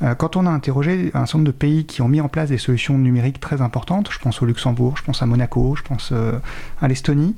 Euh, 0.01 0.15
quand 0.15 0.35
on 0.35 0.45
a 0.45 0.49
interrogé 0.49 1.11
un 1.13 1.25
certain 1.25 1.39
nombre 1.39 1.47
de 1.47 1.51
pays 1.51 1.85
qui 1.85 2.01
ont 2.01 2.07
mis 2.07 2.21
en 2.21 2.29
place 2.29 2.49
des 2.49 2.57
solutions 2.57 2.97
numériques 2.97 3.39
très 3.39 3.61
importantes, 3.61 4.09
je 4.11 4.19
pense 4.19 4.41
au 4.41 4.45
Luxembourg, 4.45 4.97
je 4.97 5.03
pense 5.03 5.21
à 5.21 5.25
Monaco, 5.25 5.75
je 5.75 5.83
pense 5.83 6.09
euh, 6.11 6.39
à 6.81 6.87
l'Estonie, 6.87 7.35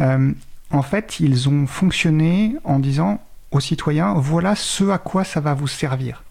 euh, 0.00 0.32
en 0.70 0.82
fait, 0.82 1.20
ils 1.20 1.48
ont 1.48 1.66
fonctionné 1.66 2.56
en 2.64 2.78
disant 2.78 3.20
aux 3.50 3.60
citoyens, 3.60 4.14
voilà 4.14 4.56
ce 4.56 4.90
à 4.90 4.98
quoi 4.98 5.24
ça 5.24 5.40
va 5.40 5.54
vous 5.54 5.68
servir. 5.68 6.24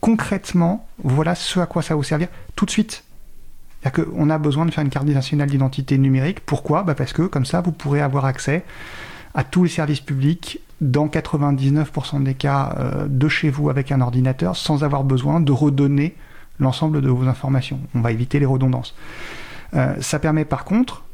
Concrètement, 0.00 0.86
voilà 1.04 1.34
ce 1.34 1.60
à 1.60 1.66
quoi 1.66 1.82
ça 1.82 1.90
va 1.90 1.96
vous 1.96 2.02
servir 2.02 2.28
tout 2.56 2.64
de 2.64 2.70
suite. 2.70 3.04
C'est-à-dire 3.82 4.06
qu'on 4.06 4.30
a 4.30 4.38
besoin 4.38 4.66
de 4.66 4.70
faire 4.70 4.84
une 4.84 4.90
carte 4.90 5.06
nationale 5.06 5.48
d'identité 5.48 5.98
numérique. 5.98 6.40
Pourquoi? 6.40 6.82
Bah 6.82 6.94
Parce 6.94 7.12
que 7.12 7.22
comme 7.22 7.44
ça, 7.44 7.60
vous 7.60 7.72
pourrez 7.72 8.00
avoir 8.00 8.24
accès 8.24 8.64
à 9.34 9.44
tous 9.44 9.64
les 9.64 9.70
services 9.70 10.00
publics 10.00 10.60
dans 10.80 11.06
99% 11.06 12.22
des 12.22 12.34
cas 12.34 12.74
euh, 12.78 13.06
de 13.08 13.28
chez 13.28 13.50
vous 13.50 13.70
avec 13.70 13.92
un 13.92 14.00
ordinateur 14.00 14.56
sans 14.56 14.82
avoir 14.82 15.04
besoin 15.04 15.40
de 15.40 15.52
redonner 15.52 16.14
l'ensemble 16.58 17.00
de 17.00 17.08
vos 17.08 17.26
informations. 17.26 17.80
On 17.94 18.00
va 18.00 18.12
éviter 18.12 18.38
les 18.38 18.46
redondances. 18.46 18.94
Euh, 19.74 19.94
ça 20.00 20.18
permet 20.18 20.44
par 20.44 20.64
contre 20.64 21.04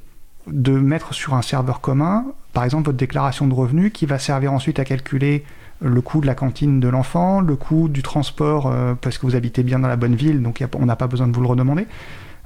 de 0.47 0.73
mettre 0.73 1.13
sur 1.13 1.35
un 1.35 1.43
serveur 1.43 1.81
commun, 1.81 2.25
par 2.53 2.65
exemple, 2.65 2.87
votre 2.87 2.99
déclaration 2.99 3.49
de 3.49 3.55
revenus 3.55 3.93
qui 3.93 4.07
va 4.07 4.19
servir 4.19 4.53
ensuite 4.53 4.79
à 4.79 4.85
calculer 4.85 5.45
le 5.81 6.01
coût 6.01 6.21
de 6.21 6.27
la 6.27 6.35
cantine 6.35 6.81
de 6.81 6.89
l'enfant, 6.89 7.41
le 7.41 7.57
coût 7.57 7.89
du 7.89 8.03
transport 8.03 8.69
euh, 8.69 8.95
parce 8.95 9.19
que 9.19 9.27
vous 9.27 9.37
habitez 9.37 9.63
bien 9.63 9.81
dans 9.81 9.89
la 9.89 9.97
bonne 9.97 10.15
ville, 10.15 10.43
donc 10.43 10.65
on 10.75 10.87
n'a 10.87 10.97
pas 10.97 11.09
besoin 11.09 11.27
de 11.27 11.35
vous 11.35 11.43
le 11.43 11.49
redemander. 11.49 11.87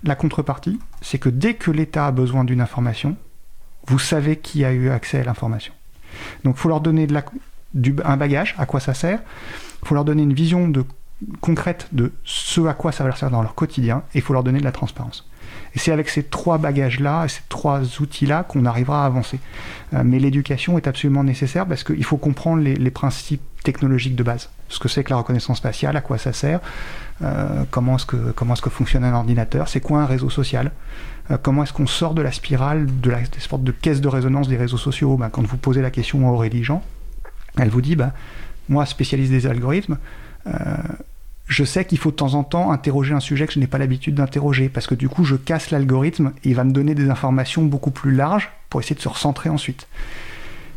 La 0.03 0.15
contrepartie, 0.15 0.79
c'est 1.03 1.19
que 1.19 1.29
dès 1.29 1.55
que 1.55 1.71
l'État 1.71 2.07
a 2.07 2.11
besoin 2.11 2.45
d'une 2.45 2.63
information, 2.63 3.17
vous 3.87 3.99
savez 3.99 4.37
qui 4.37 4.65
a 4.65 4.73
eu 4.73 4.91
accès 4.91 5.21
à 5.21 5.25
l'information. 5.25 5.73
Donc 6.45 6.57
il 6.57 6.61
faut 6.61 6.69
leur 6.69 6.81
donner 6.81 7.07
un 8.05 8.17
bagage, 8.17 8.55
à 8.59 8.67
quoi 8.67 8.81
ça 8.81 8.95
sert. 8.95 9.21
Il 9.83 9.89
faut 9.89 9.95
leur 9.95 10.05
donner 10.05 10.23
une 10.23 10.35
vision 10.35 10.71
concrète 11.41 11.89
de 11.93 12.13
ce 12.25 12.67
à 12.67 12.75
quoi 12.75 12.93
ça 12.93 13.05
va 13.05 13.09
leur 13.09 13.19
servir 13.19 13.37
dans 13.37 13.43
leur 13.43 13.55
quotidien. 13.55 14.03
Et 14.15 14.19
il 14.19 14.23
faut 14.23 14.33
leur 14.33 14.43
donner 14.43 14.59
de 14.59 14.65
la 14.65 14.73
transparence. 14.73 15.29
Et 15.75 15.79
c'est 15.79 15.93
avec 15.93 16.09
ces 16.09 16.25
trois 16.25 16.59
bagages-là, 16.59 17.29
ces 17.29 17.43
trois 17.49 17.81
outils-là 18.01 18.45
qu'on 18.45 18.65
arrivera 18.65 19.05
à 19.05 19.07
avancer. 19.07 19.39
Euh, 19.95 20.03
mais 20.05 20.19
l'éducation 20.19 20.77
est 20.77 20.87
absolument 20.87 21.25
nécessaire 21.25 21.67
parce 21.67 21.85
qu'il 21.85 22.05
faut 22.05 22.17
comprendre 22.17 22.63
les, 22.63 22.91
principes 22.91 23.43
technologiques 23.63 24.17
de 24.17 24.23
base. 24.23 24.51
Ce 24.69 24.79
que 24.79 24.89
c'est 24.89 25.05
que 25.05 25.11
la 25.11 25.17
reconnaissance 25.17 25.61
faciale, 25.61 25.97
à 25.97 26.01
quoi 26.01 26.19
ça 26.19 26.33
sert, 26.33 26.61
euh, 27.23 27.65
comment 27.71 27.97
est-ce 27.97 28.07
que, 28.07 28.33
comment 28.33 28.55
est-ce 28.55 28.63
que 28.63 28.71
fonctionne 28.71 29.05
un 29.05 29.15
ordinateur, 29.15 29.69
c'est 29.69 29.81
quoi 29.81 30.01
un 30.01 30.07
réseau 30.07 30.31
social, 30.31 30.73
comment 31.39 31.63
est-ce 31.63 31.73
qu'on 31.73 31.87
sort 31.87 32.15
de 32.15 32.23
la 32.23 32.33
spirale, 32.33 32.87
de 33.01 33.11
la 33.11 33.21
sorte 33.39 33.63
de 33.63 33.73
caisse 33.73 34.01
de 34.01 34.09
résonance 34.09 34.49
des 34.49 34.57
réseaux 34.57 34.79
sociaux? 34.79 35.17
Ben, 35.17 35.29
Quand 35.31 35.47
vous 35.47 35.57
posez 35.57 35.83
la 35.83 35.91
question 35.91 36.29
à 36.29 36.33
Aurélie 36.33 36.65
Jean, 36.65 36.83
elle 37.59 37.69
vous 37.69 37.81
dit, 37.81 37.97
bah, 37.97 38.13
moi, 38.69 38.87
spécialiste 38.87 39.31
des 39.31 39.47
algorithmes, 39.47 39.99
euh, 40.47 40.53
je 41.47 41.65
sais 41.65 41.85
qu'il 41.85 41.99
faut 41.99 42.13
de 42.13 42.17
temps 42.17 42.35
en 42.35 42.45
temps 42.45 42.71
interroger 42.71 43.13
un 43.13 43.21
sujet 43.21 43.47
que 43.47 43.53
je 43.53 43.59
n'ai 43.59 43.67
pas 43.67 43.79
l'habitude 43.79 44.15
d'interroger, 44.15 44.69
parce 44.69 44.87
que 44.87 44.95
du 44.95 45.09
coup, 45.09 45.25
je 45.25 45.35
casse 45.35 45.71
l'algorithme 45.71 46.33
et 46.45 46.51
il 46.51 46.55
va 46.55 46.65
me 46.65 46.73
donner 46.73 46.95
des 46.95 47.11
informations 47.11 47.65
beaucoup 47.65 47.91
plus 47.91 48.15
larges 48.15 48.51
pour 48.69 48.81
essayer 48.81 48.95
de 48.95 49.01
se 49.01 49.09
recentrer 49.09 49.51
ensuite. 49.51 49.89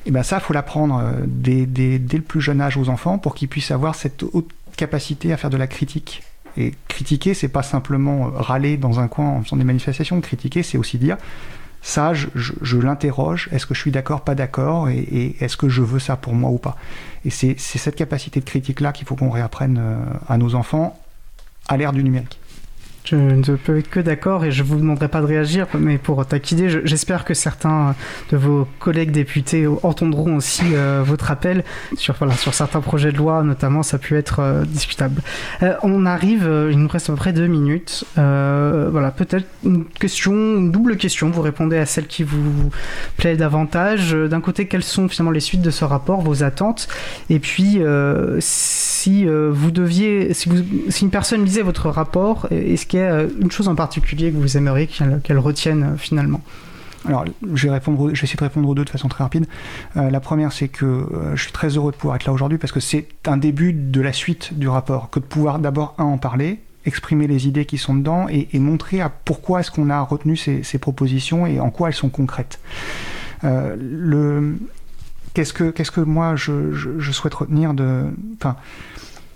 Et 0.05 0.11
bien 0.11 0.23
ça, 0.23 0.37
il 0.37 0.41
faut 0.41 0.53
l'apprendre 0.53 0.99
euh, 0.99 1.11
dès, 1.27 1.65
le 1.65 2.21
plus 2.21 2.41
jeune 2.41 2.59
âge 2.59 2.75
aux 2.75 2.89
enfants 2.89 3.19
pour 3.19 3.35
qu'ils 3.35 3.47
puissent 3.47 3.71
avoir 3.71 3.95
cette 3.95 4.23
haute 4.23 4.49
capacité 4.75 5.31
à 5.31 5.37
faire 5.37 5.51
de 5.51 5.57
la 5.57 5.67
critique 5.67 6.23
et 6.57 6.73
critiquer, 6.87 7.33
c'est 7.33 7.47
pas 7.47 7.63
simplement 7.63 8.27
euh, 8.27 8.29
râler 8.31 8.77
dans 8.77 8.99
un 8.99 9.07
coin 9.07 9.29
en 9.29 9.43
faisant 9.43 9.57
des 9.57 9.63
manifestations. 9.63 10.19
Critiquer, 10.21 10.63
c'est 10.63 10.77
aussi 10.77 10.97
dire 10.97 11.17
ça, 11.85 12.13
je, 12.13 12.77
l'interroge, 12.77 13.49
est-ce 13.51 13.65
que 13.65 13.73
je 13.73 13.81
suis 13.81 13.91
d'accord, 13.91 14.21
pas 14.21 14.35
d'accord, 14.35 14.87
et, 14.87 15.35
est-ce 15.41 15.57
que 15.57 15.67
je 15.67 15.81
veux 15.81 15.99
ça 15.99 16.15
pour 16.15 16.33
moi 16.33 16.49
ou 16.49 16.57
pas? 16.57 16.77
Et 17.25 17.29
c'est 17.29 17.57
cette 17.57 17.97
capacité 17.97 18.39
de 18.39 18.45
critique-là 18.45 18.93
qu'il 18.93 19.05
faut 19.05 19.15
qu'on 19.15 19.29
réapprenne 19.29 19.77
euh, 19.79 19.97
à 20.29 20.37
nos 20.37 20.55
enfants 20.55 20.97
à 21.67 21.75
l'ère 21.75 21.91
du 21.91 22.03
numérique. 22.03 22.39
Je 23.05 23.15
ne 23.17 23.55
peux 23.57 23.79
être 23.79 23.89
que 23.89 23.99
d'accord 23.99 24.45
et 24.45 24.51
je 24.51 24.63
vous 24.63 24.77
demanderai 24.77 25.09
pas 25.09 25.19
de 25.19 25.25
réagir, 25.25 25.67
mais 25.77 25.97
pour 25.97 26.25
taquiner, 26.25 26.69
j'espère 26.85 27.25
que 27.25 27.33
certains 27.33 27.95
de 28.31 28.37
vos 28.37 28.65
collègues 28.79 29.11
députés 29.11 29.67
entendront 29.83 30.37
aussi 30.37 30.63
euh, 30.73 31.03
votre 31.05 31.29
appel 31.29 31.65
sur, 31.97 32.15
voilà, 32.15 32.33
sur 32.35 32.53
certains 32.53 32.79
projets 32.79 33.11
de 33.11 33.17
loi, 33.17 33.43
notamment, 33.43 33.83
ça 33.83 33.97
peut 33.97 34.15
être 34.15 34.39
euh, 34.39 34.63
discutable. 34.63 35.21
Euh, 35.63 35.75
on 35.83 36.05
arrive, 36.05 36.49
il 36.71 36.79
nous 36.79 36.87
reste 36.87 37.09
à 37.09 37.13
peu 37.13 37.17
près 37.17 37.33
deux 37.33 37.47
minutes. 37.47 38.05
voilà, 38.15 39.11
peut-être 39.11 39.45
une 39.65 39.83
question, 39.85 40.31
une 40.31 40.71
double 40.71 40.95
question. 40.95 41.29
Vous 41.29 41.41
répondez 41.41 41.77
à 41.77 41.85
celle 41.85 42.07
qui 42.07 42.23
vous 42.23 42.71
plaît 43.17 43.35
davantage. 43.35 44.13
D'un 44.13 44.41
côté, 44.41 44.67
quelles 44.67 44.83
sont 44.83 45.09
finalement 45.09 45.31
les 45.31 45.41
suites 45.41 45.61
de 45.61 45.71
ce 45.71 45.83
rapport, 45.83 46.21
vos 46.21 46.43
attentes, 46.43 46.87
et 47.29 47.39
puis 47.39 47.81
si 49.03 49.25
vous 49.25 49.71
deviez, 49.71 50.33
si, 50.33 50.49
une 51.01 51.09
personne 51.09 51.43
lisait 51.43 51.61
votre 51.61 51.89
rapport, 51.89 52.47
est-ce 52.51 52.85
qu'il 52.85 52.99
y 52.99 53.03
a 53.03 53.23
une 53.23 53.51
chose 53.51 53.67
en 53.67 53.75
particulier 53.75 54.31
que 54.31 54.37
vous 54.37 54.57
aimeriez 54.57 54.87
qu'elle 55.23 55.39
retienne 55.39 55.95
finalement? 55.97 56.41
Alors, 57.05 57.25
je 57.53 57.67
vais, 57.67 57.77
essayer 57.77 58.35
de 58.37 58.43
répondre 58.43 58.69
aux 58.69 58.75
deux 58.75 58.85
de 58.85 58.89
façon 58.89 59.09
très 59.09 59.23
rapide. 59.23 59.45
Euh, 59.97 60.09
la 60.09 60.19
première, 60.19 60.53
c'est 60.53 60.69
que 60.69 60.85
euh, 60.85 61.35
je 61.35 61.43
suis 61.43 61.51
très 61.51 61.69
heureux 61.69 61.91
de 61.91 61.97
pouvoir 61.97 62.15
être 62.15 62.25
là 62.25 62.31
aujourd'hui 62.31 62.57
parce 62.57 62.71
que 62.71 62.79
c'est 62.79 63.07
un 63.25 63.37
début 63.37 63.73
de 63.73 64.01
la 64.01 64.13
suite 64.13 64.57
du 64.57 64.67
rapport, 64.67 65.09
que 65.09 65.19
de 65.19 65.25
pouvoir 65.25 65.59
d'abord, 65.59 65.95
un, 65.97 66.05
en 66.05 66.17
parler, 66.17 66.59
exprimer 66.85 67.27
les 67.27 67.47
idées 67.47 67.65
qui 67.65 67.77
sont 67.77 67.95
dedans 67.95 68.27
et, 68.29 68.47
montrer 68.59 69.01
à 69.01 69.09
pourquoi 69.09 69.59
est-ce 69.59 69.71
qu'on 69.71 69.89
a 69.89 69.99
retenu 70.01 70.37
ces, 70.37 70.77
propositions 70.79 71.45
et 71.45 71.59
en 71.59 71.69
quoi 71.69 71.89
elles 71.89 71.93
sont 71.93 72.09
concrètes. 72.09 72.59
Euh. 73.43 74.55
Qu'est-ce 75.33 75.53
que, 75.53 75.71
qu'est-ce 75.71 75.91
que 75.91 76.01
moi 76.01 76.35
je, 76.35 76.73
je, 76.73 76.99
je 76.99 77.11
souhaite 77.11 77.33
retenir 77.33 77.73
de... 77.73 78.05
Enfin, 78.35 78.55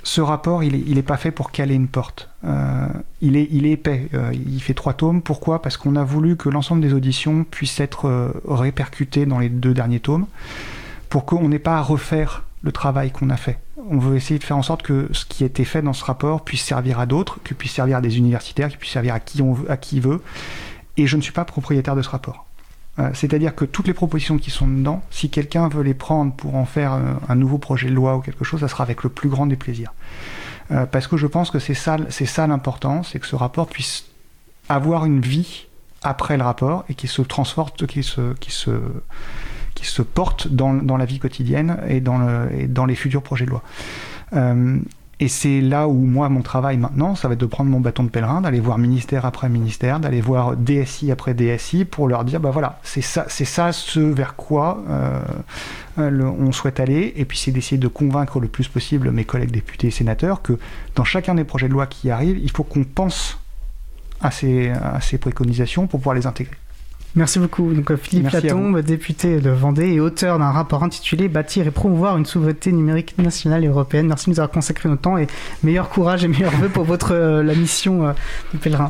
ce 0.07 0.21
rapport, 0.21 0.63
il 0.63 0.95
n'est 0.95 1.01
pas 1.01 1.17
fait 1.17 1.31
pour 1.31 1.51
caler 1.51 1.75
une 1.75 1.89
porte. 1.89 2.29
Euh, 2.45 2.87
il, 3.19 3.35
est, 3.35 3.49
il 3.51 3.65
est 3.65 3.71
épais. 3.71 4.07
Euh, 4.13 4.31
il 4.33 4.61
fait 4.61 4.73
trois 4.73 4.93
tomes. 4.93 5.21
Pourquoi? 5.21 5.61
Parce 5.61 5.75
qu'on 5.75 5.97
a 5.97 6.03
voulu 6.05 6.37
que 6.37 6.47
l'ensemble 6.47 6.81
des 6.81 6.93
auditions 6.93 7.43
puissent 7.43 7.81
être 7.81 8.07
euh, 8.07 8.31
répercutées 8.47 9.25
dans 9.25 9.37
les 9.37 9.49
deux 9.49 9.73
derniers 9.73 9.99
tomes, 9.99 10.25
pour 11.09 11.25
qu'on 11.25 11.49
n'ait 11.49 11.59
pas 11.59 11.75
à 11.77 11.81
refaire 11.81 12.45
le 12.61 12.71
travail 12.71 13.11
qu'on 13.11 13.29
a 13.29 13.35
fait. 13.35 13.59
On 13.89 13.97
veut 13.97 14.15
essayer 14.15 14.39
de 14.39 14.45
faire 14.45 14.55
en 14.55 14.63
sorte 14.63 14.81
que 14.81 15.09
ce 15.11 15.25
qui 15.25 15.43
a 15.43 15.47
été 15.47 15.65
fait 15.65 15.81
dans 15.81 15.93
ce 15.93 16.05
rapport 16.05 16.45
puisse 16.45 16.63
servir 16.63 16.99
à 16.99 17.05
d'autres, 17.05 17.39
qu'il 17.43 17.57
puisse 17.57 17.73
servir 17.73 17.97
à 17.97 18.01
des 18.01 18.17
universitaires, 18.17 18.69
qu'il 18.69 18.79
puisse 18.79 18.93
servir 18.93 19.13
à 19.13 19.19
qui, 19.19 19.41
on 19.41 19.51
veut, 19.51 19.69
à 19.69 19.75
qui 19.75 19.99
veut. 19.99 20.21
Et 20.95 21.05
je 21.05 21.17
ne 21.17 21.21
suis 21.21 21.33
pas 21.33 21.43
propriétaire 21.43 21.97
de 21.97 22.01
ce 22.01 22.09
rapport. 22.09 22.46
Euh, 22.99 23.09
c'est-à-dire 23.13 23.53
que 23.53 23.65
toutes 23.65 23.87
les 23.87 23.93
propositions 23.93 24.37
qui 24.37 24.49
sont 24.49 24.67
dedans, 24.67 25.03
si 25.11 25.29
quelqu'un 25.29 25.67
veut 25.67 25.83
les 25.83 25.93
prendre 25.93 26.33
pour 26.33 26.55
en 26.55 26.65
faire 26.65 26.93
euh, 26.93 27.13
un 27.29 27.35
nouveau 27.35 27.57
projet 27.57 27.89
de 27.89 27.93
loi 27.93 28.17
ou 28.17 28.21
quelque 28.21 28.43
chose, 28.43 28.61
ça 28.61 28.67
sera 28.67 28.83
avec 28.83 29.03
le 29.03 29.09
plus 29.09 29.29
grand 29.29 29.45
des 29.45 29.55
plaisirs. 29.55 29.93
Euh, 30.71 30.85
parce 30.85 31.07
que 31.07 31.15
je 31.15 31.27
pense 31.27 31.51
que 31.51 31.59
c'est 31.59 31.75
ça, 31.75 31.97
c'est 32.09 32.25
ça 32.25 32.47
l'important, 32.47 33.03
c'est 33.03 33.19
que 33.19 33.27
ce 33.27 33.35
rapport 33.35 33.67
puisse 33.67 34.05
avoir 34.67 35.05
une 35.05 35.21
vie 35.21 35.67
après 36.01 36.37
le 36.37 36.43
rapport 36.43 36.85
et 36.89 36.95
qui 36.95 37.07
se 37.07 37.21
transforme, 37.21 37.69
qui 37.87 38.03
se, 38.03 40.01
porte 40.01 40.47
dans, 40.47 40.97
la 40.97 41.05
vie 41.05 41.19
quotidienne 41.19 41.77
et 41.87 42.01
dans 42.01 42.85
les 42.85 42.95
futurs 42.95 43.21
projets 43.21 43.45
de 43.45 43.51
loi. 43.51 43.63
Et 45.19 45.29
c'est 45.29 45.61
là 45.61 45.87
où 45.87 45.93
moi, 45.93 46.29
mon 46.29 46.43
travail 46.43 46.77
maintenant, 46.77 47.15
ça 47.15 47.27
va 47.27 47.33
être 47.33 47.39
de 47.39 47.47
prendre 47.47 47.71
mon 47.71 47.79
bâton 47.79 48.03
de 48.03 48.09
pèlerin, 48.09 48.41
d'aller 48.41 48.59
voir 48.59 48.77
ministère 48.77 49.25
après 49.25 49.49
ministère, 49.49 49.99
d'aller 49.99 50.21
voir 50.21 50.55
DSI 50.55 51.11
après 51.11 51.33
DSI 51.33 51.85
pour 51.85 52.07
leur 52.07 52.23
dire, 52.23 52.39
bah 52.39 52.51
voilà, 52.51 52.79
c'est 52.83 53.01
ça, 53.01 53.25
c'est 53.27 53.45
ça 53.45 53.71
ce 53.71 53.99
vers 53.99 54.35
quoi 54.35 54.83
euh, 54.89 55.19
on 55.97 56.51
souhaite 56.51 56.79
aller. 56.79 57.13
Et 57.15 57.25
puis 57.25 57.37
c'est 57.37 57.51
d'essayer 57.51 57.79
de 57.79 57.87
convaincre 57.87 58.39
le 58.39 58.47
plus 58.47 58.67
possible 58.67 59.09
mes 59.09 59.25
collègues 59.25 59.51
députés 59.51 59.87
et 59.87 59.91
sénateurs 59.91 60.43
que 60.43 60.59
dans 60.93 61.03
chacun 61.03 61.33
des 61.33 61.43
projets 61.43 61.67
de 61.67 61.73
loi 61.73 61.87
qui 61.87 62.11
arrivent, 62.11 62.37
il 62.37 62.51
faut 62.51 62.63
qu'on 62.63 62.83
pense 62.83 63.39
à 64.21 64.29
ces, 64.29 64.69
à 64.69 65.01
ces 65.01 65.17
préconisations 65.17 65.87
pour 65.87 65.99
pouvoir 65.99 66.15
les 66.15 66.27
intégrer. 66.27 66.57
Merci 67.15 67.39
beaucoup. 67.39 67.73
Donc, 67.73 67.89
euh, 67.89 67.97
Philippe 67.97 68.29
Latombe, 68.29 68.79
député 68.81 69.39
de 69.39 69.49
Vendée 69.49 69.93
et 69.93 69.99
auteur 69.99 70.37
d'un 70.37 70.51
rapport 70.51 70.83
intitulé 70.83 71.27
Bâtir 71.27 71.65
et 71.65 71.71
promouvoir 71.71 72.17
une 72.17 72.25
souveraineté 72.25 72.71
numérique 72.71 73.17
nationale 73.17 73.63
et 73.63 73.67
européenne. 73.67 74.07
Merci 74.07 74.25
de 74.25 74.31
nous 74.31 74.39
avoir 74.39 74.51
consacré 74.51 74.87
notre 74.87 75.01
temps 75.01 75.17
et 75.17 75.27
meilleur 75.63 75.89
courage 75.89 76.23
et 76.23 76.27
meilleur 76.27 76.51
vœux 76.51 76.69
pour 76.69 76.83
votre, 76.83 77.13
euh, 77.13 77.41
la 77.41 77.55
mission 77.55 78.07
euh, 78.07 78.13
du 78.51 78.59
pèlerin. 78.59 78.85